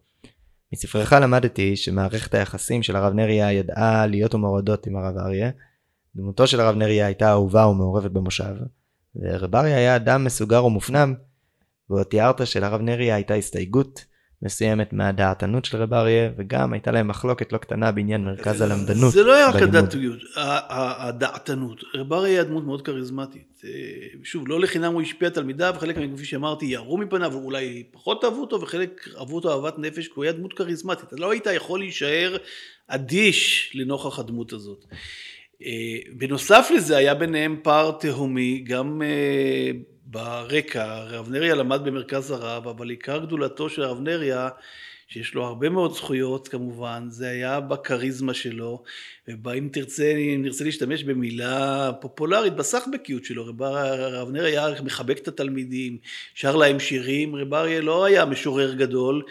מספרך 0.72 1.12
למדתי 1.12 1.76
שמערכת 1.76 2.34
היחסים 2.34 2.82
של 2.82 2.96
הרב 2.96 3.12
נריה 3.12 3.52
ידעה 3.52 4.06
להיות 4.06 4.34
ומורדות 4.34 4.86
עם 4.86 4.96
הרב 4.96 5.18
אריה. 5.18 5.50
דמותו 6.16 6.46
של 6.46 6.60
הרב 6.60 6.76
נריה 6.76 7.06
הייתה 7.06 7.30
אהובה 7.30 7.66
ומעורבת 7.66 8.10
במושב, 8.10 8.54
ורב 9.16 9.56
אריה 9.56 9.76
היה 9.76 9.96
אדם 9.96 10.24
מסוגר 10.24 10.64
ומופנם, 10.64 11.14
ועוד 11.90 12.02
תיארת 12.02 12.46
שלרב 12.46 12.80
נריה 12.80 13.14
הייתה 13.14 13.34
הסתייגות 13.34 14.04
מסוימת 14.42 14.92
מהדעתנות 14.92 15.64
של 15.64 15.76
רב 15.76 15.94
אריה, 15.94 16.30
וגם 16.36 16.72
הייתה 16.72 16.90
להם 16.90 17.08
מחלוקת 17.08 17.52
לא 17.52 17.58
קטנה 17.58 17.92
בעניין 17.92 18.24
מרכז 18.24 18.60
הלמדנות. 18.60 19.12
זה 19.12 19.22
לא 19.22 19.34
היה 19.34 19.48
רק 19.48 19.62
הדעתיות, 19.62 20.18
הדעתנות. 20.36 21.84
רב 21.94 22.12
אריה 22.12 22.32
היה 22.32 22.44
דמות 22.44 22.64
מאוד 22.64 22.82
כריזמטית. 22.82 23.62
אה, 23.64 23.70
שוב, 24.24 24.48
לא 24.48 24.60
לחינם 24.60 24.92
הוא 24.92 25.02
השפיע 25.02 25.28
תלמידיו, 25.28 25.74
חלק 25.78 25.96
מהם, 25.96 26.16
כפי 26.16 26.24
שאמרתי, 26.24 26.66
ירו 26.66 26.98
מפניו, 26.98 27.34
אולי 27.34 27.82
פחות 27.92 28.24
אהבו 28.24 28.40
אותו, 28.40 28.60
וחלק 28.60 29.08
אהבו 29.18 29.36
אותו 29.36 29.52
אהבת 29.52 29.78
נפש, 29.78 30.06
כי 30.06 30.12
הוא 30.14 30.24
היה 30.24 30.32
דמות 30.32 30.52
כריזמטית. 30.52 31.08
אתה 31.08 31.16
לא 31.16 31.30
היית 31.30 31.46
יכול 31.54 31.78
להישאר 31.78 32.36
אדיש 32.88 33.72
לנוכח 33.74 34.18
הדמות 34.18 34.52
הזאת. 34.52 34.84
אה, 35.62 36.12
בנוסף 36.12 36.70
לזה 36.74 36.96
היה 36.96 37.14
ביניהם 37.14 37.56
פער 37.62 37.90
תהומי, 37.90 38.64
גם 38.66 39.02
אה, 39.02 39.70
ברקע, 40.06 40.84
הרב 40.84 41.28
נריה 41.28 41.54
למד 41.54 41.80
במרכז 41.84 42.30
הרב, 42.30 42.68
אבל 42.68 42.90
עיקר 42.90 43.18
גדולתו 43.18 43.68
של 43.68 43.82
הרב 43.82 44.00
נריה, 44.00 44.48
שיש 45.08 45.34
לו 45.34 45.44
הרבה 45.44 45.68
מאוד 45.68 45.94
זכויות 45.94 46.48
כמובן, 46.48 47.06
זה 47.08 47.28
היה 47.28 47.60
בכריזמה 47.60 48.34
שלו, 48.34 48.82
ואם 49.28 49.68
תרצה, 49.72 50.12
אם 50.12 50.42
נרצה 50.42 50.64
להשתמש 50.64 51.04
במילה 51.04 51.90
פופולרית, 52.00 52.52
בסחבקיות 52.52 53.24
שלו, 53.24 53.46
רב, 53.46 54.30
נריה 54.30 54.66
היה 54.66 54.82
מחבק 54.82 55.18
את 55.18 55.28
התלמידים, 55.28 55.98
שר 56.34 56.56
להם 56.56 56.80
שירים, 56.80 57.36
רב 57.36 57.54
אריה 57.54 57.80
לא 57.80 58.04
היה 58.04 58.24
משורר 58.24 58.74
גדול, 58.74 59.22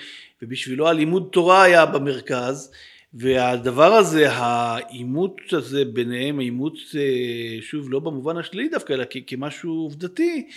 ובשבילו 0.42 0.88
הלימוד 0.88 1.30
תורה 1.32 1.64
היה 1.64 1.86
במרכז, 1.86 2.72
והדבר 3.16 3.94
הזה, 3.94 4.32
העימות 4.32 5.42
הזה 5.52 5.86
ביניהם, 5.86 6.40
העימות, 6.40 6.74
אה, 6.96 7.62
שוב, 7.62 7.92
לא 7.92 8.00
במובן 8.00 8.38
השלילי 8.38 8.70
דווקא, 8.70 8.94
אלא 8.94 9.06
כמשהו 9.28 9.74
עובדתי, 9.74 10.48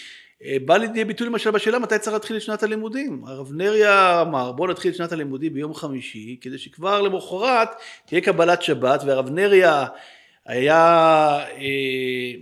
אה, 0.44 0.56
בא 0.64 0.76
לידי 0.76 1.04
ביטוי 1.04 1.26
למשל 1.26 1.50
בשאלה 1.50 1.78
מתי 1.78 1.98
צריך 1.98 2.12
להתחיל 2.12 2.36
את 2.36 2.42
שנת 2.42 2.62
הלימודים. 2.62 3.24
הרב 3.26 3.52
נריה 3.52 4.20
אמר 4.20 4.52
בוא 4.52 4.68
נתחיל 4.68 4.90
את 4.90 4.96
שנת 4.96 5.12
הלימודים 5.12 5.54
ביום 5.54 5.74
חמישי, 5.74 6.36
כדי 6.40 6.58
שכבר 6.58 7.02
למחרת 7.02 7.68
תהיה 8.06 8.20
קבלת 8.20 8.62
שבת, 8.62 9.02
והרב 9.06 9.30
נריה 9.30 9.86
היה 10.46 10.76
אה, 11.56 12.32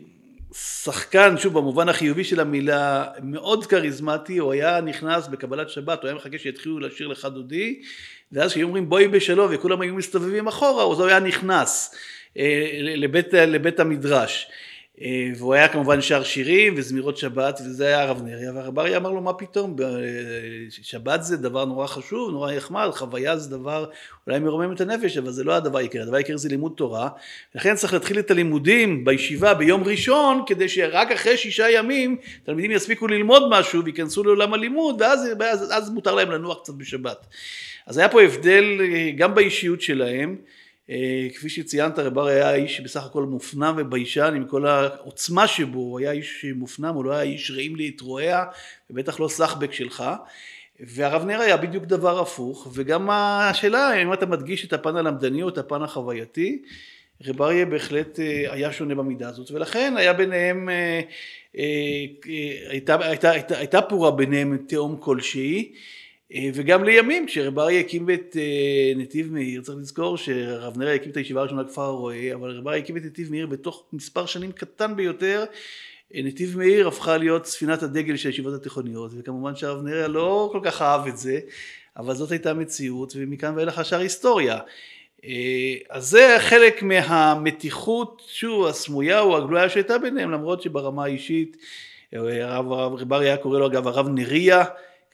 שחקן, 0.53 1.39
שוב 1.39 1.55
במובן 1.55 1.89
החיובי 1.89 2.25
של 2.25 2.41
המילה, 2.41 3.05
מאוד 3.23 3.67
כריזמטי, 3.67 4.39
הוא 4.39 4.53
היה 4.53 4.81
נכנס 4.81 5.29
בקבלת 5.29 5.71
שבת, 5.71 6.03
הוא 6.03 6.09
היה 6.09 6.17
מחכה 6.17 6.39
שיתחילו 6.39 6.79
לשיר 6.79 7.09
לך 7.09 7.25
דודי, 7.25 7.81
ואז 8.33 8.51
כשהיו 8.51 8.67
אומרים 8.67 8.89
בואי 8.89 9.09
בשלום 9.09 9.49
וכולם 9.55 9.81
היו 9.81 9.95
מסתובבים 9.95 10.47
אחורה, 10.47 10.93
אז 10.93 11.01
הוא 11.01 11.07
היה 11.07 11.21
נכנס 11.21 11.95
אה, 12.39 12.79
לבית, 12.81 13.33
לבית 13.33 13.81
המדרש. 13.81 14.51
אה, 15.03 15.31
והוא 15.37 15.55
היה 15.55 15.69
כמובן 15.69 16.01
שר 16.01 16.23
שירים 16.23 16.75
וזמירות 16.77 17.17
שבת 17.17 17.61
וזה 17.61 17.87
היה 17.87 18.03
הרב 18.03 18.23
נריה 18.23 18.53
והרב 18.53 18.79
אריה 18.79 18.97
אמר 18.97 19.11
לו 19.11 19.21
מה 19.21 19.33
פתאום? 19.33 19.77
שבת 20.71 21.23
זה 21.23 21.37
דבר 21.37 21.65
נורא 21.65 21.87
חשוב 21.87 22.31
נורא 22.31 22.53
נחמד 22.53 22.89
חוויה 22.91 23.37
זה 23.37 23.51
דבר 23.51 23.87
אולי 24.27 24.39
מרומם 24.39 24.73
את 24.73 24.81
הנפש 24.81 25.17
אבל 25.17 25.31
זה 25.31 25.45
לא 25.45 25.55
הדבר 25.55 25.79
העיקרי. 25.79 26.03
הדבר 26.03 26.15
העיקרי 26.15 26.39
זה 26.39 26.49
לימוד 26.49 26.73
תורה. 26.77 27.09
לכן 27.55 27.75
צריך 27.75 27.93
להתחיל 27.93 28.19
את 28.19 28.31
הלימודים 28.31 29.05
בישיבה 29.05 29.55
ביום 29.55 29.85
ראשון 29.85 30.43
כדי 30.47 30.69
שרק 30.69 31.11
אחרי 31.11 31.37
שישה 31.37 31.71
ימים 31.71 32.17
תלמידים 32.45 32.71
יספיקו 32.71 33.07
ללמוד 33.07 33.43
משהו 33.51 33.85
וייכנסו 33.85 34.25
לעולם 34.25 34.55
הלימוד 34.55 35.03
ואז 35.03 35.29
אז, 35.41 35.71
אז 35.73 35.91
מותר 35.91 36.15
להם 36.15 36.31
לנוח 36.31 36.59
קצת 36.63 36.75
בשבת 36.75 37.27
אז 37.87 37.99
היה 37.99 38.09
פה 38.09 38.23
הבדל 38.23 38.81
אה, 38.81 39.11
גם 39.17 39.35
באישיות 39.35 39.81
שלהם. 39.81 40.37
אה, 40.91 41.27
כפי 41.35 41.49
שציינת, 41.49 41.99
רב 41.99 42.19
ארי 42.19 42.35
היה 42.35 42.55
איש 42.55 42.81
בסך 42.81 43.05
הכל 43.05 43.23
מופנם 43.23 43.75
וביישן 43.79 44.33
עם 44.37 44.45
כל 44.45 44.67
העוצמה 44.67 45.47
שבו, 45.47 45.79
הוא 45.79 45.99
היה 45.99 46.11
איש 46.11 46.45
מופנם, 46.55 46.95
הוא 46.95 47.05
לא 47.05 47.13
היה 47.13 47.23
איש 47.23 47.51
רעים 47.51 47.77
להתרועע, 47.77 48.45
ובטח 48.91 49.21
לא 49.21 49.29
סחבק 49.29 49.73
שלך. 49.73 50.05
והרב 50.81 51.25
נר 51.25 51.41
היה 51.41 51.57
בדיוק 51.57 51.85
דבר 51.85 52.21
הפוך, 52.21 52.69
וגם 52.75 53.11
השאלה 53.11 54.03
אם 54.03 54.13
אתה 54.13 54.27
מדגיש 54.27 54.65
את 54.65 54.73
הפן 54.73 54.97
הלמדני 54.97 55.43
או 55.43 55.49
את 55.49 55.59
הפן 55.59 55.83
החווייתי, 55.83 56.63
רב 57.25 57.43
אריה 57.43 57.67
בהחלט 57.67 58.21
אה, 58.21 58.53
היה 58.53 58.73
שונה 58.73 58.95
במידה 58.95 59.29
הזאת, 59.29 59.51
ולכן 59.51 59.95
היה 59.97 60.13
ביניהם, 60.13 60.69
הייתה, 62.69 62.97
הייתה, 63.01 63.31
הייתה, 63.31 63.59
הייתה 63.59 63.83
פורה 63.83 64.11
ביניהם 64.11 64.57
תהום 64.69 64.97
כלשהי, 65.01 65.73
וגם 66.55 66.85
לימים 66.85 67.27
כשרב 67.27 67.59
אריה 67.59 67.81
הקים 67.81 68.11
את 68.11 68.37
נתיב 68.97 69.33
מאיר, 69.33 69.63
צריך 69.63 69.79
לזכור 69.79 70.17
שרב 70.17 70.79
נריה 70.79 70.95
הקים 70.95 71.11
את 71.11 71.17
הישיבה 71.17 71.41
הראשונה 71.41 71.63
בכפר 71.63 71.83
הרועה, 71.83 72.35
אבל 72.35 72.51
רב 72.51 72.69
אריה 72.69 72.79
הקים 72.79 72.97
את 72.97 73.03
נתיב 73.05 73.31
מאיר 73.31 73.47
בתוך 73.47 73.85
מספר 73.93 74.27
שנים 74.27 74.53
קטן 74.53 74.97
ביותר 74.97 75.45
נתיב 76.15 76.59
מאיר 76.59 76.89
הפכה 76.89 77.17
להיות 77.17 77.47
ספינת 77.47 77.83
הדגל 77.83 78.17
של 78.17 78.29
הישיבות 78.29 78.55
התיכוניות, 78.55 79.11
וכמובן 79.19 79.57
שהרב 79.57 79.83
נריה 79.83 80.09
לא 80.09 80.49
כל 80.53 80.61
כך 80.63 80.83
אהב 80.83 81.07
את 81.07 81.19
זה, 81.19 81.39
אבל 81.97 82.15
זאת 82.15 82.31
הייתה 82.31 82.51
המציאות, 82.51 83.13
ומכאן 83.17 83.57
ואילך 83.57 83.79
השאר 83.79 83.99
היסטוריה. 83.99 84.59
אה, 85.25 85.75
אז 85.91 86.05
זה 86.09 86.37
חלק 86.39 86.83
מהמתיחות, 86.83 88.23
שוב, 88.29 88.67
הסמויה 88.67 89.21
או 89.21 89.37
הגלויה 89.37 89.69
שהייתה 89.69 89.99
ביניהם, 89.99 90.31
למרות 90.31 90.63
שברמה 90.63 91.05
האישית, 91.05 91.57
אה, 92.15 92.55
הרב, 92.55 92.73
הרב 92.73 92.95
ריברי 92.95 93.27
היה 93.27 93.37
קורא 93.37 93.59
לו 93.59 93.67
אגב 93.67 93.87
הרב 93.87 94.09
נריה, 94.09 94.65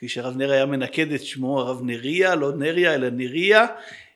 כפי 0.03 0.09
שהרב 0.09 0.37
נריה 0.37 0.55
היה 0.55 0.67
מנקד 0.67 1.13
את 1.13 1.23
שמו, 1.23 1.61
הרב 1.61 1.81
נריה, 1.83 2.35
לא 2.35 2.53
נריה 2.53 2.95
אלא 2.95 3.11
נריה, 3.11 3.67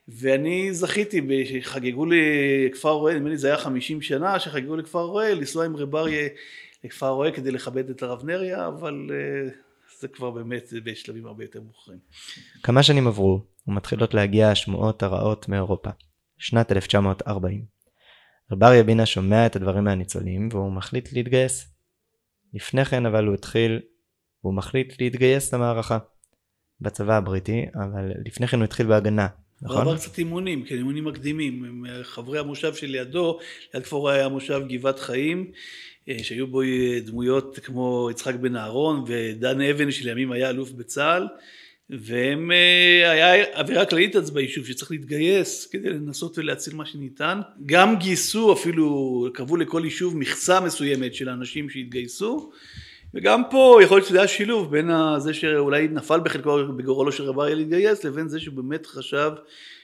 ואני 0.07 0.73
זכיתי, 0.73 1.21
שחגגו 1.45 2.05
לכפר 2.05 2.89
רואה, 2.89 3.13
נדמה 3.13 3.29
לי 3.29 3.37
זה 3.37 3.47
היה 3.47 3.57
50 3.57 4.01
שנה 4.01 4.39
שחגגו 4.39 4.75
לכפר 4.75 5.01
רואה, 5.01 5.33
לנסוע 5.33 5.65
עם 5.65 5.75
רב 5.75 5.95
אריה 5.95 6.27
לכפר 6.83 7.07
רואה 7.07 7.31
כדי 7.31 7.51
לכבד 7.51 7.89
את 7.89 8.03
הרב 8.03 8.25
נריה, 8.25 8.67
אבל 8.67 9.07
uh, 9.09 9.53
זה 9.99 10.07
כבר 10.07 10.31
באמת 10.31 10.73
בשלבים 10.83 11.25
הרבה 11.25 11.43
יותר 11.43 11.61
מאוחרים. 11.61 11.99
כמה 12.63 12.83
שנים 12.83 13.07
עברו 13.07 13.41
ומתחילות 13.67 14.13
להגיע 14.13 14.49
השמועות 14.49 15.03
הרעות 15.03 15.49
מאירופה. 15.49 15.89
שנת 16.37 16.71
1940. 16.71 17.65
רב 18.51 18.63
אריה 18.63 18.83
בינה 18.83 19.05
שומע 19.05 19.45
את 19.45 19.55
הדברים 19.55 19.83
מהניצולים 19.83 20.49
והוא 20.51 20.71
מחליט 20.71 21.13
להתגייס. 21.13 21.65
לפני 22.53 22.85
כן 22.85 23.05
אבל 23.05 23.25
הוא 23.25 23.33
התחיל, 23.33 23.79
הוא 24.41 24.53
מחליט 24.53 25.01
להתגייס 25.01 25.53
למערכה. 25.53 25.97
בצבא 26.81 27.17
הבריטי, 27.17 27.65
אבל 27.75 28.11
לפני 28.25 28.47
כן 28.47 28.57
הוא 28.57 28.63
התחיל 28.63 28.87
בהגנה, 28.87 29.27
נכון? 29.61 29.75
הוא 29.75 29.91
עבר 29.91 29.97
קצת 29.97 30.17
אימונים, 30.17 30.65
כן, 30.65 30.75
אימונים 30.75 31.05
מקדימים. 31.05 31.85
חברי 32.03 32.39
המושב 32.39 32.73
שלידו, 32.73 33.39
ליד 33.73 33.83
כפור 33.83 34.09
היה 34.09 34.29
מושב 34.29 34.61
גבעת 34.69 34.99
חיים, 34.99 35.51
אה, 36.09 36.17
שהיו 36.23 36.47
בו 36.47 36.61
אה, 36.61 36.99
דמויות 37.05 37.59
כמו 37.63 38.07
יצחק 38.11 38.35
בן 38.35 38.55
אהרון 38.55 39.03
ודן 39.07 39.61
אבן 39.61 39.91
שלימים 39.91 40.31
היה 40.31 40.49
אלוף 40.49 40.71
בצה"ל 40.71 41.27
והם, 41.89 42.51
אה, 42.51 43.11
היה 43.11 43.59
אווירה 43.59 43.85
כללית 43.85 44.15
אז 44.15 44.31
ביישוב 44.31 44.65
שצריך 44.65 44.91
להתגייס 44.91 45.67
כדי 45.71 45.89
לנסות 45.89 46.37
ולהציל 46.37 46.75
מה 46.75 46.85
שניתן. 46.85 47.39
גם 47.65 47.95
גייסו 47.95 48.53
אפילו, 48.53 49.27
קבעו 49.33 49.57
לכל 49.57 49.81
יישוב 49.83 50.17
מכסה 50.17 50.59
מסוימת 50.59 51.13
של 51.13 51.29
האנשים 51.29 51.69
שהתגייסו 51.69 52.51
וגם 53.17 53.41
פה 53.51 53.79
יכול 53.83 53.97
להיות 53.97 54.07
שזה 54.07 54.17
היה 54.17 54.27
שילוב 54.27 54.71
בין 54.71 54.89
זה 55.17 55.33
שאולי 55.33 55.87
נפל 55.87 56.19
בחלקו 56.19 56.57
בגורלו 56.75 57.11
של 57.11 57.23
רב 57.23 57.39
אריה 57.39 57.55
להתגייס 57.55 58.03
לבין 58.03 58.27
זה 58.27 58.39
שבאמת 58.39 58.85
חשב 58.85 59.31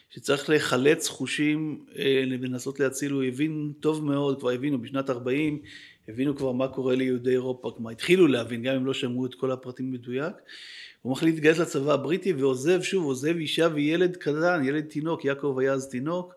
שצריך 0.09 0.49
לחלץ 0.49 1.07
חושים 1.07 1.85
ולנסות 2.41 2.79
להציל, 2.79 3.11
הוא 3.11 3.23
הבין 3.23 3.71
טוב 3.79 4.05
מאוד, 4.05 4.39
כבר 4.39 4.49
הבינו 4.49 4.81
בשנת 4.81 5.09
40 5.09 5.59
הבינו 6.07 6.35
כבר 6.35 6.51
מה 6.51 6.67
קורה 6.67 6.95
ליהודי 6.95 7.31
אירופה, 7.31 7.71
כלומר 7.75 7.91
התחילו 7.91 8.27
להבין, 8.27 8.63
גם 8.63 8.75
אם 8.75 8.85
לא 8.85 8.93
שמעו 8.93 9.25
את 9.25 9.35
כל 9.35 9.51
הפרטים 9.51 9.91
מדויק. 9.91 10.33
הוא 11.01 11.11
מחליט 11.11 11.35
להתגייס 11.35 11.57
לצבא 11.57 11.93
הבריטי 11.93 12.33
ועוזב 12.33 12.81
שוב, 12.81 13.05
עוזב 13.05 13.35
אישה 13.35 13.67
וילד 13.73 14.15
קטן, 14.15 14.61
ילד 14.65 14.83
תינוק, 14.85 15.25
יעקב 15.25 15.57
היה 15.59 15.73
אז 15.73 15.89
תינוק, 15.89 16.33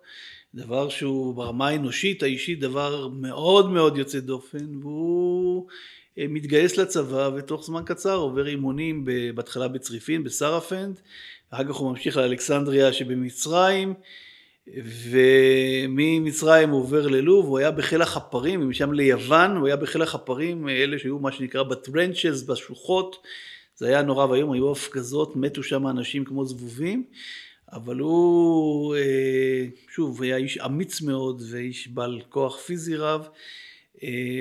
דבר 0.54 0.88
שהוא 0.88 1.34
ברמה 1.34 1.68
האנושית, 1.68 2.22
האישית, 2.22 2.60
דבר 2.60 3.08
מאוד 3.08 3.70
מאוד 3.70 3.98
יוצא 3.98 4.20
דופן, 4.20 4.76
והוא 4.80 5.66
אה, 5.70 5.74
מתגייס 6.18 6.76
לצבא 6.76 7.30
ותוך 7.36 7.64
זמן 7.64 7.82
קצר 7.86 8.16
עובר 8.16 8.46
אימונים 8.46 9.04
בהתחלה 9.34 9.68
בצריפין, 9.68 10.24
בסרפנד, 10.24 11.00
אחר 11.50 11.64
כך 11.64 11.74
הוא 11.74 11.90
ממשיך 11.90 12.16
לאלכסנדריה 12.16 12.92
שבמצרים, 12.92 13.94
וממצרים 15.10 16.70
הוא 16.70 16.80
עובר 16.80 17.06
ללוב, 17.06 17.46
הוא 17.46 17.58
היה 17.58 17.70
בחיל 17.70 18.02
החפרים, 18.02 18.62
ומשם 18.62 18.92
ליוון, 18.92 19.56
הוא 19.56 19.66
היה 19.66 19.76
בחיל 19.76 20.02
החפרים, 20.02 20.68
אלה 20.68 20.98
שהיו 20.98 21.18
מה 21.18 21.32
שנקרא 21.32 21.62
בטרנצ'ס, 21.62 22.42
בשוחות, 22.42 23.16
זה 23.76 23.88
היה 23.88 24.02
נורא 24.02 24.26
ואיום, 24.26 24.52
היו 24.52 24.72
הפגזות, 24.72 25.36
מתו 25.36 25.62
שם 25.62 25.86
אנשים 25.86 26.24
כמו 26.24 26.44
זבובים, 26.44 27.04
אבל 27.72 27.98
הוא, 27.98 28.96
אה, 28.96 29.66
שוב, 29.94 30.22
היה 30.22 30.36
איש 30.36 30.58
אמיץ 30.58 31.02
מאוד 31.02 31.42
ואיש 31.50 31.88
בעל 31.88 32.20
כוח 32.28 32.58
פיזי 32.58 32.96
רב, 32.96 33.28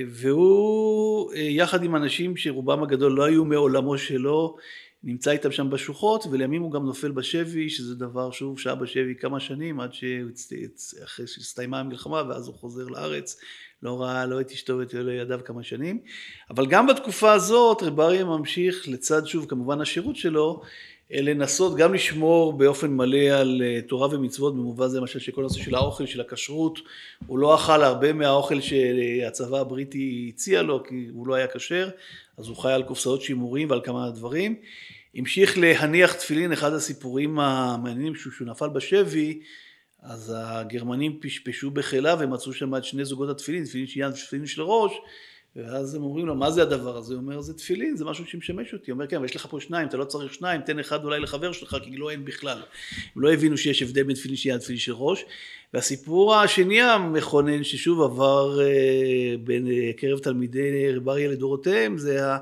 והוא, 0.07 1.33
יחד 1.33 1.83
עם 1.83 1.95
אנשים 1.95 2.37
שרובם 2.37 2.83
הגדול 2.83 3.11
לא 3.11 3.23
היו 3.23 3.45
מעולמו 3.45 3.97
שלו, 3.97 4.57
נמצא 5.03 5.31
איתם 5.31 5.51
שם 5.51 5.69
בשוחות, 5.69 6.25
ולימים 6.31 6.61
הוא 6.61 6.71
גם 6.71 6.85
נופל 6.85 7.11
בשבי, 7.11 7.69
שזה 7.69 7.95
דבר 7.95 8.31
שוב 8.31 8.59
שהיה 8.59 8.75
בשבי 8.75 9.15
כמה 9.15 9.39
שנים, 9.39 9.79
עד 9.79 9.93
שאחרי 9.93 11.27
שהסתיימה 11.27 11.79
המלחמה, 11.79 12.23
ואז 12.29 12.47
הוא 12.47 12.55
חוזר 12.55 12.87
לארץ, 12.87 13.39
לא 13.83 14.01
ראה 14.01 14.25
לא 14.25 14.41
את 14.41 14.51
אשתו 14.51 14.77
ואת 14.77 14.93
ילדיו 14.93 15.39
כמה 15.45 15.63
שנים. 15.63 15.99
אבל 16.49 16.67
גם 16.67 16.87
בתקופה 16.87 17.33
הזאת 17.33 17.83
רב 17.83 17.99
אריה 17.99 18.25
ממשיך, 18.25 18.87
לצד 18.87 19.25
שוב 19.25 19.45
כמובן 19.49 19.81
השירות 19.81 20.15
שלו, 20.15 20.61
לנסות 21.11 21.77
גם 21.77 21.93
לשמור 21.93 22.53
באופן 22.53 22.91
מלא 22.91 23.17
על 23.17 23.61
אה, 23.65 23.81
תורה 23.81 24.07
ומצוות, 24.11 24.55
במובן 24.55 24.87
זה 24.87 24.99
למשל 24.99 25.19
שכל 25.19 25.41
הנושא 25.41 25.61
של 25.61 25.75
האוכל, 25.75 26.05
של 26.05 26.21
הכשרות, 26.21 26.79
הוא 27.27 27.39
לא 27.39 27.55
אכל 27.55 27.83
הרבה 27.83 28.13
מהאוכל 28.13 28.61
שהצבא 28.61 29.59
הבריטי 29.59 30.31
הציע 30.33 30.61
לו, 30.61 30.83
כי 30.83 31.07
הוא 31.11 31.27
לא 31.27 31.35
היה 31.35 31.47
כשר, 31.47 31.89
אז 32.37 32.47
הוא 32.47 32.57
חי 32.57 32.71
על 32.71 32.83
קופסאות 32.83 33.21
שימורים 33.21 33.69
ועל 33.69 33.81
כמה 33.83 34.09
דברים. 34.09 34.55
המשיך 35.15 35.57
להניח 35.57 36.13
תפילין, 36.13 36.51
אחד 36.51 36.73
הסיפורים 36.73 37.39
המעניינים 37.39 38.15
שהוא 38.15 38.47
נפל 38.47 38.69
בשבי, 38.69 39.39
אז 40.03 40.33
הגרמנים 40.37 41.19
פשפשו 41.21 41.71
בחילה 41.71 42.15
ומצאו 42.19 42.53
שם 42.53 42.75
את 42.75 42.83
שני 42.83 43.05
זוגות 43.05 43.29
התפילין, 43.29 43.65
תפילין 43.65 43.87
שיען 43.87 44.11
ותפילין 44.11 44.47
של 44.47 44.61
ראש, 44.61 44.91
ואז 45.55 45.95
הם 45.95 46.03
אומרים 46.03 46.25
לו, 46.25 46.35
מה 46.35 46.51
זה 46.51 46.61
הדבר 46.61 46.97
הזה? 46.97 47.13
הוא 47.13 47.21
אומר, 47.21 47.41
זה 47.41 47.53
תפילין, 47.53 47.97
זה 47.97 48.05
משהו 48.05 48.25
שמשמש 48.25 48.73
אותי. 48.73 48.91
הוא 48.91 48.95
אומר, 48.95 49.07
כן, 49.07 49.15
אבל 49.15 49.25
יש 49.25 49.35
לך 49.35 49.47
פה 49.49 49.59
שניים, 49.59 49.87
אתה 49.87 49.97
לא 49.97 50.05
צריך 50.05 50.33
שניים, 50.33 50.61
תן 50.61 50.79
אחד 50.79 51.03
אולי 51.03 51.19
לחבר 51.19 51.51
שלך, 51.51 51.77
כי 51.83 51.97
לא 51.97 52.11
אין 52.11 52.25
בכלל. 52.25 52.61
הם 53.15 53.21
לא 53.21 53.33
הבינו 53.33 53.57
שיש 53.57 53.81
הבדל 53.81 54.03
בין 54.03 54.15
תפילין 54.15 54.37
שיען 54.37 54.57
ותפילין 54.57 54.79
של 54.79 54.93
ראש. 54.95 55.25
והסיפור 55.73 56.35
השני 56.35 56.81
המכונן, 56.81 57.63
ששוב 57.63 58.01
עבר 58.01 58.61
אה, 58.61 59.35
בין 59.43 59.67
אה, 59.67 60.19
תלמידי 60.23 60.91
רב 60.95 61.09
אריה 61.09 61.29
לדורותיהם, 61.29 61.97
זה 61.97 62.27
ה... 62.27 62.37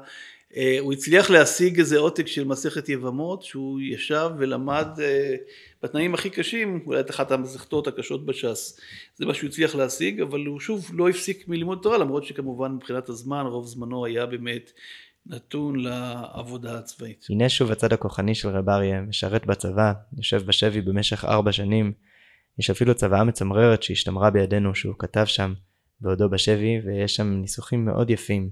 אה, 0.57 0.77
הוא 0.79 0.93
הצליח 0.93 1.29
להשיג 1.29 1.79
איזה 1.79 1.99
עותק 1.99 2.27
של 2.27 2.43
מסכת 2.43 2.89
יבמות 2.89 3.43
שהוא 3.43 3.81
ישב 3.81 4.29
ולמד 4.37 4.87
אה, 5.01 5.35
בתנאים 5.83 6.13
הכי 6.13 6.29
קשים, 6.29 6.83
אולי 6.85 6.99
את 6.99 7.09
אחת 7.09 7.31
המסכתות 7.31 7.87
הקשות 7.87 8.25
בש"ס. 8.25 8.79
זה 9.15 9.25
מה 9.25 9.33
שהוא 9.33 9.47
הצליח 9.49 9.75
להשיג, 9.75 10.21
אבל 10.21 10.45
הוא 10.45 10.59
שוב 10.59 10.91
לא 10.93 11.09
הפסיק 11.09 11.47
מלימוד 11.47 11.79
תורה, 11.81 11.97
למרות 11.97 12.23
שכמובן 12.23 12.71
מבחינת 12.71 13.09
הזמן, 13.09 13.45
רוב 13.45 13.67
זמנו 13.67 14.05
היה 14.05 14.25
באמת 14.25 14.71
נתון 15.25 15.79
לעבודה 15.79 16.77
הצבאית. 16.77 17.27
הנה 17.29 17.49
שוב 17.49 17.71
הצד 17.71 17.93
הכוחני 17.93 18.35
של 18.35 18.49
רב 18.49 18.69
אריה, 18.69 19.01
משרת 19.01 19.45
בצבא, 19.45 19.93
יושב 20.17 20.41
בשבי 20.45 20.81
במשך 20.81 21.25
ארבע 21.25 21.51
שנים. 21.51 21.93
יש 22.59 22.69
אפילו 22.69 22.95
צוואה 22.95 23.23
מצמררת 23.23 23.83
שהשתמרה 23.83 24.29
בידינו 24.29 24.75
שהוא 24.75 24.95
כתב 24.99 25.25
שם 25.25 25.53
בעודו 26.01 26.29
בשבי, 26.29 26.79
ויש 26.85 27.15
שם 27.15 27.27
ניסוחים 27.27 27.85
מאוד 27.85 28.09
יפים. 28.09 28.49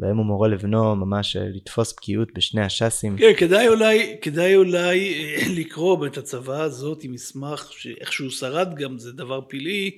בהם 0.00 0.16
הוא 0.16 0.26
מורה 0.26 0.48
לבנו 0.48 0.96
ממש 0.96 1.36
אה, 1.36 1.42
לתפוס 1.54 1.94
בקיאות 1.96 2.28
בשני 2.34 2.62
הש"סים. 2.62 3.16
כן, 3.18 3.32
כדאי 3.36 3.68
אולי, 3.68 4.16
כדאי 4.22 4.56
אולי 4.56 5.14
אה, 5.14 5.42
לקרוא 5.56 6.06
את 6.06 6.18
הצוואה 6.18 6.62
הזאת 6.62 7.04
עם 7.04 7.12
מסמך 7.12 7.68
שאיכשהו 7.72 8.30
שרד 8.30 8.74
גם, 8.74 8.98
זה 8.98 9.12
דבר 9.12 9.40
פלאי, 9.48 9.90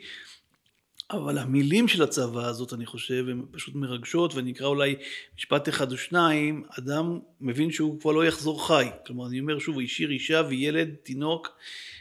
אבל 1.10 1.38
המילים 1.38 1.88
של 1.88 2.02
הצוואה 2.02 2.46
הזאת, 2.46 2.72
אני 2.72 2.86
חושב, 2.86 3.24
הן 3.28 3.42
פשוט 3.50 3.74
מרגשות, 3.74 4.34
ואני 4.34 4.52
אקרא 4.52 4.66
אולי 4.66 4.94
משפט 5.36 5.68
אחד 5.68 5.92
או 5.92 5.96
שניים, 5.96 6.62
אדם 6.78 7.18
מבין 7.40 7.70
שהוא 7.70 8.00
כבר 8.00 8.12
לא 8.12 8.26
יחזור 8.26 8.66
חי. 8.66 8.86
כלומר, 9.06 9.26
אני 9.26 9.40
אומר 9.40 9.58
שוב, 9.58 9.74
הוא 9.74 9.82
השאיר 9.82 10.10
אישה 10.10 10.42
וילד, 10.48 10.88
תינוק, 11.02 11.48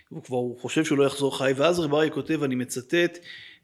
הוא 0.10 0.24
כבר 0.24 0.38
הוא 0.38 0.60
חושב 0.60 0.86
שהוא 0.86 0.98
לא 0.98 1.04
יחזור 1.04 1.38
חי, 1.38 1.52
ואז 1.56 1.80
רב 1.80 1.94
אריה 1.94 2.10
כותב, 2.10 2.44
אני 2.44 2.56
מצטט, 2.56 3.18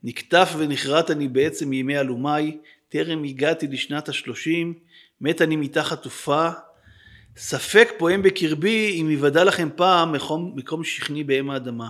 נקטף 0.04 0.54
ונחרט 0.58 1.12
אני 1.12 1.28
בעצם 1.28 1.70
מימי 1.70 2.00
אלומיי, 2.00 2.58
טרם 2.90 3.24
הגעתי 3.24 3.68
לשנת 3.68 4.10
השלושים, 4.10 4.74
מת 5.22 5.42
אני 5.42 5.56
מתחת 5.56 6.04
תופה, 6.04 6.50
ספק 7.38 7.90
פועם 7.98 8.22
בקרבי 8.22 9.02
אם 9.02 9.12
יוודע 9.12 9.44
לכם 9.44 9.70
פעם 9.76 10.12
מקום, 10.12 10.54
מקום 10.56 10.84
שכני 10.84 11.24
באם 11.24 11.50
האדמה. 11.50 11.90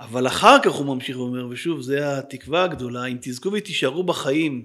אבל 0.00 0.26
אחר 0.26 0.56
כך 0.62 0.72
הוא 0.72 0.86
ממשיך 0.86 1.18
ואומר, 1.18 1.46
ושוב, 1.50 1.80
זה 1.80 2.18
התקווה 2.18 2.64
הגדולה, 2.64 3.04
אם 3.04 3.16
תזכו 3.20 3.52
ותישארו 3.52 4.02
בחיים 4.04 4.64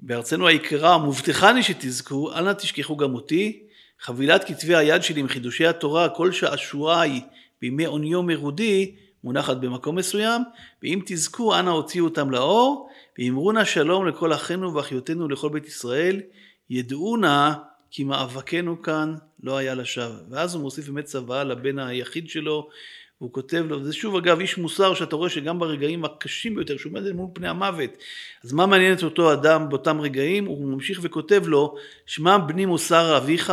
בארצנו 0.00 0.46
היקרה, 0.46 0.98
מובטחני 0.98 1.62
שתזכו, 1.62 2.32
אל 2.32 2.44
נא 2.44 2.52
תשכחו 2.52 2.96
גם 2.96 3.14
אותי, 3.14 3.62
חבילת 4.00 4.44
כתבי 4.44 4.76
היד 4.76 5.02
שלי 5.02 5.20
עם 5.20 5.28
חידושי 5.28 5.66
התורה, 5.66 6.08
כל 6.08 6.32
שעשועי 6.32 7.20
בימי 7.60 7.84
עוניו 7.84 8.22
מרודי, 8.22 8.94
מונחת 9.24 9.56
במקום 9.56 9.96
מסוים, 9.96 10.42
ואם 10.82 11.00
תזכו, 11.06 11.58
אנא 11.58 11.70
הוציאו 11.70 12.04
אותם 12.04 12.30
לאור, 12.30 12.88
ואמרו 13.18 13.52
נא 13.52 13.64
שלום 13.64 14.06
לכל 14.06 14.32
אחינו 14.32 14.74
ואחיותינו 14.74 15.24
ולכל 15.24 15.48
בית 15.48 15.66
ישראל, 15.66 16.20
ידעו 16.70 17.16
נא 17.16 17.52
כי 17.90 18.04
מאבקנו 18.04 18.82
כאן 18.82 19.14
לא 19.42 19.56
היה 19.56 19.74
לשווא. 19.74 20.20
ואז 20.30 20.54
הוא 20.54 20.62
מוסיף 20.62 20.88
באמת 20.88 21.04
צוואה 21.04 21.44
לבן 21.44 21.78
היחיד 21.78 22.28
שלו, 22.28 22.68
והוא 23.20 23.32
כותב 23.32 23.64
לו, 23.68 23.80
וזה 23.80 23.92
שוב 23.92 24.16
אגב 24.16 24.40
איש 24.40 24.58
מוסר 24.58 24.94
שאתה 24.94 25.16
רואה 25.16 25.30
שגם 25.30 25.58
ברגעים 25.58 26.04
הקשים 26.04 26.54
ביותר, 26.54 26.76
שהוא 26.76 26.92
עומד 26.92 27.12
מול 27.12 27.28
פני 27.32 27.48
המוות, 27.48 27.90
אז 28.44 28.52
מה 28.52 28.66
מעניין 28.66 28.94
את 28.94 29.02
אותו 29.02 29.32
אדם 29.32 29.68
באותם 29.68 30.00
רגעים? 30.00 30.46
הוא 30.46 30.68
ממשיך 30.68 31.00
וכותב 31.02 31.42
לו, 31.46 31.74
שמע 32.06 32.38
בני 32.38 32.66
מוסר 32.66 33.16
אביך, 33.16 33.52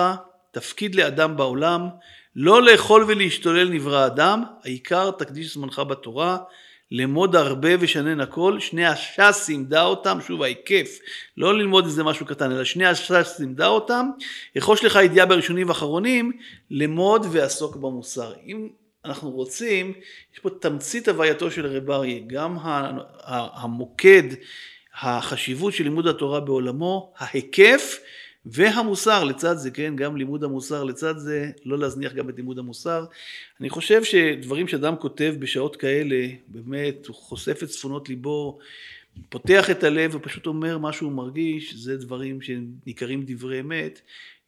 תפקיד 0.51 0.95
לאדם 0.95 1.37
בעולם, 1.37 1.87
לא 2.35 2.61
לאכול 2.61 3.03
ולהשתולל 3.07 3.69
נברא 3.69 4.05
אדם, 4.05 4.43
העיקר 4.63 5.11
תקדיש 5.11 5.53
זמנך 5.53 5.79
בתורה, 5.79 6.37
לאמוד 6.97 7.35
הרבה 7.35 7.69
ושנן 7.79 8.19
הכל, 8.19 8.59
שני 8.59 8.85
הש"ס 8.85 9.49
לימדה 9.49 9.83
אותם, 9.83 10.17
שוב 10.27 10.43
ההיקף, 10.43 10.99
לא 11.37 11.57
ללמוד 11.57 11.85
איזה 11.85 12.03
משהו 12.03 12.25
קטן, 12.25 12.51
אלא 12.51 12.63
שני 12.63 12.85
הש"ס 12.85 13.39
לימדה 13.39 13.67
אותם, 13.67 14.09
יחוש 14.55 14.83
לך 14.83 14.99
ידיעה 15.03 15.25
בראשונים 15.25 15.69
ואחרונים, 15.69 16.31
למוד 16.71 17.25
ועסוק 17.31 17.75
במוסר. 17.75 18.33
אם 18.45 18.69
אנחנו 19.05 19.31
רוצים, 19.31 19.93
יש 20.33 20.39
פה 20.39 20.49
תמצית 20.49 21.07
הווייתו 21.07 21.51
של 21.51 21.65
רב 21.65 21.91
אריה, 21.91 22.19
גם 22.27 22.57
המוקד, 23.53 24.23
החשיבות 25.01 25.73
של 25.73 25.83
לימוד 25.83 26.07
התורה 26.07 26.39
בעולמו, 26.39 27.13
ההיקף 27.17 27.99
והמוסר 28.45 29.23
לצד 29.23 29.55
זה, 29.57 29.71
כן, 29.71 29.95
גם 29.95 30.17
לימוד 30.17 30.43
המוסר 30.43 30.83
לצד 30.83 31.17
זה, 31.17 31.51
לא 31.65 31.79
להזניח 31.79 32.13
גם 32.13 32.29
את 32.29 32.35
לימוד 32.37 32.59
המוסר. 32.59 33.05
אני 33.61 33.69
חושב 33.69 34.03
שדברים 34.03 34.67
שאדם 34.67 34.95
כותב 34.95 35.35
בשעות 35.39 35.75
כאלה, 35.75 36.27
באמת, 36.47 37.05
הוא 37.05 37.15
חושף 37.15 37.63
את 37.63 37.67
צפונות 37.67 38.09
ליבו, 38.09 38.59
פותח 39.29 39.69
את 39.69 39.83
הלב 39.83 40.15
ופשוט 40.15 40.45
אומר 40.45 40.77
מה 40.77 40.93
שהוא 40.93 41.11
מרגיש, 41.11 41.75
זה 41.75 41.97
דברים 41.97 42.41
שניכרים 42.41 43.23
דברי 43.27 43.59
אמת, 43.59 44.01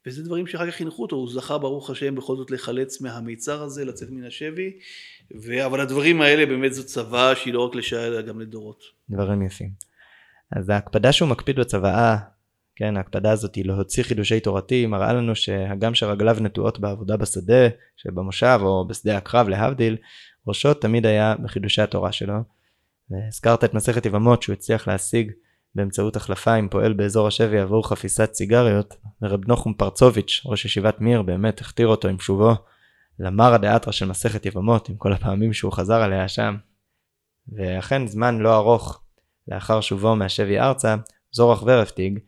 וזה 0.06 0.22
דברים 0.22 0.46
שאחר 0.46 0.70
כך 0.70 0.76
חינכו 0.76 1.02
אותו, 1.02 1.16
הוא 1.16 1.32
זכה 1.32 1.58
ברוך 1.58 1.90
השם 1.90 2.14
בכל 2.14 2.36
זאת 2.36 2.50
לחלץ 2.50 3.00
מהמיצר 3.00 3.62
הזה, 3.62 3.84
לצאת 3.84 4.10
מן 4.10 4.24
השבי, 4.24 4.72
ו... 5.42 5.66
אבל 5.66 5.80
הדברים 5.80 6.20
האלה 6.20 6.46
באמת 6.46 6.74
זו 6.74 6.86
צוואה 6.86 7.36
שהיא 7.36 7.54
לא 7.54 7.60
רק 7.60 7.74
לשעה 7.74 8.06
אלא 8.06 8.22
גם 8.22 8.40
לדורות. 8.40 8.82
דברים 9.10 9.42
יפים. 9.42 9.70
אז 10.52 10.68
ההקפדה 10.68 11.12
שהוא 11.12 11.28
מקפיד 11.28 11.60
בצוואה 11.60 12.16
כן, 12.78 12.96
ההקפדה 12.96 13.32
הזאת 13.32 13.54
היא 13.54 13.64
להוציא 13.64 14.02
חידושי 14.02 14.40
תורתי, 14.40 14.86
מראה 14.86 15.12
לנו 15.12 15.34
שהגם 15.34 15.94
שרגליו 15.94 16.36
נטועות 16.40 16.78
בעבודה 16.78 17.16
בשדה, 17.16 17.68
שבמושב 17.96 18.60
או 18.62 18.86
בשדה 18.88 19.16
הקרב 19.16 19.48
להבדיל, 19.48 19.96
ראשו 20.46 20.74
תמיד 20.74 21.06
היה 21.06 21.34
בחידושי 21.42 21.82
התורה 21.82 22.12
שלו. 22.12 22.34
והזכרת 23.10 23.64
את 23.64 23.74
מסכת 23.74 24.06
יבמות 24.06 24.42
שהוא 24.42 24.52
הצליח 24.52 24.88
להשיג 24.88 25.32
באמצעות 25.74 26.16
החלפה 26.16 26.54
עם 26.54 26.68
פועל 26.68 26.92
באזור 26.92 27.26
השבי 27.26 27.58
עבור 27.58 27.88
חפיסת 27.88 28.34
סיגריות, 28.34 28.94
ורב 29.22 29.48
נוחום 29.48 29.74
פרצוביץ', 29.74 30.42
ראש 30.44 30.64
ישיבת 30.64 31.00
מיר, 31.00 31.22
באמת 31.22 31.60
הכתיר 31.60 31.88
אותו 31.88 32.08
עם 32.08 32.18
שובו 32.18 32.52
למרא 33.18 33.56
דאתרא 33.56 33.92
של 33.92 34.06
מסכת 34.06 34.46
יבמות, 34.46 34.88
עם 34.88 34.96
כל 34.96 35.12
הפעמים 35.12 35.52
שהוא 35.52 35.72
חזר 35.72 36.02
עליה 36.02 36.28
שם. 36.28 36.56
ואכן 37.48 38.06
זמן 38.06 38.38
לא 38.38 38.56
ארוך 38.56 39.02
לאחר 39.48 39.80
שובו 39.80 40.16
מהשבי 40.16 40.58
ארצה, 40.58 40.96
זורח 41.32 41.62
ורפטיג, 41.66 42.18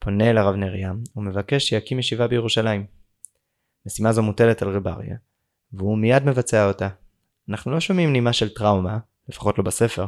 פונה 0.00 0.30
אל 0.30 0.38
הרב 0.38 0.54
נריה 0.54 0.92
ומבקש 1.16 1.68
שיקים 1.68 1.98
ישיבה 1.98 2.26
בירושלים. 2.26 2.86
משימה 3.86 4.12
זו 4.12 4.22
מוטלת 4.22 4.62
על 4.62 4.68
רב 4.68 4.86
והוא 5.72 5.98
מיד 5.98 6.24
מבצע 6.24 6.68
אותה. 6.68 6.88
אנחנו 7.48 7.72
לא 7.72 7.80
שומעים 7.80 8.12
נימה 8.12 8.32
של 8.32 8.48
טראומה, 8.48 8.98
לפחות 9.28 9.58
לא 9.58 9.64
בספר, 9.64 10.06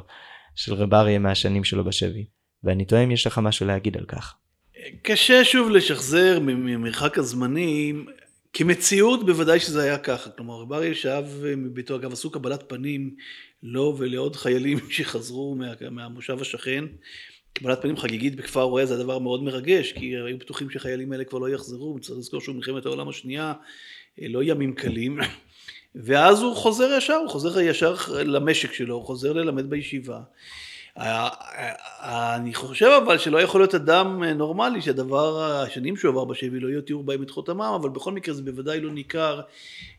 של 0.55 0.75
רב 0.75 1.19
מהשנים 1.19 1.65
שלו 1.65 1.85
בשבי, 1.85 2.27
ואני 2.65 2.85
תוהה 2.85 3.05
אם 3.05 3.11
יש 3.11 3.27
לך 3.27 3.39
משהו 3.39 3.67
להגיד 3.67 3.97
על 3.97 4.05
כך. 4.05 4.35
קשה 5.03 5.45
שוב 5.45 5.71
לשחזר 5.71 6.39
ממרחק 6.41 7.19
הזמנים, 7.19 8.07
כמציאות 8.53 9.27
בוודאי 9.27 9.61
שזה 9.61 9.83
היה 9.83 9.99
ככה, 9.99 10.31
כלומר 10.31 10.55
רב 10.55 10.93
שאב 10.93 11.45
מביתו, 11.57 11.97
אגב 11.97 12.13
עשו 12.13 12.31
קבלת 12.31 12.69
פנים 12.69 13.15
לו 13.63 13.97
ולעוד 13.99 14.37
חיילים 14.37 14.79
שחזרו 14.91 15.55
מה, 15.55 15.73
מהמושב 15.91 16.41
השכן, 16.41 16.85
קבלת 17.53 17.83
פנים 17.83 17.97
חגיגית 17.97 18.37
בכפר 18.37 18.63
רואה 18.63 18.87
זה 18.87 18.95
הדבר 18.95 19.19
מאוד 19.19 19.43
מרגש, 19.43 19.93
כי 19.93 20.17
היו 20.17 20.39
בטוחים 20.39 20.71
שהחיילים 20.71 21.13
האלה 21.13 21.25
כבר 21.25 21.39
לא 21.39 21.49
יחזרו, 21.49 21.99
צריך 22.01 22.19
לזכור 22.19 22.41
שהוא 22.41 22.57
מלחמת 22.57 22.87
העולם 22.87 23.09
השנייה, 23.09 23.53
אה, 24.23 24.27
לא 24.29 24.43
ימים 24.43 24.75
קלים, 24.75 25.19
ואז 25.95 26.43
הוא 26.43 26.57
חוזר 26.57 26.93
ישר, 26.97 27.15
הוא 27.17 27.29
חוזר 27.29 27.61
ישר 27.61 27.95
למשק 28.09 28.73
שלו, 28.73 28.95
הוא 28.95 29.05
חוזר 29.05 29.33
ללמד 29.33 29.71
בישיבה. 29.71 30.21
אני 30.97 32.55
חושב 32.55 33.01
אבל 33.05 33.19
שלא 33.19 33.39
יכול 33.39 33.61
להיות 33.61 33.75
אדם 33.75 34.25
נורמלי 34.25 34.83
שהדבר, 34.83 35.43
השנים 35.43 35.97
שהוא 35.97 36.11
עבר 36.11 36.25
בשבי 36.25 36.61
לא 36.61 36.69
יותירו 36.69 37.03
בהם 37.03 37.23
את 37.23 37.31
חותמם, 37.31 37.61
אבל 37.81 37.89
בכל 37.89 38.13
מקרה 38.13 38.35
זה 38.35 38.43
בוודאי 38.43 38.81
לא 38.81 38.93
ניכר 38.93 39.41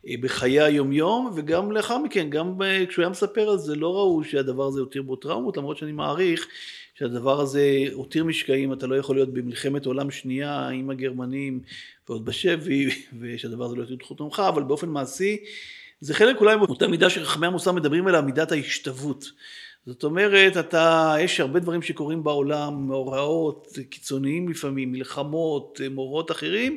אה, 0.08 0.14
בחיי 0.20 0.60
היומיום, 0.60 1.30
וגם 1.36 1.72
לאחר 1.72 1.98
מכן, 1.98 2.30
גם 2.30 2.54
כשהוא 2.88 3.02
היה 3.02 3.10
מספר 3.10 3.50
על 3.50 3.58
זה, 3.58 3.76
לא 3.76 3.94
ראו 3.94 4.24
שהדבר 4.24 4.66
הזה 4.66 4.80
יותיר 4.80 5.02
בו 5.02 5.16
טראומות, 5.16 5.56
למרות 5.56 5.76
שאני 5.76 5.92
מעריך 5.92 6.46
שהדבר 6.94 7.40
הזה 7.40 7.84
הותיר 7.92 8.24
משקעים, 8.24 8.72
אתה 8.72 8.86
לא 8.86 8.94
יכול 8.94 9.16
להיות 9.16 9.32
במלחמת 9.32 9.86
עולם 9.86 10.10
שנייה 10.10 10.68
עם 10.68 10.90
הגרמנים 10.90 11.60
ועוד 12.08 12.24
בשבי, 12.24 12.88
ושהדבר 13.20 13.64
הזה 13.64 13.76
לא 13.76 13.80
יותיר 13.80 13.96
את 13.96 14.02
חותמך, 14.02 14.42
אבל 14.48 14.62
באופן 14.62 14.88
מעשי 14.88 15.36
זה 16.00 16.14
חלק 16.14 16.40
אולי 16.40 16.56
מאותה 16.56 16.88
מידה 16.88 17.10
שחכמי 17.10 17.46
המוסר 17.46 17.72
מדברים 17.72 18.06
עליה, 18.06 18.20
מידת 18.20 18.52
ההשתוות. 18.52 19.24
זאת 19.86 20.04
אומרת, 20.04 20.56
אתה, 20.56 21.14
יש 21.20 21.40
הרבה 21.40 21.60
דברים 21.60 21.82
שקורים 21.82 22.24
בעולם, 22.24 22.86
מאורעות 22.88 23.68
קיצוניים 23.90 24.48
לפעמים, 24.48 24.92
מלחמות, 24.92 25.80
מאורעות 25.90 26.30
אחרים, 26.30 26.76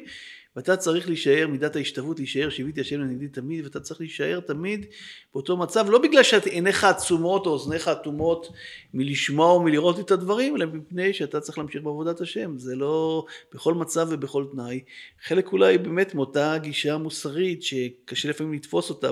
ואתה 0.58 0.78
צריך 0.78 1.08
להישאר, 1.08 1.48
מידת 1.48 1.76
ההשתוות, 1.76 2.20
להישאר 2.20 2.50
שיביתי 2.50 2.82
השם 2.82 3.00
לנגדי 3.00 3.28
תמיד, 3.28 3.64
ואתה 3.64 3.80
צריך 3.80 4.00
להישאר 4.00 4.40
תמיד 4.40 4.86
באותו 5.34 5.58
מצב, 5.58 5.90
לא 5.90 6.00
בגלל 6.00 6.24
שעיניך 6.24 6.84
עצומות 6.84 7.46
או 7.46 7.52
אוזניך 7.52 7.88
אטומות 7.88 8.48
מלשמוע 8.94 9.52
או 9.52 9.64
מלראות 9.64 10.00
את 10.00 10.12
הדברים, 10.12 10.56
אלא 10.56 10.66
מפני 10.66 11.14
שאתה 11.14 11.40
צריך 11.40 11.58
להמשיך 11.58 11.84
בעבודת 11.84 12.22
השם, 12.22 12.58
זה 12.58 12.76
לא 12.76 13.26
בכל 13.54 13.74
מצב 13.74 14.08
ובכל 14.12 14.46
תנאי. 14.52 14.84
חלק 15.24 15.52
אולי 15.52 15.78
באמת 15.78 16.16
מאותה 16.16 16.58
גישה 16.58 16.98
מוסרית, 16.98 17.64
שקשה 17.64 18.30
לפעמים 18.30 18.54
לתפוס 18.54 18.90
אותה 18.90 19.10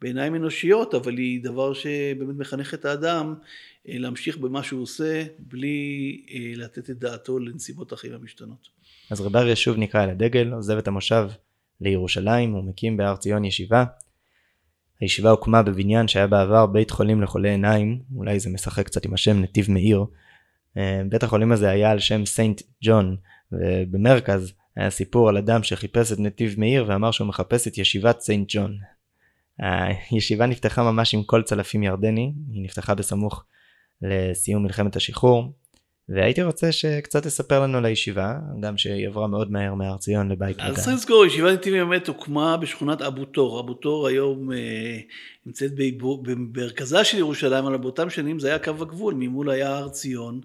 בעיניים 0.00 0.34
אנושיות, 0.34 0.94
אבל 0.94 1.16
היא 1.16 1.44
דבר 1.44 1.72
שבאמת 1.72 2.36
מחנך 2.36 2.74
את 2.74 2.84
האדם 2.84 3.34
אה, 3.88 3.98
להמשיך 3.98 4.36
במה 4.36 4.62
שהוא 4.62 4.82
עושה, 4.82 5.24
בלי 5.38 6.22
אה, 6.30 6.52
לתת 6.56 6.90
את 6.90 6.98
דעתו 6.98 7.38
לנסיבות 7.38 7.92
החיים 7.92 8.14
המשתנות. 8.14 8.77
אז 9.10 9.20
רב 9.20 9.36
אריה 9.36 9.56
שוב 9.56 9.76
נקרא 9.76 10.04
אל 10.04 10.10
הדגל, 10.10 10.52
עוזב 10.52 10.78
את 10.78 10.88
המושב 10.88 11.28
לירושלים, 11.80 12.52
הוא 12.52 12.64
מקים 12.64 12.96
בהר 12.96 13.16
ציון 13.16 13.44
ישיבה. 13.44 13.84
הישיבה 15.00 15.30
הוקמה 15.30 15.62
בבניין 15.62 16.08
שהיה 16.08 16.26
בעבר 16.26 16.66
בית 16.66 16.90
חולים 16.90 17.22
לחולי 17.22 17.50
עיניים, 17.50 18.02
אולי 18.16 18.40
זה 18.40 18.50
משחק 18.50 18.86
קצת 18.86 19.04
עם 19.04 19.14
השם 19.14 19.42
נתיב 19.42 19.70
מאיר. 19.70 20.04
אה, 20.76 21.02
בית 21.08 21.22
החולים 21.22 21.52
הזה 21.52 21.70
היה 21.70 21.90
על 21.90 21.98
שם 21.98 22.26
סיינט 22.26 22.62
ג'ון, 22.84 23.16
ובמרכז 23.52 24.52
היה 24.76 24.90
סיפור 24.90 25.28
על 25.28 25.36
אדם 25.36 25.62
שחיפש 25.62 26.12
את 26.12 26.18
נתיב 26.18 26.54
מאיר 26.58 26.84
ואמר 26.88 27.10
שהוא 27.10 27.28
מחפש 27.28 27.68
את 27.68 27.78
ישיבת 27.78 28.20
סיינט 28.20 28.48
ג'ון. 28.50 28.78
הישיבה 30.10 30.46
נפתחה 30.46 30.82
ממש 30.82 31.14
עם 31.14 31.22
כל 31.22 31.42
צלפים 31.42 31.82
ירדני, 31.82 32.32
היא 32.52 32.64
נפתחה 32.64 32.94
בסמוך 32.94 33.44
לסיום 34.02 34.62
מלחמת 34.62 34.96
השחרור, 34.96 35.52
והייתי 36.08 36.42
רוצה 36.42 36.72
שקצת 36.72 37.22
תספר 37.22 37.60
לנו 37.60 37.78
על 37.78 37.84
הישיבה, 37.84 38.34
גם 38.60 38.78
שהיא 38.78 39.06
עברה 39.06 39.26
מאוד 39.26 39.52
מהר 39.52 39.74
מהר 39.74 39.96
ציון 39.96 40.28
לבית 40.28 40.56
מגן. 40.56 40.66
אז 40.66 40.74
צריך 40.84 40.96
לזכור, 40.96 41.26
ישיבת 41.26 41.52
נתיב 41.52 41.74
באמת 41.74 42.08
הוקמה 42.08 42.56
בשכונת 42.56 43.02
אבו 43.02 43.24
תור. 43.24 43.60
אבו 43.60 43.74
תור 43.74 44.06
היום 44.06 44.52
אה, 44.52 44.98
נמצאת 45.46 45.72
במרכזה 46.22 47.04
של 47.04 47.18
ירושלים, 47.18 47.64
אבל 47.64 47.76
באותם 47.76 48.10
שנים 48.10 48.38
זה 48.38 48.48
היה 48.48 48.58
קו 48.58 48.70
הגבול, 48.80 49.14
ממול 49.14 49.50
היה 49.50 49.76
הר 49.76 49.88
ציון. 49.88 50.40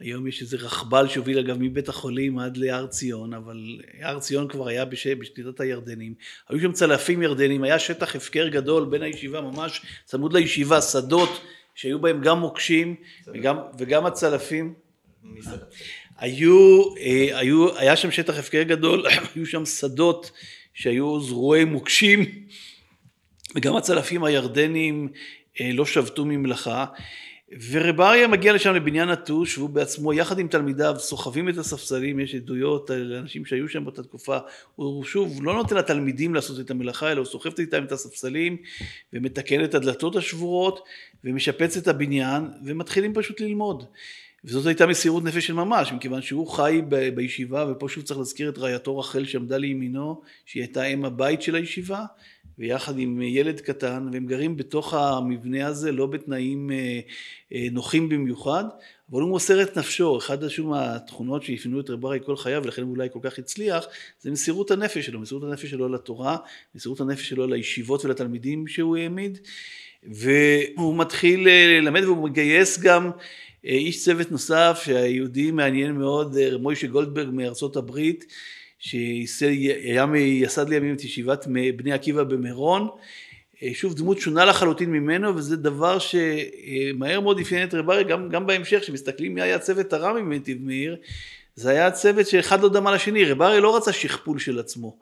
היום 0.00 0.26
יש 0.26 0.42
איזה 0.42 0.56
רכבל 0.56 1.08
שהוביל 1.08 1.38
אגב 1.38 1.56
מבית 1.60 1.88
החולים 1.88 2.38
עד 2.38 2.56
להר 2.56 2.86
ציון, 2.86 3.34
אבל 3.34 3.80
הר 4.00 4.18
ציון 4.18 4.48
כבר 4.48 4.68
היה 4.68 4.84
בש... 4.84 5.06
בשליטת 5.06 5.60
הירדנים. 5.60 6.14
היו 6.48 6.60
שם 6.60 6.72
צלפים 6.72 7.22
ירדנים, 7.22 7.62
היה 7.62 7.78
שטח 7.78 8.16
הפקר 8.16 8.48
גדול 8.48 8.84
בין 8.84 9.02
הישיבה, 9.02 9.40
ממש 9.40 9.82
צמוד 10.04 10.32
לישיבה, 10.32 10.82
שדות 10.82 11.40
שהיו 11.74 12.00
בהם 12.00 12.20
גם 12.20 12.40
מוקשים 12.40 12.94
וגם, 13.26 13.56
וגם 13.78 14.06
הצלפים. 14.06 14.83
היו, 16.18 16.82
אה, 16.98 17.38
היו, 17.38 17.78
היה 17.78 17.96
שם 17.96 18.10
שטח 18.10 18.38
הפקר 18.38 18.62
גדול, 18.62 19.06
היו 19.34 19.46
שם 19.46 19.66
שדות 19.66 20.30
שהיו 20.74 21.20
זרועי 21.20 21.64
מוקשים, 21.64 22.24
וגם 23.54 23.76
הצלפים 23.76 24.24
הירדנים 24.24 25.08
אה, 25.60 25.70
לא 25.72 25.86
שבתו 25.86 26.24
ממלאכה. 26.24 26.84
ורב 27.70 28.00
אריה 28.00 28.28
מגיע 28.28 28.52
לשם 28.52 28.74
לבניין 28.74 29.10
נטוש, 29.10 29.58
והוא 29.58 29.70
בעצמו 29.70 30.12
יחד 30.12 30.38
עם 30.38 30.48
תלמידיו 30.48 30.94
סוחבים 30.98 31.48
את 31.48 31.58
הספסלים, 31.58 32.20
יש 32.20 32.34
עדויות 32.34 32.90
על 32.90 33.12
אנשים 33.12 33.44
שהיו 33.44 33.68
שם 33.68 33.84
באותה 33.84 34.02
תקופה, 34.02 34.38
הוא 34.76 35.04
שוב 35.04 35.42
לא 35.42 35.54
נותן 35.54 35.76
לתלמידים 35.76 36.34
לעשות 36.34 36.60
את 36.60 36.70
המלאכה, 36.70 37.12
אלא 37.12 37.18
הוא 37.18 37.26
סוחב 37.26 37.50
איתם 37.58 37.84
את 37.84 37.92
הספסלים 37.92 38.56
ומתקן 39.12 39.64
את 39.64 39.74
הדלתות 39.74 40.16
השבורות 40.16 40.84
ומשפץ 41.24 41.76
את 41.76 41.88
הבניין 41.88 42.48
ומתחילים 42.64 43.14
פשוט 43.14 43.40
ללמוד. 43.40 43.84
וזאת 44.44 44.66
הייתה 44.66 44.86
מסירות 44.86 45.24
נפש 45.24 45.46
של 45.46 45.52
ממש, 45.52 45.92
מכיוון 45.92 46.22
שהוא 46.22 46.46
חי 46.46 46.80
ב- 46.88 47.08
בישיבה, 47.08 47.66
ופה 47.70 47.88
שוב 47.88 48.04
צריך 48.04 48.18
להזכיר 48.18 48.48
את 48.48 48.58
רעייתו 48.58 48.98
רחל 48.98 49.24
שעמדה 49.24 49.56
לימינו, 49.56 50.20
שהיא 50.46 50.62
הייתה 50.62 50.84
אם 50.84 51.04
הבית 51.04 51.42
של 51.42 51.54
הישיבה, 51.54 52.04
ויחד 52.58 52.98
עם 52.98 53.22
ילד 53.22 53.60
קטן, 53.60 54.08
והם 54.12 54.26
גרים 54.26 54.56
בתוך 54.56 54.94
המבנה 54.94 55.66
הזה, 55.66 55.92
לא 55.92 56.06
בתנאים 56.06 56.70
אה, 56.70 57.00
אה, 57.52 57.66
נוחים 57.72 58.08
במיוחד, 58.08 58.64
אבל 59.10 59.20
הוא 59.22 59.30
מוסר 59.30 59.62
את 59.62 59.78
נפשו, 59.78 60.18
אחד 60.18 60.38
מהתכונות 60.58 61.42
שאפיינו 61.42 61.80
את 61.80 61.90
רב 61.90 62.06
ארי 62.06 62.18
כל 62.24 62.36
חייו, 62.36 62.62
ולכן 62.64 62.82
אולי 62.82 63.08
כל 63.12 63.18
כך 63.22 63.38
הצליח, 63.38 63.84
זה 64.20 64.30
מסירות 64.30 64.70
הנפש 64.70 65.06
שלו, 65.06 65.20
מסירות 65.20 65.44
הנפש 65.44 65.70
שלו 65.70 65.88
לתורה, 65.88 66.36
מסירות 66.74 67.00
הנפש 67.00 67.28
שלו 67.28 67.46
לישיבות 67.46 68.04
ולתלמידים 68.04 68.66
שהוא 68.66 68.96
העמיד, 68.96 69.38
והוא 70.02 70.96
מתחיל 70.96 71.48
אה, 71.48 71.80
ללמד 71.80 72.04
והוא 72.04 72.28
מגייס 72.28 72.78
גם 72.78 73.10
איש 73.64 74.04
צוות 74.04 74.32
נוסף 74.32 74.82
שהיהודי 74.84 75.50
מעניין 75.50 75.92
מאוד, 75.92 76.36
מוישה 76.60 76.86
גולדברג 76.86 77.28
מארצות 77.32 77.76
הברית, 77.76 78.26
מייסד 80.08 80.68
לימים 80.68 80.94
את 80.94 81.04
ישיבת 81.04 81.46
בני 81.76 81.92
עקיבא 81.92 82.22
במירון, 82.22 82.88
שוב 83.72 83.94
דמות 83.94 84.18
שונה 84.18 84.44
לחלוטין 84.44 84.90
ממנו 84.90 85.36
וזה 85.36 85.56
דבר 85.56 85.98
שמהר 85.98 87.20
מאוד 87.20 87.40
אפיין 87.40 87.68
את 87.68 87.74
רב 87.74 87.90
אריה 87.90 88.02
גם, 88.02 88.28
גם 88.28 88.46
בהמשך 88.46 88.78
כשמסתכלים 88.80 89.34
מי 89.34 89.42
היה 89.42 89.58
צוות 89.58 89.92
הרמי 89.92 90.22
מנתיב 90.22 90.58
מאיר 90.62 90.96
זה 91.56 91.70
היה 91.70 91.90
צוות 91.90 92.26
שאחד 92.26 92.62
לא 92.62 92.68
דמה 92.68 92.94
לשני, 92.94 93.24
רב 93.24 93.42
אריה 93.42 93.60
לא 93.60 93.76
רצה 93.76 93.92
שכפול 93.92 94.38
של 94.38 94.58
עצמו, 94.58 94.96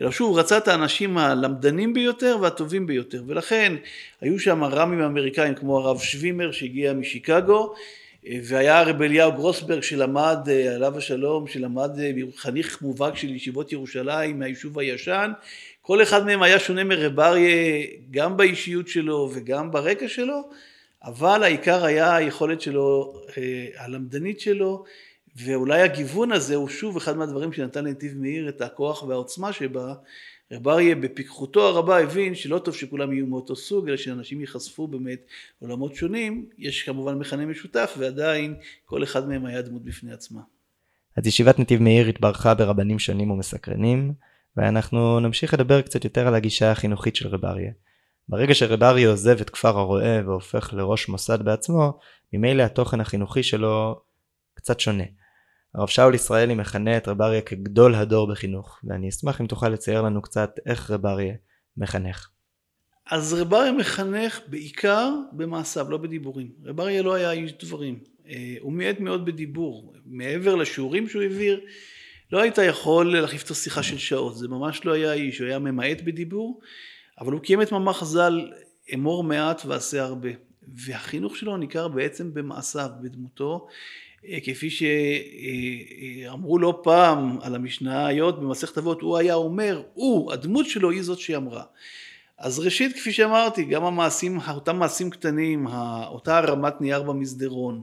אלא 0.00 0.10
שוב 0.10 0.38
רצה 0.38 0.58
את 0.58 0.68
האנשים 0.68 1.18
הלמדנים 1.18 1.94
ביותר 1.94 2.38
והטובים 2.40 2.86
ביותר. 2.86 3.22
ולכן 3.26 3.74
היו 4.20 4.38
שם 4.38 4.64
רמים 4.64 5.00
אמריקאים 5.00 5.54
כמו 5.54 5.78
הרב 5.78 5.98
שווימר 5.98 6.52
שהגיע 6.52 6.92
משיקגו 6.92 7.74
והיה 8.44 8.78
הרב 8.80 9.02
אליהו 9.02 9.32
גרוסברג 9.32 9.82
שלמד, 9.82 10.38
עליו 10.74 10.98
השלום, 10.98 11.46
שלמד 11.46 11.90
חניך 12.36 12.82
מובהק 12.82 13.16
של 13.16 13.30
ישיבות 13.34 13.72
ירושלים 13.72 14.38
מהיישוב 14.38 14.78
הישן, 14.78 15.32
כל 15.82 16.02
אחד 16.02 16.26
מהם 16.26 16.42
היה 16.42 16.58
שונה 16.58 16.84
מרב 16.84 17.20
אריה 17.20 17.86
גם 18.10 18.36
באישיות 18.36 18.88
שלו 18.88 19.30
וגם 19.34 19.70
ברקע 19.70 20.08
שלו, 20.08 20.50
אבל 21.04 21.42
העיקר 21.42 21.84
היה 21.84 22.16
היכולת 22.16 22.60
שלו, 22.60 23.14
הלמדנית 23.76 24.40
שלו, 24.40 24.84
ואולי 25.36 25.82
הגיוון 25.82 26.32
הזה 26.32 26.54
הוא 26.54 26.68
שוב 26.68 26.96
אחד 26.96 27.16
מהדברים 27.16 27.52
שנתן 27.52 27.84
לנתיב 27.84 28.12
מאיר 28.16 28.48
את 28.48 28.60
הכוח 28.60 29.02
והעוצמה 29.02 29.52
שבה 29.52 29.94
רב 30.52 30.68
אריה 30.68 30.94
בפיקחותו 30.94 31.68
הרבה 31.68 31.98
הבין 31.98 32.34
שלא 32.34 32.58
טוב 32.58 32.74
שכולם 32.74 33.12
יהיו 33.12 33.26
מאותו 33.26 33.56
סוג, 33.56 33.88
אלא 33.88 33.96
שאנשים 33.96 34.40
ייחשפו 34.40 34.86
באמת 34.86 35.26
עולמות 35.58 35.94
שונים, 35.94 36.48
יש 36.58 36.82
כמובן 36.82 37.14
מכנה 37.14 37.46
משותף 37.46 37.94
ועדיין 37.98 38.54
כל 38.84 39.02
אחד 39.02 39.28
מהם 39.28 39.46
היה 39.46 39.62
דמות 39.62 39.84
בפני 39.84 40.12
עצמה. 40.12 40.40
אז 41.16 41.26
ישיבת 41.26 41.58
נתיב 41.58 41.82
מאיר 41.82 42.06
התברכה 42.06 42.54
ברבנים 42.54 42.98
שונים 42.98 43.30
ומסקרנים, 43.30 44.12
ואנחנו 44.56 45.20
נמשיך 45.20 45.54
לדבר 45.54 45.82
קצת 45.82 46.04
יותר 46.04 46.26
על 46.26 46.34
הגישה 46.34 46.70
החינוכית 46.70 47.16
של 47.16 47.28
רב 47.28 47.44
אריה. 47.44 47.72
ברגע 48.28 48.54
שרב 48.54 48.82
אריה 48.82 49.08
עוזב 49.08 49.40
את 49.40 49.50
כפר 49.50 49.78
הרועה 49.78 50.28
והופך 50.28 50.74
לראש 50.74 51.08
מוסד 51.08 51.42
בעצמו, 51.42 51.98
ממילא 52.32 52.62
התוכן 52.62 53.00
החינוכי 53.00 53.42
שלו 53.42 54.00
קצת 54.54 54.80
שונה. 54.80 55.04
הרב 55.74 55.88
שאול 55.88 56.14
ישראלי 56.14 56.54
מכנה 56.54 56.96
את 56.96 57.08
רב 57.08 57.22
אריה 57.22 57.40
כגדול 57.40 57.94
הדור 57.94 58.30
בחינוך, 58.30 58.80
ואני 58.84 59.08
אשמח 59.08 59.40
אם 59.40 59.46
תוכל 59.46 59.68
לצייר 59.68 60.02
לנו 60.02 60.22
קצת 60.22 60.50
איך 60.66 60.90
רב 60.90 61.06
אריה 61.06 61.34
מחנך. 61.76 62.28
אז 63.10 63.34
רב 63.34 63.54
אריה 63.54 63.72
מחנך 63.72 64.40
בעיקר 64.46 65.10
במעשיו, 65.32 65.90
לא 65.90 65.98
בדיבורים. 65.98 66.50
רב 66.64 66.80
אריה 66.80 67.02
לא 67.02 67.14
היה 67.14 67.32
איש 67.32 67.52
דברים, 67.52 67.98
אה, 68.28 68.54
הוא 68.60 68.72
מיעט 68.72 69.00
מאוד 69.00 69.24
בדיבור. 69.24 69.94
מעבר 70.06 70.54
לשיעורים 70.54 71.08
שהוא 71.08 71.22
העביר, 71.22 71.60
לא 72.32 72.42
היית 72.42 72.58
יכול 72.58 73.20
להחליף 73.20 73.44
את 73.44 73.50
השיחה 73.50 73.82
של 73.82 73.98
שעות, 73.98 74.36
זה 74.36 74.48
ממש 74.48 74.84
לא 74.84 74.92
היה 74.92 75.12
איש, 75.12 75.38
הוא 75.38 75.48
היה 75.48 75.58
ממעט 75.58 76.00
בדיבור, 76.00 76.60
אבל 77.20 77.32
הוא 77.32 77.40
קיים 77.40 77.62
את 77.62 77.72
מאמר 77.72 77.92
חז"ל, 77.92 78.50
אמור 78.94 79.24
מעט 79.24 79.62
ועשה 79.66 80.02
הרבה. 80.02 80.30
והחינוך 80.86 81.36
שלו 81.36 81.56
ניכר 81.56 81.88
בעצם 81.88 82.34
במעשיו, 82.34 82.88
בדמותו. 83.02 83.66
אה, 84.28 84.38
כפי 84.44 84.68
שאמרו 84.70 86.58
לא 86.58 86.80
פעם 86.82 87.38
על 87.42 87.54
המשניות 87.54 88.40
במסכת 88.40 88.78
אבות, 88.78 89.00
הוא 89.00 89.18
היה 89.18 89.34
אומר, 89.34 89.82
הוא, 89.94 90.32
הדמות 90.32 90.66
שלו 90.66 90.90
היא 90.90 91.02
זאת 91.02 91.18
שאמרה. 91.18 91.62
אז 92.38 92.58
ראשית, 92.58 92.96
כפי 92.96 93.12
שאמרתי, 93.12 93.64
גם 93.64 93.84
המעשים, 93.84 94.38
אותם 94.50 94.76
מעשים 94.76 95.10
קטנים, 95.10 95.66
אותה 96.06 96.38
הרמת 96.38 96.80
נייר 96.80 97.02
במסדרון, 97.02 97.82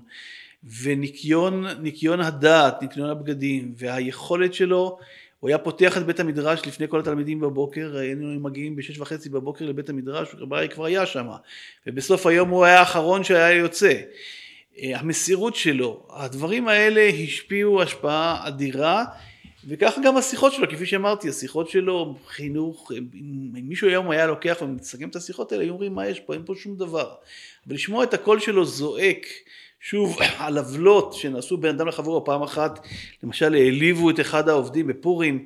וניקיון 0.82 2.22
הדעת, 2.22 2.82
ניקיון 2.82 3.10
הבגדים, 3.10 3.74
והיכולת 3.78 4.54
שלו, 4.54 4.98
הוא 5.40 5.48
היה 5.48 5.58
פותח 5.58 5.98
את 5.98 6.06
בית 6.06 6.20
המדרש 6.20 6.68
לפני 6.68 6.88
כל 6.88 7.00
התלמידים 7.00 7.40
בבוקר, 7.40 7.98
היינו 7.98 8.40
מגיעים 8.40 8.76
בשש 8.76 9.00
וחצי 9.00 9.30
בבוקר 9.30 9.66
לבית 9.66 9.90
המדרש, 9.90 10.36
רבי 10.38 10.68
כבר 10.70 10.86
היה 10.86 11.06
שם, 11.06 11.28
ובסוף 11.88 12.26
היום 12.26 12.50
הוא 12.50 12.66
היה 12.66 12.80
האחרון 12.80 13.24
שהיה 13.24 13.52
יוצא. 13.52 13.94
אה, 14.82 15.00
המסירות 15.00 15.56
שלו, 15.56 16.08
הדברים 16.10 16.68
האלה 16.68 17.10
השפיעו 17.24 17.82
השפעה 17.82 18.48
אדירה 18.48 19.06
וכך 19.68 19.94
גם 20.04 20.18
השיחות 20.18 20.54
שלו, 20.54 20.70
כפי 20.70 20.86
שאמרתי, 20.86 21.30
השיחות 21.30 21.70
שלו, 21.70 22.16
חינוך, 22.28 22.92
אם 23.14 23.52
מישהו 23.64 23.88
היום 23.88 24.12
היה 24.12 24.28
לוקח 24.28 24.58
ומסכם 24.62 25.10
את 25.10 25.16
השיחות 25.16 25.52
האלה, 25.52 25.64
היו 25.64 25.74
אומרים 25.74 25.94
מה 25.94 26.08
יש 26.08 26.20
פה, 26.20 26.34
אין 26.34 26.42
פה 26.46 26.54
שום 26.56 26.76
דבר. 26.76 27.14
אבל 27.68 27.76
לשמוע 27.76 28.04
את 28.04 28.14
הקול 28.14 28.40
שלו 28.40 28.66
זועק, 28.66 29.26
שוב, 29.80 30.18
על 30.38 30.58
עוולות 30.64 31.14
שנעשו 31.14 31.58
בין 31.58 31.76
אדם 31.76 31.88
לחברו 31.88 32.26
פעם 32.26 32.44
אחת, 32.44 32.88
למשל 33.24 33.54
העליבו 33.54 34.10
את 34.10 34.20
אחד 34.20 34.50
העובדים 34.50 34.88
בפורים, 34.88 35.46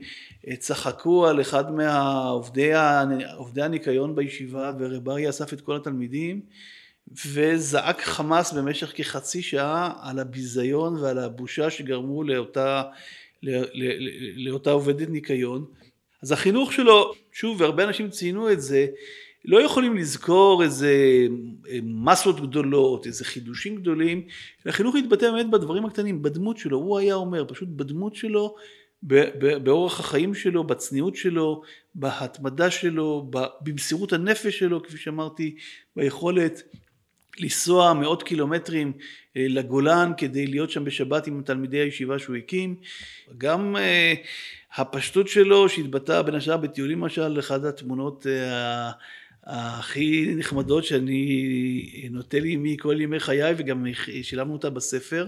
צחקו 0.59 1.27
על 1.27 1.41
אחד 1.41 1.71
מהעובדי 1.71 2.73
הניקיון 3.57 4.15
בישיבה, 4.15 4.71
ורב 4.79 5.09
אריה 5.09 5.29
אסף 5.29 5.53
את 5.53 5.61
כל 5.61 5.75
התלמידים, 5.75 6.41
וזעק 7.27 8.01
חמאס 8.01 8.53
במשך 8.53 8.91
כחצי 8.95 9.41
שעה 9.41 9.93
על 10.01 10.19
הביזיון 10.19 10.95
ועל 10.95 11.19
הבושה 11.19 11.69
שגרמו 11.69 12.23
לאותה, 12.23 12.83
לא, 13.43 13.59
לא, 13.73 13.93
לאותה 14.35 14.71
עובדת 14.71 15.09
ניקיון. 15.09 15.65
אז 16.23 16.31
החינוך 16.31 16.73
שלו, 16.73 17.13
שוב, 17.31 17.61
והרבה 17.61 17.83
אנשים 17.83 18.09
ציינו 18.09 18.51
את 18.51 18.61
זה, 18.61 18.87
לא 19.45 19.61
יכולים 19.61 19.97
לזכור 19.97 20.63
איזה 20.63 20.93
אה, 21.69 21.79
מסות 21.83 22.41
גדולות, 22.41 23.07
איזה 23.07 23.25
חידושים 23.25 23.75
גדולים, 23.75 24.27
החינוך 24.65 24.95
התבטא 24.95 25.31
באמת 25.31 25.49
בדברים 25.49 25.85
הקטנים, 25.85 26.21
בדמות 26.21 26.57
שלו, 26.57 26.77
הוא 26.77 26.99
היה 26.99 27.15
אומר, 27.15 27.45
פשוט 27.47 27.69
בדמות 27.69 28.15
שלו, 28.15 28.55
באורח 29.63 29.99
החיים 29.99 30.33
שלו, 30.33 30.63
בצניעות 30.63 31.15
שלו, 31.15 31.61
בהתמדה 31.95 32.71
שלו, 32.71 33.31
במסירות 33.61 34.13
הנפש 34.13 34.59
שלו, 34.59 34.83
כפי 34.83 34.97
שאמרתי, 34.97 35.55
ביכולת 35.95 36.61
לנסוע 37.39 37.93
מאות 37.93 38.23
קילומטרים 38.23 38.91
אה, 39.37 39.45
לגולן 39.49 40.11
כדי 40.17 40.47
להיות 40.47 40.71
שם 40.71 40.85
בשבת 40.85 41.27
עם 41.27 41.41
תלמידי 41.45 41.77
הישיבה 41.77 42.19
שהוא 42.19 42.35
הקים. 42.35 42.75
גם 43.37 43.75
אה, 43.75 44.13
הפשטות 44.75 45.27
שלו 45.27 45.69
שהתבטאה 45.69 46.23
בין 46.23 46.35
השאר 46.35 46.57
בטיולים 46.57 47.01
למשל, 47.01 47.39
אחת 47.39 47.63
התמונות 47.63 48.27
אה, 48.27 48.91
הכי 49.43 50.33
נחמדות 50.37 50.83
שאני 50.83 52.09
נוטה 52.11 52.39
לי 52.39 52.53
עמי 52.53 52.77
כל 52.79 53.01
ימי 53.01 53.19
חיי 53.19 53.53
וגם 53.57 53.85
שילמנו 54.21 54.53
אותה 54.53 54.69
בספר. 54.69 55.27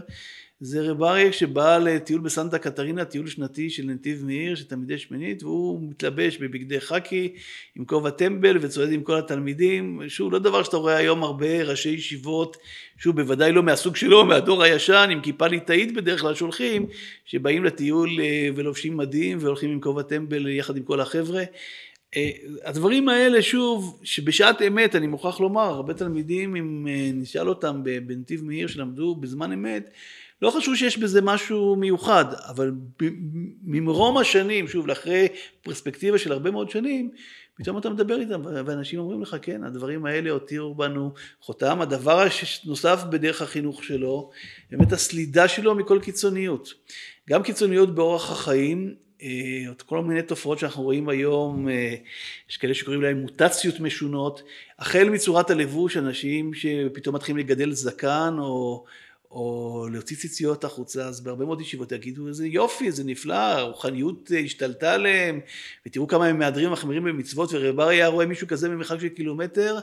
זה 0.59 0.81
רב 0.81 1.03
אריה 1.03 1.33
שבא 1.33 1.77
לטיול 1.77 2.21
בסנטה 2.21 2.59
קטרינה, 2.59 3.05
טיול 3.05 3.27
שנתי 3.27 3.69
של 3.69 3.83
נתיב 3.85 4.25
מאיר 4.25 4.55
של 4.55 4.63
תלמידי 4.63 4.97
שמינית 4.97 5.43
והוא 5.43 5.89
מתלבש 5.89 6.37
בבגדי 6.37 6.81
חאקי 6.81 7.33
עם 7.75 7.85
כובע 7.85 8.09
טמבל 8.09 8.57
וצועד 8.61 8.91
עם 8.91 9.03
כל 9.03 9.17
התלמידים, 9.17 10.01
שוב 10.07 10.33
לא 10.33 10.39
דבר 10.39 10.63
שאתה 10.63 10.77
רואה 10.77 10.95
היום 10.95 11.23
הרבה 11.23 11.63
ראשי 11.63 11.89
ישיבות, 11.89 12.57
שוב 12.97 13.15
בוודאי 13.15 13.51
לא 13.51 13.63
מהסוג 13.63 13.95
שלו, 13.95 14.25
מהדור 14.25 14.63
הישן 14.63 15.09
עם 15.11 15.21
כיפה 15.21 15.47
ליטאית 15.47 15.93
בדרך 15.93 16.21
כלל 16.21 16.35
שולחים, 16.35 16.85
שבאים 17.25 17.63
לטיול 17.63 18.09
אה, 18.19 18.49
ולובשים 18.55 18.97
מדים 18.97 19.37
והולכים 19.41 19.69
עם 19.69 19.81
כובע 19.81 20.01
טמבל 20.01 20.47
יחד 20.47 20.77
עם 20.77 20.83
כל 20.83 21.01
החבר'ה. 21.01 21.43
אה, 22.15 22.29
הדברים 22.63 23.09
האלה 23.09 23.41
שוב, 23.41 23.99
שבשעת 24.03 24.61
אמת 24.61 24.95
אני 24.95 25.07
מוכרח 25.07 25.39
לומר, 25.39 25.61
הרבה 25.61 25.93
תלמידים 25.93 26.55
אם 26.55 26.87
אה, 26.89 27.09
נשאל 27.13 27.49
אותם 27.49 27.81
בנתיב 27.83 28.43
מאיר 28.43 28.67
שלמדו 28.67 29.15
בזמן 29.15 29.51
אמת 29.51 29.89
לא 30.41 30.51
חשבו 30.51 30.75
שיש 30.75 30.97
בזה 30.97 31.21
משהו 31.21 31.75
מיוחד, 31.75 32.25
אבל 32.49 32.71
ממרום 33.63 34.17
השנים, 34.17 34.67
שוב, 34.67 34.87
לאחרי 34.87 35.27
פרספקטיבה 35.61 36.17
של 36.17 36.31
הרבה 36.31 36.51
מאוד 36.51 36.69
שנים, 36.69 37.11
פתאום 37.57 37.77
אתה 37.77 37.89
מדבר 37.89 38.19
איתם, 38.19 38.41
ואנשים 38.65 38.99
אומרים 38.99 39.21
לך, 39.21 39.35
כן, 39.41 39.63
הדברים 39.63 40.05
האלה 40.05 40.29
הותירו 40.29 40.75
בנו 40.75 41.11
חותם. 41.41 41.81
הדבר 41.81 42.27
הנוסף 42.65 43.03
בדרך 43.09 43.41
החינוך 43.41 43.83
שלו, 43.83 44.29
באמת 44.71 44.91
הסלידה 44.91 45.47
שלו 45.47 45.75
מכל 45.75 45.99
קיצוניות. 46.01 46.73
גם 47.29 47.43
קיצוניות 47.43 47.95
באורח 47.95 48.31
החיים, 48.31 48.95
אה, 49.21 49.73
כל 49.85 50.03
מיני 50.03 50.21
תופעות 50.21 50.59
שאנחנו 50.59 50.83
רואים 50.83 51.09
היום, 51.09 51.69
אה, 51.69 51.95
יש 52.49 52.57
כאלה 52.57 52.73
שקוראים 52.73 53.01
להם 53.01 53.17
מוטציות 53.17 53.79
משונות, 53.79 54.43
החל 54.79 55.09
מצורת 55.09 55.49
הלבוש, 55.49 55.97
אנשים 55.97 56.53
שפתאום 56.53 57.15
מתחילים 57.15 57.37
לגדל 57.37 57.71
זקן 57.71 58.35
או, 58.39 58.85
או 59.31 59.87
להוציא 59.91 60.17
ציציות 60.17 60.63
החוצה, 60.63 61.05
אז 61.05 61.21
בהרבה 61.21 61.45
מאוד 61.45 61.61
ישיבות 61.61 61.91
יגידו 61.91 62.27
איזה 62.27 62.47
יופי, 62.47 62.87
איזה 62.87 63.03
נפלא, 63.03 63.33
הרוחניות 63.35 64.31
השתלטה 64.45 64.93
עליהם, 64.93 65.39
ותראו 65.85 66.07
כמה 66.07 66.25
הם 66.25 66.39
מהדרים 66.39 66.71
מחמירים 66.71 67.03
במצוות, 67.03 67.49
ורב 67.53 67.79
אריה 67.79 68.07
רואה 68.07 68.25
מישהו 68.25 68.47
כזה 68.47 68.69
ממרחק 68.69 68.99
של 68.99 69.07
קילומטר, 69.07 69.79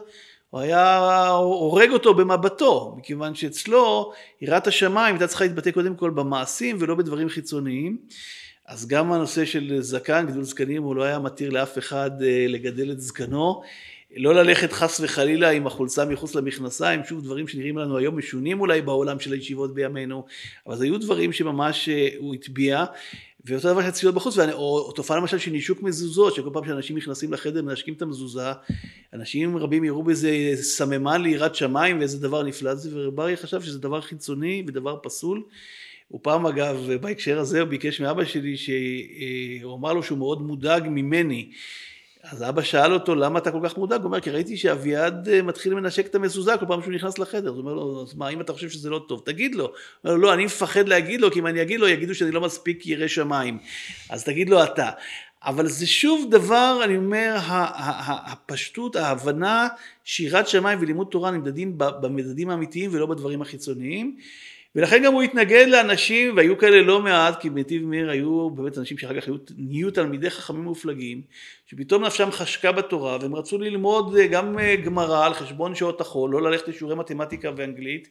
הוא 0.50 0.60
היה 0.60 1.28
הורג 1.28 1.90
אותו 1.90 2.14
במבטו, 2.14 2.94
מכיוון 2.98 3.34
שאצלו 3.34 4.12
יראת 4.40 4.66
השמיים 4.66 5.14
הייתה 5.14 5.26
צריכה 5.26 5.44
להתבטא 5.44 5.70
קודם 5.70 5.96
כל 5.96 6.10
במעשים 6.10 6.76
ולא 6.80 6.94
בדברים 6.94 7.28
חיצוניים. 7.28 7.98
אז 8.66 8.86
גם 8.86 9.12
הנושא 9.12 9.44
של 9.44 9.76
זקן, 9.80 10.26
גדול 10.28 10.42
זקנים, 10.42 10.82
הוא 10.82 10.96
לא 10.96 11.02
היה 11.02 11.18
מתיר 11.18 11.50
לאף 11.50 11.78
אחד 11.78 12.10
אה, 12.22 12.46
לגדל 12.48 12.92
את 12.92 13.00
זקנו. 13.00 13.62
לא 14.16 14.34
ללכת 14.34 14.72
חס 14.72 15.00
וחלילה 15.00 15.50
עם 15.50 15.66
החולצה 15.66 16.04
מחוץ 16.04 16.34
למכנסיים, 16.34 17.04
שוב 17.04 17.24
דברים 17.24 17.48
שנראים 17.48 17.78
לנו 17.78 17.98
היום 17.98 18.18
משונים 18.18 18.60
אולי 18.60 18.82
בעולם 18.82 19.20
של 19.20 19.32
הישיבות 19.32 19.74
בימינו, 19.74 20.24
אבל 20.66 20.76
זה 20.76 20.84
היו 20.84 20.98
דברים 20.98 21.32
שממש 21.32 21.88
אה, 21.88 22.08
הוא 22.18 22.34
הטביע, 22.34 22.84
ואותו 23.44 23.72
דבר 23.72 23.82
של 23.82 23.90
צפיות 23.90 24.14
בחוץ, 24.14 24.38
או, 24.38 24.78
או 24.78 24.92
תופעה 24.92 25.16
למשל 25.16 25.38
של 25.38 25.50
נישוק 25.50 25.82
מזוזות, 25.82 26.34
שכל 26.34 26.50
פעם 26.52 26.64
שאנשים 26.64 26.96
נכנסים 26.96 27.32
לחדר 27.32 27.62
מנשקים 27.62 27.94
את 27.94 28.02
המזוזה, 28.02 28.52
אנשים 29.12 29.56
רבים 29.56 29.84
יראו 29.84 30.02
בזה 30.02 30.30
סממן 30.54 31.22
ליראת 31.22 31.54
שמיים 31.54 31.98
ואיזה 31.98 32.20
דבר 32.20 32.42
נפלא 32.42 32.74
זה, 32.74 32.90
ורברי 32.92 33.36
חשב 33.36 33.62
שזה 33.62 33.78
דבר 33.78 34.00
חיצוני 34.00 34.64
ודבר 34.66 34.96
פסול. 35.02 35.42
הוא 36.08 36.20
פעם 36.22 36.46
אגב, 36.46 36.90
בהקשר 37.00 37.38
הזה 37.38 37.60
הוא 37.60 37.68
ביקש 37.68 38.00
מאבא 38.00 38.24
שלי, 38.24 38.56
שהוא 38.56 39.74
אמר 39.74 39.92
לו 39.92 40.02
שהוא 40.02 40.18
מאוד 40.18 40.42
מודאג 40.42 40.88
ממני. 40.88 41.50
אז 42.30 42.42
אבא 42.48 42.62
שאל 42.62 42.92
אותו, 42.92 43.14
למה 43.14 43.38
אתה 43.38 43.50
כל 43.50 43.60
כך 43.64 43.78
מודאג? 43.78 44.00
הוא 44.00 44.06
אומר, 44.06 44.20
כי 44.20 44.30
ראיתי 44.30 44.56
שאביעד 44.56 45.28
אה, 45.28 45.42
מתחיל 45.42 45.72
לנשק 45.72 46.06
את 46.06 46.14
המזוזה 46.14 46.56
כל 46.60 46.66
פעם 46.66 46.82
שהוא 46.82 46.94
נכנס 46.94 47.18
לחדר. 47.18 47.50
אז 47.50 47.54
הוא 47.54 47.58
אומר 47.58 47.74
לו, 47.74 48.02
אז 48.02 48.14
מה, 48.14 48.28
אם 48.28 48.40
אתה 48.40 48.52
חושב 48.52 48.70
שזה 48.70 48.90
לא 48.90 49.04
טוב, 49.08 49.22
תגיד 49.24 49.54
לו. 49.54 49.64
הוא 49.64 49.72
אומר 50.04 50.14
לו, 50.14 50.22
לא, 50.22 50.34
אני 50.34 50.44
מפחד 50.44 50.88
להגיד 50.88 51.20
לו, 51.20 51.30
כי 51.30 51.38
אם 51.38 51.46
אני 51.46 51.62
אגיד 51.62 51.80
לו, 51.80 51.88
יגידו 51.88 52.14
שאני 52.14 52.30
לא 52.30 52.40
מספיק 52.40 52.86
ירא 52.86 53.06
שמיים. 53.06 53.58
אז 54.10 54.24
תגיד 54.24 54.48
לו 54.48 54.64
אתה. 54.64 54.90
אבל 55.44 55.68
זה 55.68 55.86
שוב 55.86 56.30
דבר, 56.30 56.80
אני 56.84 56.96
אומר, 56.96 57.36
הפשטות, 58.26 58.96
ההבנה 58.96 59.68
שירת 60.04 60.48
שמיים 60.48 60.78
ולימוד 60.82 61.06
תורה 61.10 61.30
נמדדים 61.30 61.78
במדדים 61.78 62.50
האמיתיים 62.50 62.90
ולא 62.92 63.06
בדברים 63.06 63.42
החיצוניים. 63.42 64.16
ולכן 64.76 65.02
גם 65.04 65.12
הוא 65.12 65.22
התנגד 65.22 65.66
לאנשים, 65.68 66.36
והיו 66.36 66.58
כאלה 66.58 66.82
לא 66.82 67.02
מעט, 67.02 67.40
כי 67.40 67.50
בנתיב 67.50 67.86
מאיר 67.86 68.10
היו 68.10 68.50
באמת 68.50 68.78
אנשים 68.78 68.98
שאחר 68.98 69.20
כך 69.20 69.26
היו, 69.26 69.34
נהיו 69.56 69.90
תלמידי 69.90 70.30
חכמים 70.30 70.64
מופלגים, 70.64 71.22
שפתאום 71.66 72.04
נפשם 72.04 72.30
חשקה 72.30 72.72
בתורה, 72.72 73.18
והם 73.20 73.34
רצו 73.34 73.58
ללמוד 73.58 74.16
אה, 74.16 74.26
גם 74.26 74.58
אה, 74.58 74.76
גמרא 74.76 75.26
על 75.26 75.34
חשבון 75.34 75.74
שעות 75.74 76.00
החול, 76.00 76.30
לא 76.30 76.42
ללכת 76.42 76.68
לשיעורי 76.68 76.96
מתמטיקה 76.96 77.50
ואנגלית, 77.56 78.08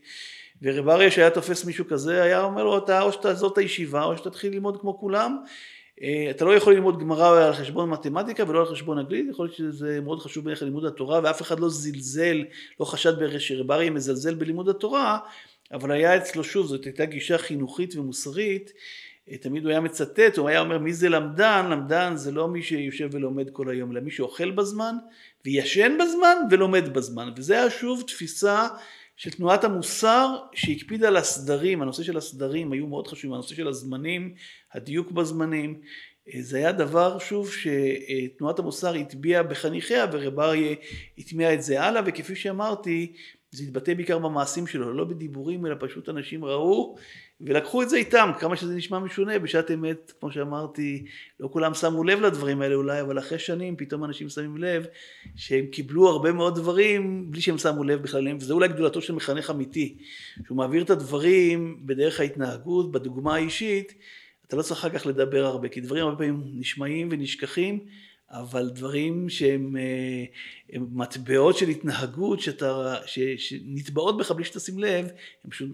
ורב 0.62 0.90
אריה 0.90 1.12
שהיה 1.12 1.30
תופס 1.30 1.66
מישהו 1.66 1.88
כזה, 1.88 2.24
היה 2.24 2.44
אומר 2.44 2.64
לו, 2.64 2.78
אתה 2.78 3.02
או 3.02 3.12
שתעזור 3.12 3.54
את 3.54 3.58
הישיבה, 3.58 4.04
או 4.04 4.18
שתתחיל 4.18 4.54
ללמוד 4.54 4.82
כמו 4.82 5.00
כולם, 5.00 5.38
אה, 6.02 6.28
אתה 6.30 6.46
לא 6.46 6.56
יכול 6.56 6.74
ללמוד 6.74 7.00
גמרא 7.00 7.46
על 7.46 7.54
חשבון 7.54 7.90
מתמטיקה 7.90 8.44
ולא 8.48 8.60
על 8.60 8.66
חשבון 8.66 8.98
אנגלית, 8.98 9.26
יכול 9.30 9.46
להיות 9.46 9.56
שזה 9.56 10.00
מאוד 10.04 10.20
חשוב 10.20 10.46
בערך 10.46 10.64
לימוד 10.64 10.86
התורה, 10.86 11.20
ואף 11.24 11.42
אחד 11.42 11.60
לא 11.60 11.70
זלזל, 11.70 12.44
לא 12.80 12.86
חשד 12.86 13.40
שרב 13.40 13.72
אריה 13.72 13.90
מזלזל 13.90 14.36
בלימוד 14.36 14.70
התורה, 14.70 15.18
אבל 15.74 15.92
היה 15.92 16.18
אצלו 16.18 16.44
שוב, 16.44 16.68
זאת 16.68 16.86
הייתה 16.86 17.06
גישה 17.06 17.38
חינוכית 17.38 17.96
ומוסרית, 17.96 18.74
תמיד 19.42 19.64
הוא 19.64 19.72
היה 19.72 19.80
מצטט, 19.80 20.38
הוא 20.38 20.50
היה 20.50 20.60
אומר 20.60 20.78
מי 20.78 20.94
זה 20.94 21.10
למדן, 21.10 21.68
למדן 21.70 22.14
זה 22.16 22.32
לא 22.32 22.48
מי 22.48 22.64
שיושב 22.64 23.10
ולומד 23.12 23.50
כל 23.50 23.70
היום, 23.70 23.92
אלא 23.92 24.02
מי 24.02 24.12
שאוכל 24.12 24.52
בזמן 24.52 24.96
וישן 25.46 25.98
בזמן 26.02 26.36
ולומד 26.52 26.94
בזמן, 26.94 27.34
וזה 27.38 27.54
היה 27.54 27.70
שוב 27.70 28.04
תפיסה 28.08 28.68
של 29.16 29.30
תנועת 29.30 29.64
המוסר 29.64 30.36
שהקפידה 30.54 31.08
על 31.08 31.18
הסדרים, 31.18 31.82
הנושא 31.82 32.04
של 32.04 32.18
הסדרים 32.18 32.72
היו 32.72 32.88
מאוד 32.88 33.08
חשובים, 33.08 33.34
הנושא 33.34 33.56
של 33.56 33.68
הזמנים, 33.68 34.34
הדיוק 34.74 35.12
בזמנים, 35.12 35.82
זה 36.40 36.58
היה 36.58 36.72
דבר 36.72 37.20
שוב 37.20 37.52
שתנועת 37.52 38.60
המוסר 38.60 38.96
הטביעה 38.96 39.44
בחניכיה 39.44 40.06
ורב 40.12 40.40
אריה 40.40 40.76
הטמיע 41.18 41.54
את 41.54 41.64
זה 41.64 41.82
הלאה 41.82 42.02
וכפי 42.06 42.36
שאמרתי 42.36 43.14
זה 43.54 43.64
התבטא 43.64 43.94
בעיקר 43.94 44.20
במעשים 44.20 44.68
שלו, 44.68 44.94
לא 44.94 45.04
בדיבורים, 45.04 45.66
אלא 45.66 45.76
פשוט 45.80 46.10
אנשים 46.10 46.46
ראו 46.46 46.96
ולקחו 47.42 47.82
את 47.82 47.90
זה 47.90 47.98
איתם, 47.98 48.32
כמה 48.40 48.58
שזה 48.58 48.76
נשמע 48.76 49.00
משונה, 49.00 49.40
בשעת 49.40 49.72
אמת, 49.72 50.14
כמו 50.20 50.32
שאמרתי, 50.32 51.06
לא 51.40 51.50
כולם 51.52 51.74
שמו 51.74 52.04
לב 52.04 52.22
לדברים 52.22 52.62
האלה 52.62 52.76
אולי, 52.76 53.02
אבל 53.02 53.20
אחרי 53.20 53.40
שנים 53.40 53.76
פתאום 53.76 54.04
אנשים 54.04 54.30
שמים 54.30 54.58
לב 54.58 54.86
שהם 55.36 55.66
קיבלו 55.66 56.08
הרבה 56.08 56.32
מאוד 56.32 56.56
דברים 56.56 57.32
בלי 57.32 57.42
שהם 57.42 57.58
שמו 57.58 57.84
לב 57.84 58.02
בכלל 58.02 58.28
וזה 58.40 58.54
אולי 58.54 58.68
גדולתו 58.68 59.02
של 59.02 59.14
מחנך 59.14 59.50
אמיתי, 59.50 59.98
שהוא 60.46 60.58
מעביר 60.58 60.84
את 60.84 60.90
הדברים 60.90 61.80
בדרך 61.86 62.20
ההתנהגות, 62.20 62.92
בדוגמה 62.92 63.36
האישית, 63.36 63.94
אתה 64.48 64.56
לא 64.56 64.62
צריך 64.62 64.80
אחר 64.80 64.90
כך 64.90 65.06
לדבר 65.06 65.46
הרבה, 65.46 65.70
כי 65.70 65.82
דברים 65.82 66.04
הרבה 66.04 66.18
פעמים 66.18 66.42
נשמעים 66.54 67.08
ונשכחים, 67.12 67.80
אבל 68.34 68.70
דברים 68.70 69.30
שהם 69.30 69.78
אה, 69.78 70.26
מטבעות 70.80 71.58
של 71.58 71.68
התנהגות 71.68 72.40
שאתה, 72.40 72.96
ש, 73.06 73.20
שנטבעות 73.38 74.18
בך 74.18 74.32
בלי 74.32 74.44
שתשים 74.44 74.80
לב, 74.80 75.06
הן 75.06 75.52
פשוט 75.52 75.70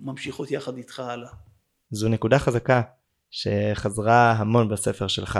ממשיכות 0.00 0.50
יחד 0.50 0.76
איתך 0.76 1.00
הלאה. 1.00 1.30
זו 1.90 2.08
נקודה 2.08 2.38
חזקה 2.38 2.82
שחזרה 3.30 4.32
המון 4.32 4.68
בספר 4.68 5.06
שלך, 5.06 5.38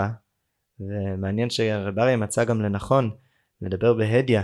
ומעניין 0.79 1.49
שרב 1.49 1.99
אריה 1.99 2.17
מצא 2.17 2.43
גם 2.43 2.61
לנכון 2.61 3.11
לדבר 3.61 3.93
בהדיא 3.93 4.39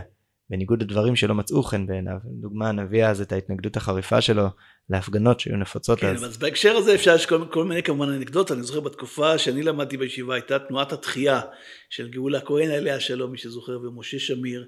בניגוד 0.53 0.81
לדברים 0.81 1.15
שלא 1.15 1.35
מצאו 1.35 1.63
חן 1.63 1.87
בעיניו. 1.87 2.17
דוגמה 2.25 2.69
הנביא 2.69 3.05
אז 3.05 3.21
את 3.21 3.31
ההתנגדות 3.31 3.77
החריפה 3.77 4.21
שלו 4.21 4.47
להפגנות 4.89 5.39
שהיו 5.39 5.57
נפוצות 5.57 5.99
כן, 5.99 6.07
אז. 6.07 6.25
אז 6.25 6.37
בהקשר 6.37 6.75
הזה 6.75 6.95
אפשר, 6.95 7.15
יש 7.15 7.25
כל, 7.25 7.45
כל 7.51 7.65
מיני 7.65 7.83
כמובן 7.83 8.09
אנקדוטות, 8.09 8.51
אני 8.51 8.63
זוכר 8.63 8.79
בתקופה 8.79 9.37
שאני 9.37 9.63
למדתי 9.63 9.97
בישיבה 9.97 10.33
הייתה 10.33 10.59
תנועת 10.59 10.93
התחייה 10.93 11.41
של 11.89 12.09
גאולה 12.09 12.41
כהן 12.41 12.71
עליה 12.71 12.99
שלום, 12.99 13.31
מי 13.31 13.37
שזוכר, 13.37 13.79
ומשה 13.83 14.19
שמיר. 14.19 14.65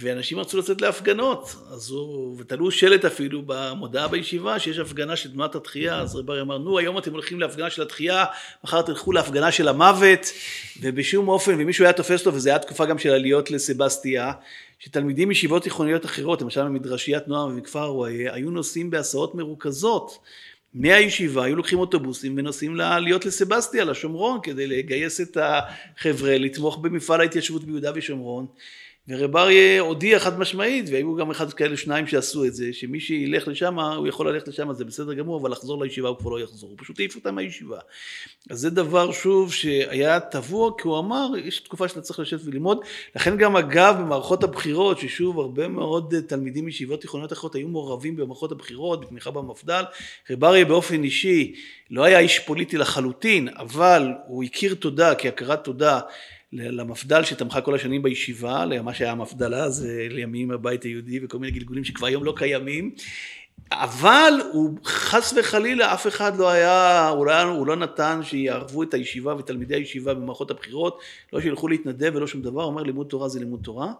ואנשים 0.00 0.38
רצו 0.38 0.58
לצאת 0.58 0.80
להפגנות, 0.80 1.54
אז 1.72 1.90
הוא, 1.90 2.36
ותלו 2.40 2.70
שלט 2.70 3.04
אפילו 3.04 3.42
במודעה 3.46 4.08
בישיבה 4.08 4.58
שיש 4.58 4.78
הפגנה 4.78 5.16
של 5.16 5.32
תנועת 5.32 5.54
התחייה, 5.54 6.00
אז 6.00 6.16
רב 6.16 6.30
אמר, 6.30 6.58
נו 6.58 6.78
היום 6.78 6.98
אתם 6.98 7.12
הולכים 7.12 7.40
להפגנה 7.40 7.70
של 7.70 7.82
התחייה, 7.82 8.24
מחר 8.64 8.82
תלכו 8.82 9.12
להפגנה 9.12 9.52
של 9.52 9.68
המוות, 9.68 10.32
ובשום 10.80 11.28
אופן, 11.28 11.54
ומישהו 11.58 11.84
היה 11.84 11.92
תופס 11.92 12.26
לו, 12.26 12.34
וזו 12.34 12.50
הייתה 12.50 12.66
תקופה 12.66 12.86
גם 12.86 12.98
של 12.98 13.10
עליות 13.10 13.50
לסבסטיה, 13.50 14.32
שתלמידים 14.84 15.28
מישיבות 15.28 15.62
תיכוניות 15.62 16.04
אחרות, 16.04 16.42
למשל 16.42 16.68
ממדרשיית 16.68 17.28
נועם 17.28 17.50
ומכפר 17.50 17.94
וויה, 17.94 18.34
היו 18.34 18.50
נוסעים 18.50 18.90
בהסעות 18.90 19.34
מרוכזות 19.34 20.18
מהישיבה, 20.74 21.44
היו 21.44 21.56
לוקחים 21.56 21.78
אוטובוסים 21.78 22.34
ונוסעים 22.38 22.76
להיות 22.76 23.24
לסבסטיה, 23.26 23.84
לשומרון, 23.84 24.38
כדי 24.42 24.66
לגייס 24.66 25.20
את 25.20 25.36
החבר'ה, 25.36 26.38
לתמוך 26.38 26.78
במפעל 26.78 27.20
ההתיישבות 27.20 27.64
ביהודה 27.64 27.92
ושומרון. 27.94 28.46
ורב 29.08 29.36
אריה 29.36 29.80
הודיע 29.80 30.18
חד 30.18 30.38
משמעית, 30.38 30.84
והיו 30.92 31.16
גם 31.16 31.30
אחד 31.30 31.52
כאלה 31.52 31.76
שניים 31.76 32.06
שעשו 32.06 32.44
את 32.44 32.54
זה, 32.54 32.72
שמי 32.72 33.00
שילך 33.00 33.48
לשם, 33.48 33.78
הוא 33.78 34.08
יכול 34.08 34.28
ללכת 34.28 34.48
לשם, 34.48 34.72
זה 34.72 34.84
בסדר 34.84 35.14
גמור, 35.14 35.40
אבל 35.40 35.50
לחזור 35.50 35.84
לישיבה 35.84 36.08
הוא 36.08 36.18
כבר 36.18 36.30
לא 36.30 36.40
יחזור, 36.40 36.70
הוא 36.70 36.78
פשוט 36.80 36.98
העיף 36.98 37.16
אותם 37.16 37.34
מהישיבה. 37.34 37.78
אז 38.50 38.60
זה 38.60 38.70
דבר 38.70 39.12
שוב 39.12 39.52
שהיה 39.52 40.20
טבוע, 40.20 40.70
כי 40.78 40.88
הוא 40.88 40.98
אמר, 40.98 41.26
יש 41.44 41.60
תקופה 41.60 41.88
שאתה 41.88 42.00
צריך 42.00 42.18
לשבת 42.18 42.40
וללמוד, 42.44 42.78
לכן 43.16 43.36
גם 43.36 43.56
אגב 43.56 43.96
במערכות 44.00 44.44
הבחירות, 44.44 44.98
ששוב 44.98 45.40
הרבה 45.40 45.68
מאוד 45.68 46.14
תלמידים 46.26 46.64
מישיבות 46.64 47.00
תיכוניות 47.00 47.32
אחרות 47.32 47.54
היו 47.54 47.68
מעורבים 47.68 48.16
במערכות 48.16 48.52
הבחירות, 48.52 49.00
בתמיכה 49.00 49.30
במפד"ל, 49.30 49.84
רב 50.30 50.44
אריה 50.44 50.64
באופן 50.64 51.04
אישי 51.04 51.54
לא 51.90 52.04
היה 52.04 52.18
איש 52.18 52.38
פוליטי 52.38 52.78
לחלוטין, 52.78 53.48
אבל 53.56 54.08
הוא 54.26 54.44
הכיר 54.44 54.74
תודה 54.74 55.14
כהכרת 55.14 55.64
תודה 55.64 56.00
למפד"ל 56.52 57.24
שתמכה 57.24 57.60
כל 57.60 57.74
השנים 57.74 58.02
בישיבה, 58.02 58.64
למה 58.64 58.94
שהיה 58.94 59.12
המפד"ל 59.12 59.54
אז, 59.54 59.86
לימים 60.10 60.50
הבית 60.50 60.82
היהודי 60.82 61.20
וכל 61.24 61.38
מיני 61.38 61.52
גלגולים 61.52 61.84
שכבר 61.84 62.06
היום 62.06 62.24
לא 62.24 62.34
קיימים, 62.36 62.90
אבל 63.72 64.32
הוא 64.52 64.78
חס 64.84 65.34
וחלילה 65.36 65.94
אף 65.94 66.06
אחד 66.06 66.36
לא 66.36 66.50
היה, 66.50 67.08
הוא 67.08 67.26
לא, 67.26 67.42
הוא 67.42 67.66
לא 67.66 67.76
נתן 67.76 68.20
שיערבו 68.22 68.82
את 68.82 68.94
הישיבה 68.94 69.34
ותלמידי 69.36 69.74
הישיבה 69.74 70.14
במערכות 70.14 70.50
הבחירות, 70.50 71.00
לא 71.32 71.40
שילכו 71.40 71.68
להתנדב 71.68 72.12
ולא 72.14 72.26
שום 72.26 72.42
דבר, 72.42 72.62
הוא 72.62 72.70
אומר 72.70 72.82
לימוד 72.82 73.06
תורה 73.06 73.28
זה 73.28 73.38
לימוד 73.38 73.60
תורה. 73.62 73.92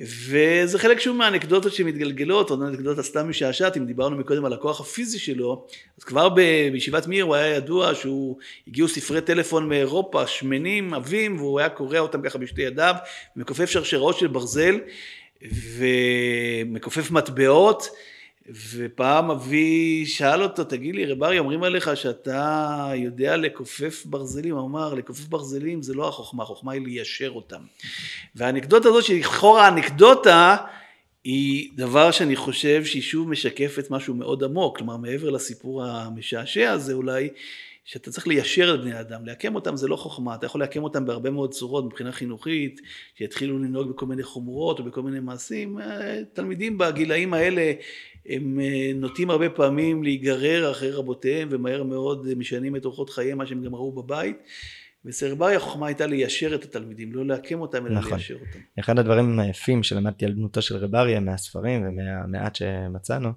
וזה 0.00 0.78
חלק 0.78 1.00
שוב 1.00 1.16
מהאנקדוטות 1.16 1.72
שמתגלגלות, 1.72 2.50
עוד 2.50 2.62
אנקדוטה 2.62 3.02
סתם 3.02 3.28
משעשעת, 3.28 3.76
אם 3.76 3.86
דיברנו 3.86 4.16
מקודם 4.16 4.44
על 4.44 4.52
הכוח 4.52 4.80
הפיזי 4.80 5.18
שלו, 5.18 5.66
אז 5.98 6.04
כבר 6.04 6.28
בישיבת 6.28 7.06
מיר 7.06 7.24
הוא 7.24 7.34
היה 7.34 7.56
ידוע 7.56 7.94
שהוא, 7.94 8.36
הגיעו 8.68 8.88
ספרי 8.88 9.20
טלפון 9.20 9.68
מאירופה, 9.68 10.26
שמנים, 10.26 10.94
עבים, 10.94 11.36
והוא 11.36 11.60
היה 11.60 11.68
קורע 11.68 11.98
אותם 11.98 12.22
ככה 12.22 12.38
בשתי 12.38 12.62
ידיו, 12.62 12.94
מכופף 13.36 13.70
שרשראות 13.70 14.18
של 14.18 14.26
ברזל, 14.26 14.80
ומכופף 15.52 17.10
מטבעות. 17.10 17.88
ופעם 18.50 19.30
אבי 19.30 20.06
שאל 20.06 20.42
אותו, 20.42 20.64
תגיד 20.64 20.94
לי, 20.94 21.06
רב 21.06 21.22
ארי, 21.22 21.38
אומרים 21.38 21.62
עליך 21.62 21.96
שאתה 21.96 22.90
יודע 22.94 23.36
לכופף 23.36 24.02
ברזלים, 24.06 24.56
הוא 24.56 24.66
אמר, 24.66 24.94
לכופף 24.94 25.24
ברזלים 25.24 25.82
זה 25.82 25.94
לא 25.94 26.08
החוכמה, 26.08 26.42
החוכמה 26.42 26.72
היא 26.72 26.82
ליישר 26.82 27.30
אותם. 27.30 27.60
והאנקדוטה 28.36 28.88
הזאת, 28.88 29.04
שהיא 29.04 29.20
לכאורה 29.20 29.68
אנקדוטה, 29.68 30.56
היא 31.24 31.70
דבר 31.74 32.10
שאני 32.10 32.36
חושב 32.36 32.84
שהיא 32.84 33.02
שוב 33.02 33.28
משקפת 33.28 33.90
משהו 33.90 34.14
מאוד 34.14 34.44
עמוק, 34.44 34.78
כלומר 34.78 34.96
מעבר 34.96 35.30
לסיפור 35.30 35.84
המשעשע 35.84 36.70
הזה 36.70 36.92
אולי, 36.92 37.28
שאתה 37.84 38.10
צריך 38.10 38.26
ליישר 38.26 38.74
את 38.74 38.80
בני 38.80 38.94
האדם, 38.94 39.26
לעקם 39.26 39.54
אותם 39.54 39.76
זה 39.76 39.88
לא 39.88 39.96
חוכמה, 39.96 40.34
אתה 40.34 40.46
יכול 40.46 40.60
לעקם 40.60 40.84
אותם 40.84 41.06
בהרבה 41.06 41.30
מאוד 41.30 41.54
צורות 41.54 41.84
מבחינה 41.84 42.12
חינוכית, 42.12 42.80
שיתחילו 43.14 43.58
לנהוג 43.58 43.90
בכל 43.90 44.06
מיני 44.06 44.22
חומרות 44.22 44.78
או 44.78 44.84
בכל 44.84 45.02
מיני 45.02 45.20
מעשים, 45.20 45.78
תלמידים 46.32 46.78
בגילאים 46.78 47.34
האלה 47.34 47.72
הם 48.28 48.60
אה, 48.60 48.92
נוטים 48.94 49.30
הרבה 49.30 49.50
פעמים 49.50 50.02
להיגרר 50.02 50.70
אחרי 50.70 50.90
רבותיהם 50.90 51.48
ומהר 51.50 51.82
מאוד 51.82 52.34
משנים 52.34 52.76
את 52.76 52.84
אורחות 52.84 53.10
חייהם, 53.10 53.38
מה 53.38 53.46
שהם 53.46 53.62
גם 53.62 53.74
ראו 53.74 53.92
בבית. 53.92 54.36
וסרברי 55.04 55.54
החוכמה 55.54 55.86
הייתה 55.86 56.06
ליישר 56.06 56.54
את 56.54 56.64
התלמידים, 56.64 57.12
לא 57.12 57.26
לעקם 57.26 57.60
אותם 57.60 57.86
אלא 57.86 57.94
נכון. 57.94 58.12
ליישר 58.12 58.34
אותם. 58.34 58.58
אחד 58.80 58.98
הדברים 58.98 59.40
היפים 59.40 59.82
שלמדתי 59.82 60.24
על 60.24 60.32
דמותו 60.32 60.62
של 60.62 60.76
רב 60.76 60.94
אריה 60.94 61.20
מהספרים 61.20 61.82
ומהמעט 61.88 62.54
שמצאנו, 62.54 63.28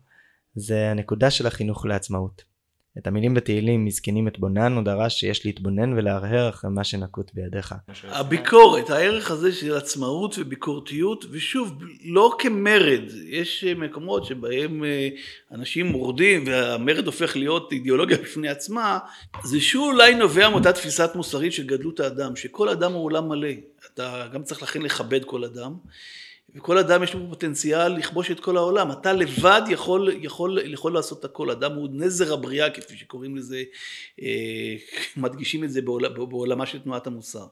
זה 0.55 0.91
הנקודה 0.91 1.31
של 1.31 1.47
החינוך 1.47 1.85
לעצמאות. 1.85 2.56
את 2.97 3.07
המילים 3.07 3.33
בתהילים 3.33 3.85
מזקנים 3.85 4.27
אתבונן 4.27 4.75
הוא 4.75 4.83
דרש 4.83 5.19
שיש 5.19 5.45
להתבונן 5.45 5.93
ולהרהר 5.93 6.49
אחרי 6.49 6.69
מה 6.69 6.83
שנקוט 6.83 7.31
בידיך. 7.33 7.75
הביקורת, 8.03 8.89
הערך 8.89 9.31
הזה 9.31 9.51
של 9.51 9.75
עצמאות 9.75 10.35
וביקורתיות, 10.39 11.25
ושוב, 11.31 11.73
לא 12.05 12.35
כמרד, 12.39 13.01
יש 13.27 13.63
מקומות 13.63 14.25
שבהם 14.25 14.83
אה, 14.83 15.09
אנשים 15.51 15.85
מורדים 15.85 16.43
והמרד 16.47 17.05
הופך 17.05 17.35
להיות 17.35 17.71
אידיאולוגיה 17.71 18.17
בפני 18.17 18.49
עצמה, 18.49 18.99
זה 19.43 19.59
שוב 19.59 19.93
אולי 19.93 20.15
נובע 20.15 20.49
מאותה 20.49 20.73
תפיסת 20.73 21.11
מוסרית 21.15 21.53
של 21.53 21.67
גדלות 21.67 21.99
האדם, 21.99 22.35
שכל 22.35 22.69
אדם 22.69 22.93
הוא 22.93 23.03
עולם 23.03 23.29
מלא, 23.29 23.49
אתה 23.93 24.27
גם 24.33 24.43
צריך 24.43 24.63
לכן 24.63 24.81
לכבד 24.81 25.25
כל 25.25 25.43
אדם. 25.43 25.73
וכל 26.55 26.77
אדם 26.77 27.03
יש 27.03 27.13
לו 27.13 27.29
פוטנציאל 27.29 27.87
לכבוש 27.87 28.31
את 28.31 28.39
כל 28.39 28.57
העולם. 28.57 28.91
אתה 28.91 29.13
לבד 29.13 29.61
יכול, 29.69 30.09
יכול, 30.21 30.59
יכול 30.65 30.93
לעשות 30.93 31.25
הכל. 31.25 31.51
אדם 31.51 31.75
הוא 31.75 31.89
נזר 31.91 32.33
הבריאה, 32.33 32.69
כפי 32.69 32.97
שקוראים 32.97 33.37
לזה, 33.37 33.63
אה, 34.21 34.75
מדגישים 35.17 35.63
את 35.63 35.71
זה 35.71 35.81
בעול, 35.81 36.07
בעולמה 36.07 36.65
של 36.65 36.79
תנועת 36.79 37.07
המוסר. 37.07 37.45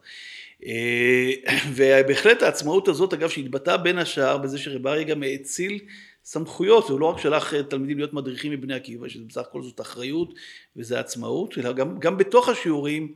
אה, 0.65 1.31
ובהחלט 1.75 2.41
העצמאות 2.41 2.87
הזאת, 2.87 3.13
אגב, 3.13 3.29
שהתבטאה 3.29 3.77
בין 3.77 3.97
השאר 3.97 4.37
בזה 4.37 4.57
שרב 4.57 4.87
אריה 4.87 5.03
גם 5.03 5.23
האציל 5.23 5.79
סמכויות, 6.23 6.89
הוא 6.89 6.99
לא 6.99 7.05
רק 7.05 7.19
שלח 7.19 7.53
תלמידים 7.61 7.97
להיות 7.97 8.13
מדריכים 8.13 8.51
מבני 8.51 8.73
עקיבא, 8.73 9.09
שזה 9.09 9.23
בסך 9.27 9.41
הכל 9.41 9.61
זאת 9.61 9.81
אחריות 9.81 10.33
וזה 10.75 10.99
עצמאות, 10.99 11.57
אלא 11.57 11.71
גם, 11.71 11.99
גם 11.99 12.17
בתוך 12.17 12.49
השיעורים 12.49 13.13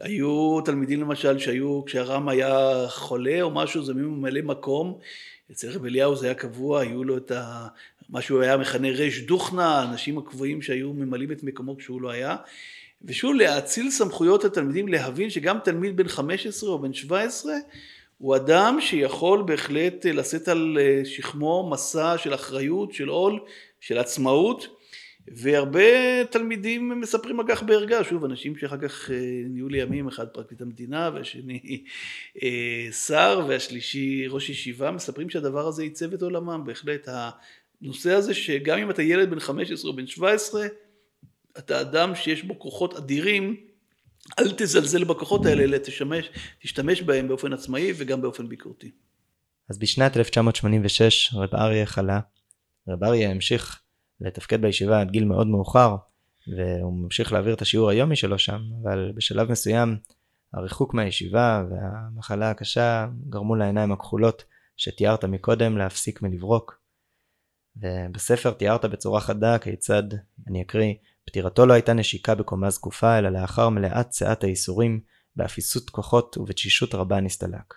היו 0.00 0.60
תלמידים 0.64 1.00
למשל 1.00 1.38
שהיו, 1.38 1.84
כשהרם 1.84 2.28
היה 2.28 2.84
חולה 2.88 3.42
או 3.42 3.50
משהו, 3.50 3.84
זה 3.84 3.94
ממלא 3.94 4.40
מקום, 4.42 4.98
אצל 5.52 5.70
רב 5.70 5.84
אליהו 5.84 6.16
זה 6.16 6.26
היה 6.26 6.34
קבוע, 6.34 6.80
היו 6.80 7.04
לו 7.04 7.16
את 7.16 7.30
ה... 7.30 7.66
מה 8.08 8.22
שהוא 8.22 8.40
היה 8.40 8.56
מכנה 8.56 8.88
ריש 8.90 9.22
דוכנה, 9.22 9.80
האנשים 9.80 10.18
הקבועים 10.18 10.62
שהיו 10.62 10.92
ממלאים 10.92 11.32
את 11.32 11.42
מקומו 11.42 11.76
כשהוא 11.76 12.02
לא 12.02 12.10
היה. 12.10 12.36
ושוב, 13.04 13.34
להאציל 13.34 13.90
סמכויות 13.90 14.44
לתלמידים, 14.44 14.88
להבין 14.88 15.30
שגם 15.30 15.58
תלמיד 15.64 15.96
בן 15.96 16.08
15 16.08 16.70
או 16.70 16.78
בן 16.78 16.92
17 16.92 17.54
הוא 18.18 18.36
אדם 18.36 18.78
שיכול 18.80 19.42
בהחלט 19.42 20.06
לשאת 20.06 20.48
על 20.48 20.78
שכמו 21.04 21.70
מסע 21.70 22.18
של 22.18 22.34
אחריות, 22.34 22.92
של 22.92 23.08
עול, 23.08 23.40
של 23.80 23.98
עצמאות. 23.98 24.81
והרבה 25.28 26.24
תלמידים 26.30 27.00
מספרים 27.00 27.40
על 27.40 27.46
כך 27.48 27.62
בערגה, 27.62 28.04
שוב, 28.04 28.24
אנשים 28.24 28.56
שאחר 28.56 28.76
כך 28.76 29.10
אה, 29.10 29.16
נהיו 29.48 29.68
לימים, 29.68 30.08
אחד 30.08 30.28
פרקליט 30.28 30.60
המדינה 30.60 31.10
והשני 31.14 31.84
אה, 32.42 32.92
שר 32.92 33.44
והשלישי 33.48 34.26
ראש 34.28 34.48
ישיבה, 34.48 34.90
מספרים 34.90 35.30
שהדבר 35.30 35.66
הזה 35.66 35.82
עיצב 35.82 36.12
את 36.12 36.22
עולמם, 36.22 36.62
בהחלט 36.66 37.08
הנושא 37.82 38.12
הזה 38.12 38.34
שגם 38.34 38.78
אם 38.78 38.90
אתה 38.90 39.02
ילד 39.02 39.30
בן 39.30 39.40
15 39.40 39.90
או 39.90 39.96
בן 39.96 40.06
17, 40.06 40.66
אתה 41.58 41.80
אדם 41.80 42.14
שיש 42.14 42.42
בו 42.42 42.58
כוחות 42.58 42.96
אדירים, 42.96 43.56
אל 44.38 44.50
תזלזל 44.50 45.04
בכוחות 45.04 45.46
האלה, 45.46 45.62
אלא 45.62 45.78
תשמש, 45.78 46.30
תשתמש 46.62 47.02
בהם 47.02 47.28
באופן 47.28 47.52
עצמאי 47.52 47.92
וגם 47.96 48.22
באופן 48.22 48.48
ביקורתי. 48.48 48.90
אז 49.70 49.78
בשנת 49.78 50.16
1986 50.16 51.34
רב 51.34 51.54
אריה 51.54 51.86
חלה, 51.86 52.20
רב 52.88 53.04
אריה 53.04 53.30
המשיך 53.30 53.81
לתפקד 54.22 54.62
בישיבה 54.62 55.00
עד 55.00 55.10
גיל 55.10 55.24
מאוד 55.24 55.46
מאוחר, 55.46 55.96
והוא 56.56 57.04
ממשיך 57.04 57.32
להעביר 57.32 57.54
את 57.54 57.62
השיעור 57.62 57.90
היומי 57.90 58.16
שלו 58.16 58.38
שם, 58.38 58.60
אבל 58.82 59.12
בשלב 59.14 59.50
מסוים 59.50 59.96
הריחוק 60.54 60.94
מהישיבה 60.94 61.64
והמחלה 61.70 62.50
הקשה 62.50 63.06
גרמו 63.28 63.54
לעיניים 63.54 63.92
הכחולות 63.92 64.44
שתיארת 64.76 65.24
מקודם 65.24 65.78
להפסיק 65.78 66.22
מלברוק. 66.22 66.82
ובספר 67.76 68.50
תיארת 68.50 68.84
בצורה 68.84 69.20
חדה 69.20 69.58
כיצד, 69.58 70.02
אני 70.48 70.62
אקריא, 70.62 70.94
פטירתו 71.24 71.66
לא 71.66 71.72
הייתה 71.72 71.92
נשיקה 71.92 72.34
בקומה 72.34 72.70
זקופה, 72.70 73.18
אלא 73.18 73.28
לאחר 73.28 73.68
מלאת 73.68 74.12
שאת 74.12 74.44
הייסורים, 74.44 75.00
באפיסות 75.36 75.90
כוחות 75.90 76.38
ובתשישות 76.38 76.94
רבה 76.94 77.20
נסתלק. 77.20 77.74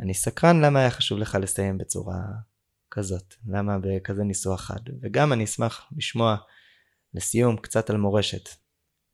אני 0.00 0.14
סקרן 0.14 0.60
למה 0.64 0.78
היה 0.78 0.90
חשוב 0.90 1.18
לך 1.18 1.38
לסיים 1.40 1.78
בצורה 1.78 2.16
כזאת? 2.90 3.34
למה 3.48 3.78
בכזה 3.82 4.24
ניסוח 4.24 4.60
חד? 4.60 4.80
וגם 5.02 5.32
אני 5.32 5.44
אשמח 5.44 5.88
לשמוע 5.96 6.36
לסיום 7.14 7.56
קצת 7.56 7.90
על 7.90 7.96
מורשת. 7.96 8.48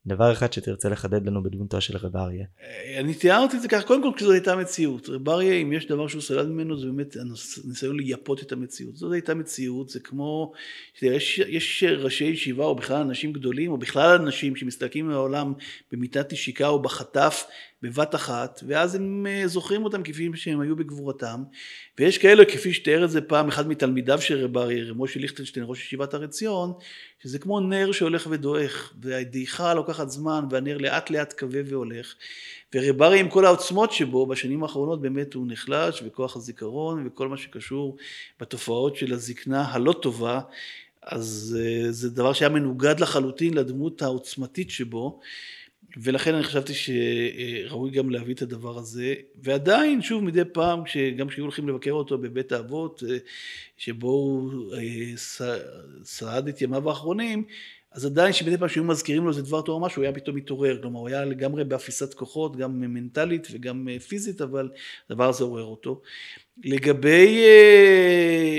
דבר 0.07 0.33
אחד 0.33 0.53
שתרצה 0.53 0.89
לחדד 0.89 1.27
לנו 1.27 1.43
בדמותו 1.43 1.81
של 1.81 1.97
רב 1.97 2.17
אריה. 2.17 2.47
אה, 2.63 3.01
אני 3.01 3.15
תיארתי 3.15 3.57
את 3.57 3.63
זה 3.63 3.69
ככה, 3.69 3.87
קודם 3.87 4.03
כל 4.03 4.11
כשזו 4.17 4.33
הייתה 4.33 4.57
מציאות. 4.57 5.09
רב 5.09 5.29
אריה, 5.29 5.55
אם 5.55 5.73
יש 5.73 5.87
דבר 5.87 6.09
שהוא 6.09 6.23
סלד 6.23 6.49
ממנו, 6.49 6.79
זה 6.79 6.87
באמת 6.87 7.17
הניסיון 7.17 7.97
לייפות 7.97 8.43
את 8.43 8.53
המציאות. 8.53 8.97
זאת 8.97 9.13
הייתה 9.13 9.35
מציאות, 9.35 9.89
זה 9.89 10.01
כמו, 10.01 10.53
יש, 11.03 11.39
יש 11.39 11.85
ראשי 11.85 12.25
ישיבה, 12.25 12.65
או 12.65 12.75
בכלל 12.75 13.01
אנשים 13.01 13.33
גדולים, 13.33 13.71
או 13.71 13.77
בכלל 13.77 14.21
אנשים 14.21 14.57
שמסתכלים 14.57 15.09
מהעולם 15.09 15.53
במיטת 15.93 16.33
נשיקה 16.33 16.69
או 16.69 16.83
בחטף, 16.83 17.45
בבת 17.83 18.15
אחת, 18.15 18.61
ואז 18.67 18.95
הם 18.95 19.27
אה, 19.29 19.49
זוכרים 19.49 19.85
אותם 19.85 20.03
כפי 20.03 20.31
שהם 20.35 20.61
היו 20.61 20.77
בגבורתם, 20.77 21.43
ויש 21.99 22.19
כאלה, 22.19 22.45
כפי 22.45 22.73
שתיאר 22.73 23.05
את 23.05 23.11
זה 23.11 23.21
פעם 23.21 23.49
אחד 23.49 23.69
מתלמידיו 23.69 24.21
של 24.21 24.45
רב 24.45 24.59
אריה, 24.59 24.93
משה 24.97 25.21
ליכטנשטיין, 25.21 25.67
ראש 25.69 25.81
ישיבת 25.81 26.15
הר 26.15 26.25
עציון, 26.25 26.73
שזה 27.23 27.39
כמו 27.39 27.61
נר 27.61 27.93
שהולך 27.93 28.27
ודועך, 28.31 28.93
והדעיכה 29.01 29.75
לוקחת 29.75 30.11
זמן, 30.11 30.45
והנר 30.51 30.79
לאט 30.79 31.11
לאט 31.11 31.35
כבה 31.37 31.59
והולך, 31.67 32.15
ורב 32.75 33.03
אריה 33.03 33.21
עם 33.21 33.29
כל 33.29 33.45
העוצמות 33.45 33.93
שבו, 33.93 34.27
בשנים 34.27 34.63
האחרונות 34.63 35.01
באמת 35.01 35.35
הוא 35.35 35.47
נחלש, 35.49 36.03
וכוח 36.07 36.37
הזיכרון, 36.37 37.07
וכל 37.07 37.29
מה 37.29 37.37
שקשור 37.37 37.97
בתופעות 38.41 38.97
של 38.97 39.13
הזקנה 39.13 39.65
הלא 39.65 39.93
טובה, 39.93 40.41
אז 41.03 41.59
אה, 41.61 41.93
זה 41.93 42.11
דבר 42.11 42.33
שהיה 42.33 42.49
מנוגד 42.49 43.01
לחלוטין 43.01 43.55
לדמות 43.55 44.03
העוצמתית 44.03 44.71
שבו. 44.71 45.21
ולכן 45.97 46.35
אני 46.35 46.45
חשבתי 46.45 46.73
שראוי 46.75 47.91
גם 47.91 48.11
להביא 48.11 48.35
את 48.35 48.43
הדבר 48.43 48.79
הזה, 48.79 49.15
ועדיין, 49.43 50.03
שוב, 50.03 50.25
מדי 50.25 50.43
פעם, 50.53 50.83
גם 51.17 51.29
כשהיו 51.29 51.45
הולכים 51.45 51.69
לבקר 51.69 51.91
אותו 51.91 52.19
בבית 52.19 52.53
האבות, 52.53 53.03
אה, 53.09 53.17
שבו 53.77 54.09
הוא 54.09 54.75
אה, 54.75 54.81
שרד 56.05 56.49
את 56.49 56.63
ימיו 56.63 56.89
האחרונים, 56.89 57.45
אז 57.93 58.07
עדיין 58.07 58.33
שמדי 58.33 58.59
פעם 58.59 58.69
שהיו 58.69 58.85
מזכירים 58.85 59.23
לו 59.25 59.29
איזה 59.29 59.43
דבר 59.43 59.61
תורה 59.61 59.87
משהו, 59.87 60.03
הוא 60.03 60.05
היה 60.05 60.15
פתאום 60.15 60.37
מתעורר, 60.37 60.79
כלומר 60.83 61.01
הוא 61.01 61.09
היה 61.09 61.25
לגמרי 61.25 61.65
באפיסת 61.65 62.15
כוחות, 62.15 62.57
גם 62.57 62.81
מנטלית 62.81 63.49
וגם 63.51 63.89
אה, 63.89 63.99
פיזית, 64.01 64.41
אבל 64.41 64.69
הדבר 65.11 65.29
הזה 65.29 65.45
עורר 65.45 65.65
אותו. 65.65 66.01
לגבי, 66.65 67.45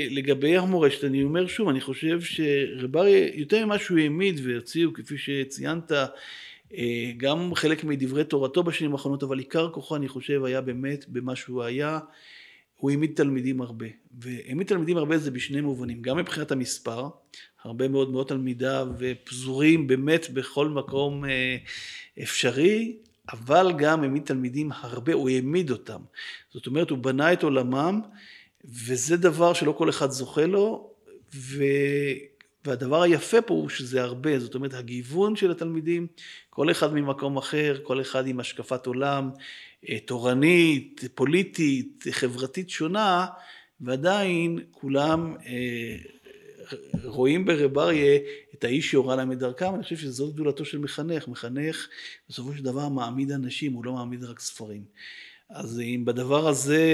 לגבי 0.09 0.57
המורשת, 0.57 1.03
אני 1.03 1.23
אומר 1.23 1.47
שוב, 1.47 1.69
אני 1.69 1.81
חושב 1.81 2.21
שרב 2.21 2.97
אריה, 2.97 3.27
יותר 3.33 3.65
ממה 3.65 3.79
שהוא 3.79 3.99
העמיד 3.99 4.39
והציעו, 4.43 4.93
כפי 4.93 5.17
שציינת, 5.17 5.91
גם 7.17 7.55
חלק 7.55 7.83
מדברי 7.83 8.23
תורתו 8.23 8.63
בשנים 8.63 8.91
האחרונות, 8.91 9.23
אבל 9.23 9.37
עיקר 9.39 9.69
כוחו 9.71 9.95
אני 9.95 10.07
חושב 10.07 10.43
היה 10.43 10.61
באמת 10.61 11.05
במה 11.07 11.35
שהוא 11.35 11.63
היה, 11.63 11.99
הוא 12.75 12.91
העמיד 12.91 13.11
תלמידים 13.15 13.61
הרבה. 13.61 13.85
והעמיד 14.19 14.67
תלמידים 14.67 14.97
הרבה 14.97 15.17
זה 15.17 15.31
בשני 15.31 15.61
מובנים, 15.61 16.01
גם 16.01 16.17
מבחינת 16.17 16.51
המספר, 16.51 17.09
הרבה 17.63 17.87
מאוד 17.87 18.11
מאות 18.11 18.27
תלמידיו 18.27 18.87
פזורים 19.23 19.87
באמת 19.87 20.29
בכל 20.33 20.69
מקום 20.69 21.25
אה, 21.25 21.57
אפשרי, 22.23 22.97
אבל 23.31 23.73
גם 23.77 24.03
העמיד 24.03 24.23
תלמידים 24.23 24.69
הרבה, 24.71 25.13
הוא 25.13 25.29
העמיד 25.29 25.71
אותם. 25.71 25.99
זאת 26.53 26.67
אומרת, 26.67 26.89
הוא 26.89 26.97
בנה 26.97 27.33
את 27.33 27.43
עולמם 27.43 28.01
וזה 28.65 29.17
דבר 29.17 29.53
שלא 29.53 29.71
כל 29.71 29.89
אחד 29.89 30.11
זוכה 30.11 30.45
לו, 30.45 30.93
ו... 31.35 31.63
והדבר 32.67 33.01
היפה 33.01 33.41
פה 33.41 33.53
הוא 33.53 33.69
שזה 33.69 34.03
הרבה, 34.03 34.39
זאת 34.39 34.55
אומרת 34.55 34.73
הגיוון 34.73 35.35
של 35.35 35.51
התלמידים, 35.51 36.07
כל 36.49 36.71
אחד 36.71 36.93
ממקום 36.93 37.37
אחר, 37.37 37.77
כל 37.83 38.01
אחד 38.01 38.27
עם 38.27 38.39
השקפת 38.39 38.85
עולם 38.85 39.29
אה, 39.89 39.99
תורנית, 39.99 41.03
פוליטית, 41.15 42.03
חברתית 42.11 42.69
שונה, 42.69 43.25
ועדיין 43.81 44.59
כולם 44.71 45.35
אה, 45.45 45.95
רואים 47.03 47.45
ברב 47.45 47.79
אריה 47.79 48.19
את 48.53 48.63
האיש 48.63 48.91
שהורה 48.91 49.15
להם 49.15 49.31
את 49.31 49.39
דרכם, 49.39 49.75
אני 49.75 49.83
חושב 49.83 49.97
שזאת 49.97 50.33
גדולתו 50.33 50.65
של 50.65 50.77
מחנך, 50.77 51.27
מחנך 51.27 51.87
בסופו 52.29 52.53
של 52.53 52.63
דבר 52.63 52.89
מעמיד 52.89 53.31
אנשים, 53.31 53.73
הוא 53.73 53.85
לא 53.85 53.93
מעמיד 53.93 54.23
רק 54.23 54.39
ספרים. 54.39 54.83
אז 55.49 55.79
אם 55.79 56.05
בדבר 56.05 56.47
הזה 56.47 56.85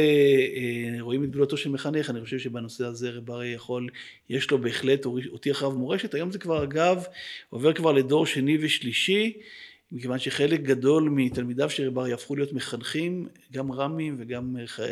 אה, 0.55 1.01
רואים 1.01 1.23
את 1.23 1.29
גדולתו 1.29 1.57
של 1.57 1.69
מחנך, 1.69 2.09
אני 2.09 2.21
חושב 2.21 2.39
שבנושא 2.39 2.85
הזה 2.85 3.09
רב 3.09 3.31
אריה 3.31 3.53
יכול, 3.53 3.89
יש 4.29 4.51
לו 4.51 4.57
בהחלט 4.57 5.05
אותי 5.05 5.51
אחריו 5.51 5.71
מורשת. 5.71 6.13
היום 6.13 6.31
זה 6.31 6.39
כבר 6.39 6.63
אגב 6.63 7.03
עובר 7.49 7.73
כבר 7.73 7.91
לדור 7.91 8.25
שני 8.25 8.57
ושלישי, 8.61 9.33
מכיוון 9.91 10.19
שחלק 10.19 10.61
גדול 10.61 11.09
מתלמידיו 11.09 11.69
של 11.69 11.87
רב 11.87 11.99
אריה 11.99 12.15
הפכו 12.15 12.35
להיות 12.35 12.53
מחנכים, 12.53 13.27
גם 13.51 13.71
רמים 13.71 14.15
וגם 14.19 14.55
אה, 14.79 14.85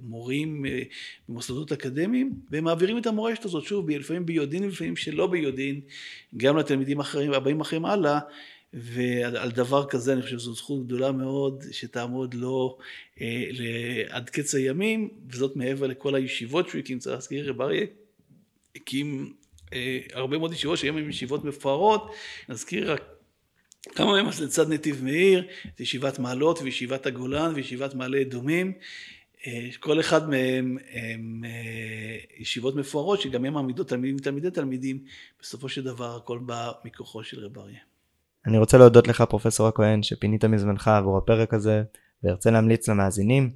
מורים 0.00 0.66
אה, 0.66 0.82
במוסדות 1.28 1.72
אקדמיים, 1.72 2.32
והם 2.50 2.64
מעבירים 2.64 2.98
את 2.98 3.06
המורשת 3.06 3.44
הזאת, 3.44 3.64
שוב, 3.64 3.90
לפעמים 3.90 4.26
ביודעין 4.26 4.64
ולפעמים 4.64 4.96
שלא 4.96 5.26
ביודעין, 5.26 5.80
גם 6.36 6.56
לתלמידים 6.56 7.00
אחרים, 7.00 7.32
הבאים 7.32 7.60
אחרים 7.60 7.84
הלאה. 7.84 8.18
ועל 8.74 9.50
דבר 9.50 9.86
כזה 9.88 10.12
אני 10.12 10.22
חושב 10.22 10.38
שזו 10.38 10.54
זכות 10.54 10.86
גדולה 10.86 11.12
מאוד 11.12 11.64
שתעמוד 11.70 12.34
לו 12.34 12.78
אה, 13.20 14.02
עד 14.08 14.30
קץ 14.30 14.54
הימים, 14.54 15.10
וזאת 15.30 15.56
מעבר 15.56 15.86
לכל 15.86 16.14
הישיבות 16.14 16.68
שהוא 16.68 16.78
הקים, 16.78 16.98
צריך 16.98 17.14
להזכיר, 17.14 17.50
רב 17.50 17.60
אריה 17.60 17.86
הקים 18.76 19.32
אה, 19.72 19.98
הרבה 20.12 20.38
מאוד 20.38 20.52
ישיבות 20.52 20.78
שהיום 20.78 20.96
הן 20.96 21.08
ישיבות 21.08 21.44
מפוארות, 21.44 22.14
נזכיר 22.48 22.92
רק 22.92 23.02
כמה 23.94 24.12
מהם 24.12 24.26
לצד 24.42 24.72
נתיב 24.72 25.04
מאיר, 25.04 25.46
את 25.74 25.80
ישיבת 25.80 26.18
מעלות 26.18 26.58
וישיבת 26.62 27.06
הגולן 27.06 27.52
וישיבת 27.54 27.94
מעלה 27.94 28.20
אדומים, 28.20 28.72
אה, 29.46 29.68
כל 29.80 30.00
אחד 30.00 30.30
מהם 30.30 30.78
הם 30.90 31.44
אה, 31.44 32.18
ישיבות 32.38 32.76
מפוארות 32.76 33.20
שגם 33.20 33.44
הם 33.44 33.52
מעמידות 33.52 33.88
תלמידים 33.88 34.16
ותלמידי 34.16 34.50
תלמידים, 34.50 35.04
בסופו 35.40 35.68
של 35.68 35.82
דבר 35.82 36.16
הכל 36.16 36.38
בא 36.38 36.72
מכוחו 36.84 37.24
של 37.24 37.44
רב 37.44 37.58
אריה. 37.58 37.89
אני 38.46 38.58
רוצה 38.58 38.78
להודות 38.78 39.08
לך 39.08 39.22
פרופסור 39.22 39.68
הכהן 39.68 40.02
שפינית 40.02 40.44
מזמנך 40.44 40.88
עבור 40.88 41.18
הפרק 41.18 41.54
הזה 41.54 41.82
וארצה 42.24 42.50
להמליץ 42.50 42.88
למאזינים. 42.88 43.50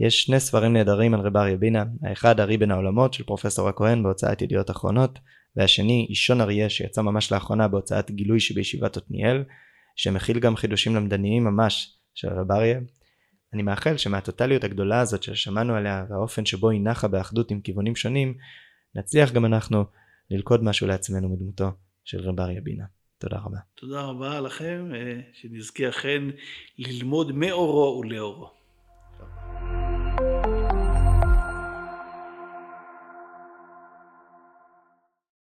יש 0.00 0.22
שני 0.22 0.40
ספרים 0.40 0.72
נהדרים 0.72 1.14
על 1.14 1.20
רב 1.20 1.36
אריה 1.36 1.56
בינה, 1.56 1.84
האחד 2.02 2.40
ארי 2.40 2.56
בין 2.56 2.70
העולמות 2.70 3.14
של 3.14 3.24
פרופסור 3.24 3.68
הכהן 3.68 4.02
בהוצאת 4.02 4.42
ידיעות 4.42 4.70
אחרונות, 4.70 5.18
והשני 5.56 6.06
אישון 6.08 6.40
אריה 6.40 6.70
שיצא 6.70 7.02
ממש 7.02 7.32
לאחרונה 7.32 7.68
בהוצאת 7.68 8.10
גילוי 8.10 8.40
שבישיבת 8.40 8.96
עתניאל, 8.96 9.44
שמכיל 9.96 10.38
גם 10.38 10.56
חידושים 10.56 10.96
למדניים 10.96 11.44
ממש 11.44 11.98
של 12.14 12.28
רב 12.28 12.52
אריה. 12.52 12.80
אני 13.54 13.62
מאחל 13.62 13.96
שמהטוטליות 13.96 14.64
הגדולה 14.64 15.00
הזאת 15.00 15.22
ששמענו 15.22 15.74
עליה 15.74 16.04
והאופן 16.10 16.44
שבו 16.46 16.70
היא 16.70 16.80
נחה 16.80 17.08
באחדות 17.08 17.50
עם 17.50 17.60
כיוונים 17.60 17.96
שונים, 17.96 18.34
נצליח 18.94 19.32
גם 19.32 19.44
אנחנו 19.44 19.84
ללכוד 20.30 20.64
משהו 20.64 20.86
לעצמנו 20.86 21.28
מדמותו 21.28 21.70
של 22.04 22.20
רב 22.20 22.40
אריה 22.40 22.60
בינה. 22.60 22.84
תודה 23.20 23.36
רבה. 23.36 23.58
תודה 23.74 24.00
רבה 24.00 24.40
לכם, 24.40 24.88
אה, 24.94 25.20
שנזכה 25.32 25.88
אכן 25.88 26.22
ללמוד 26.78 27.32
מאורו 27.32 27.98
ולאורו. 28.00 28.59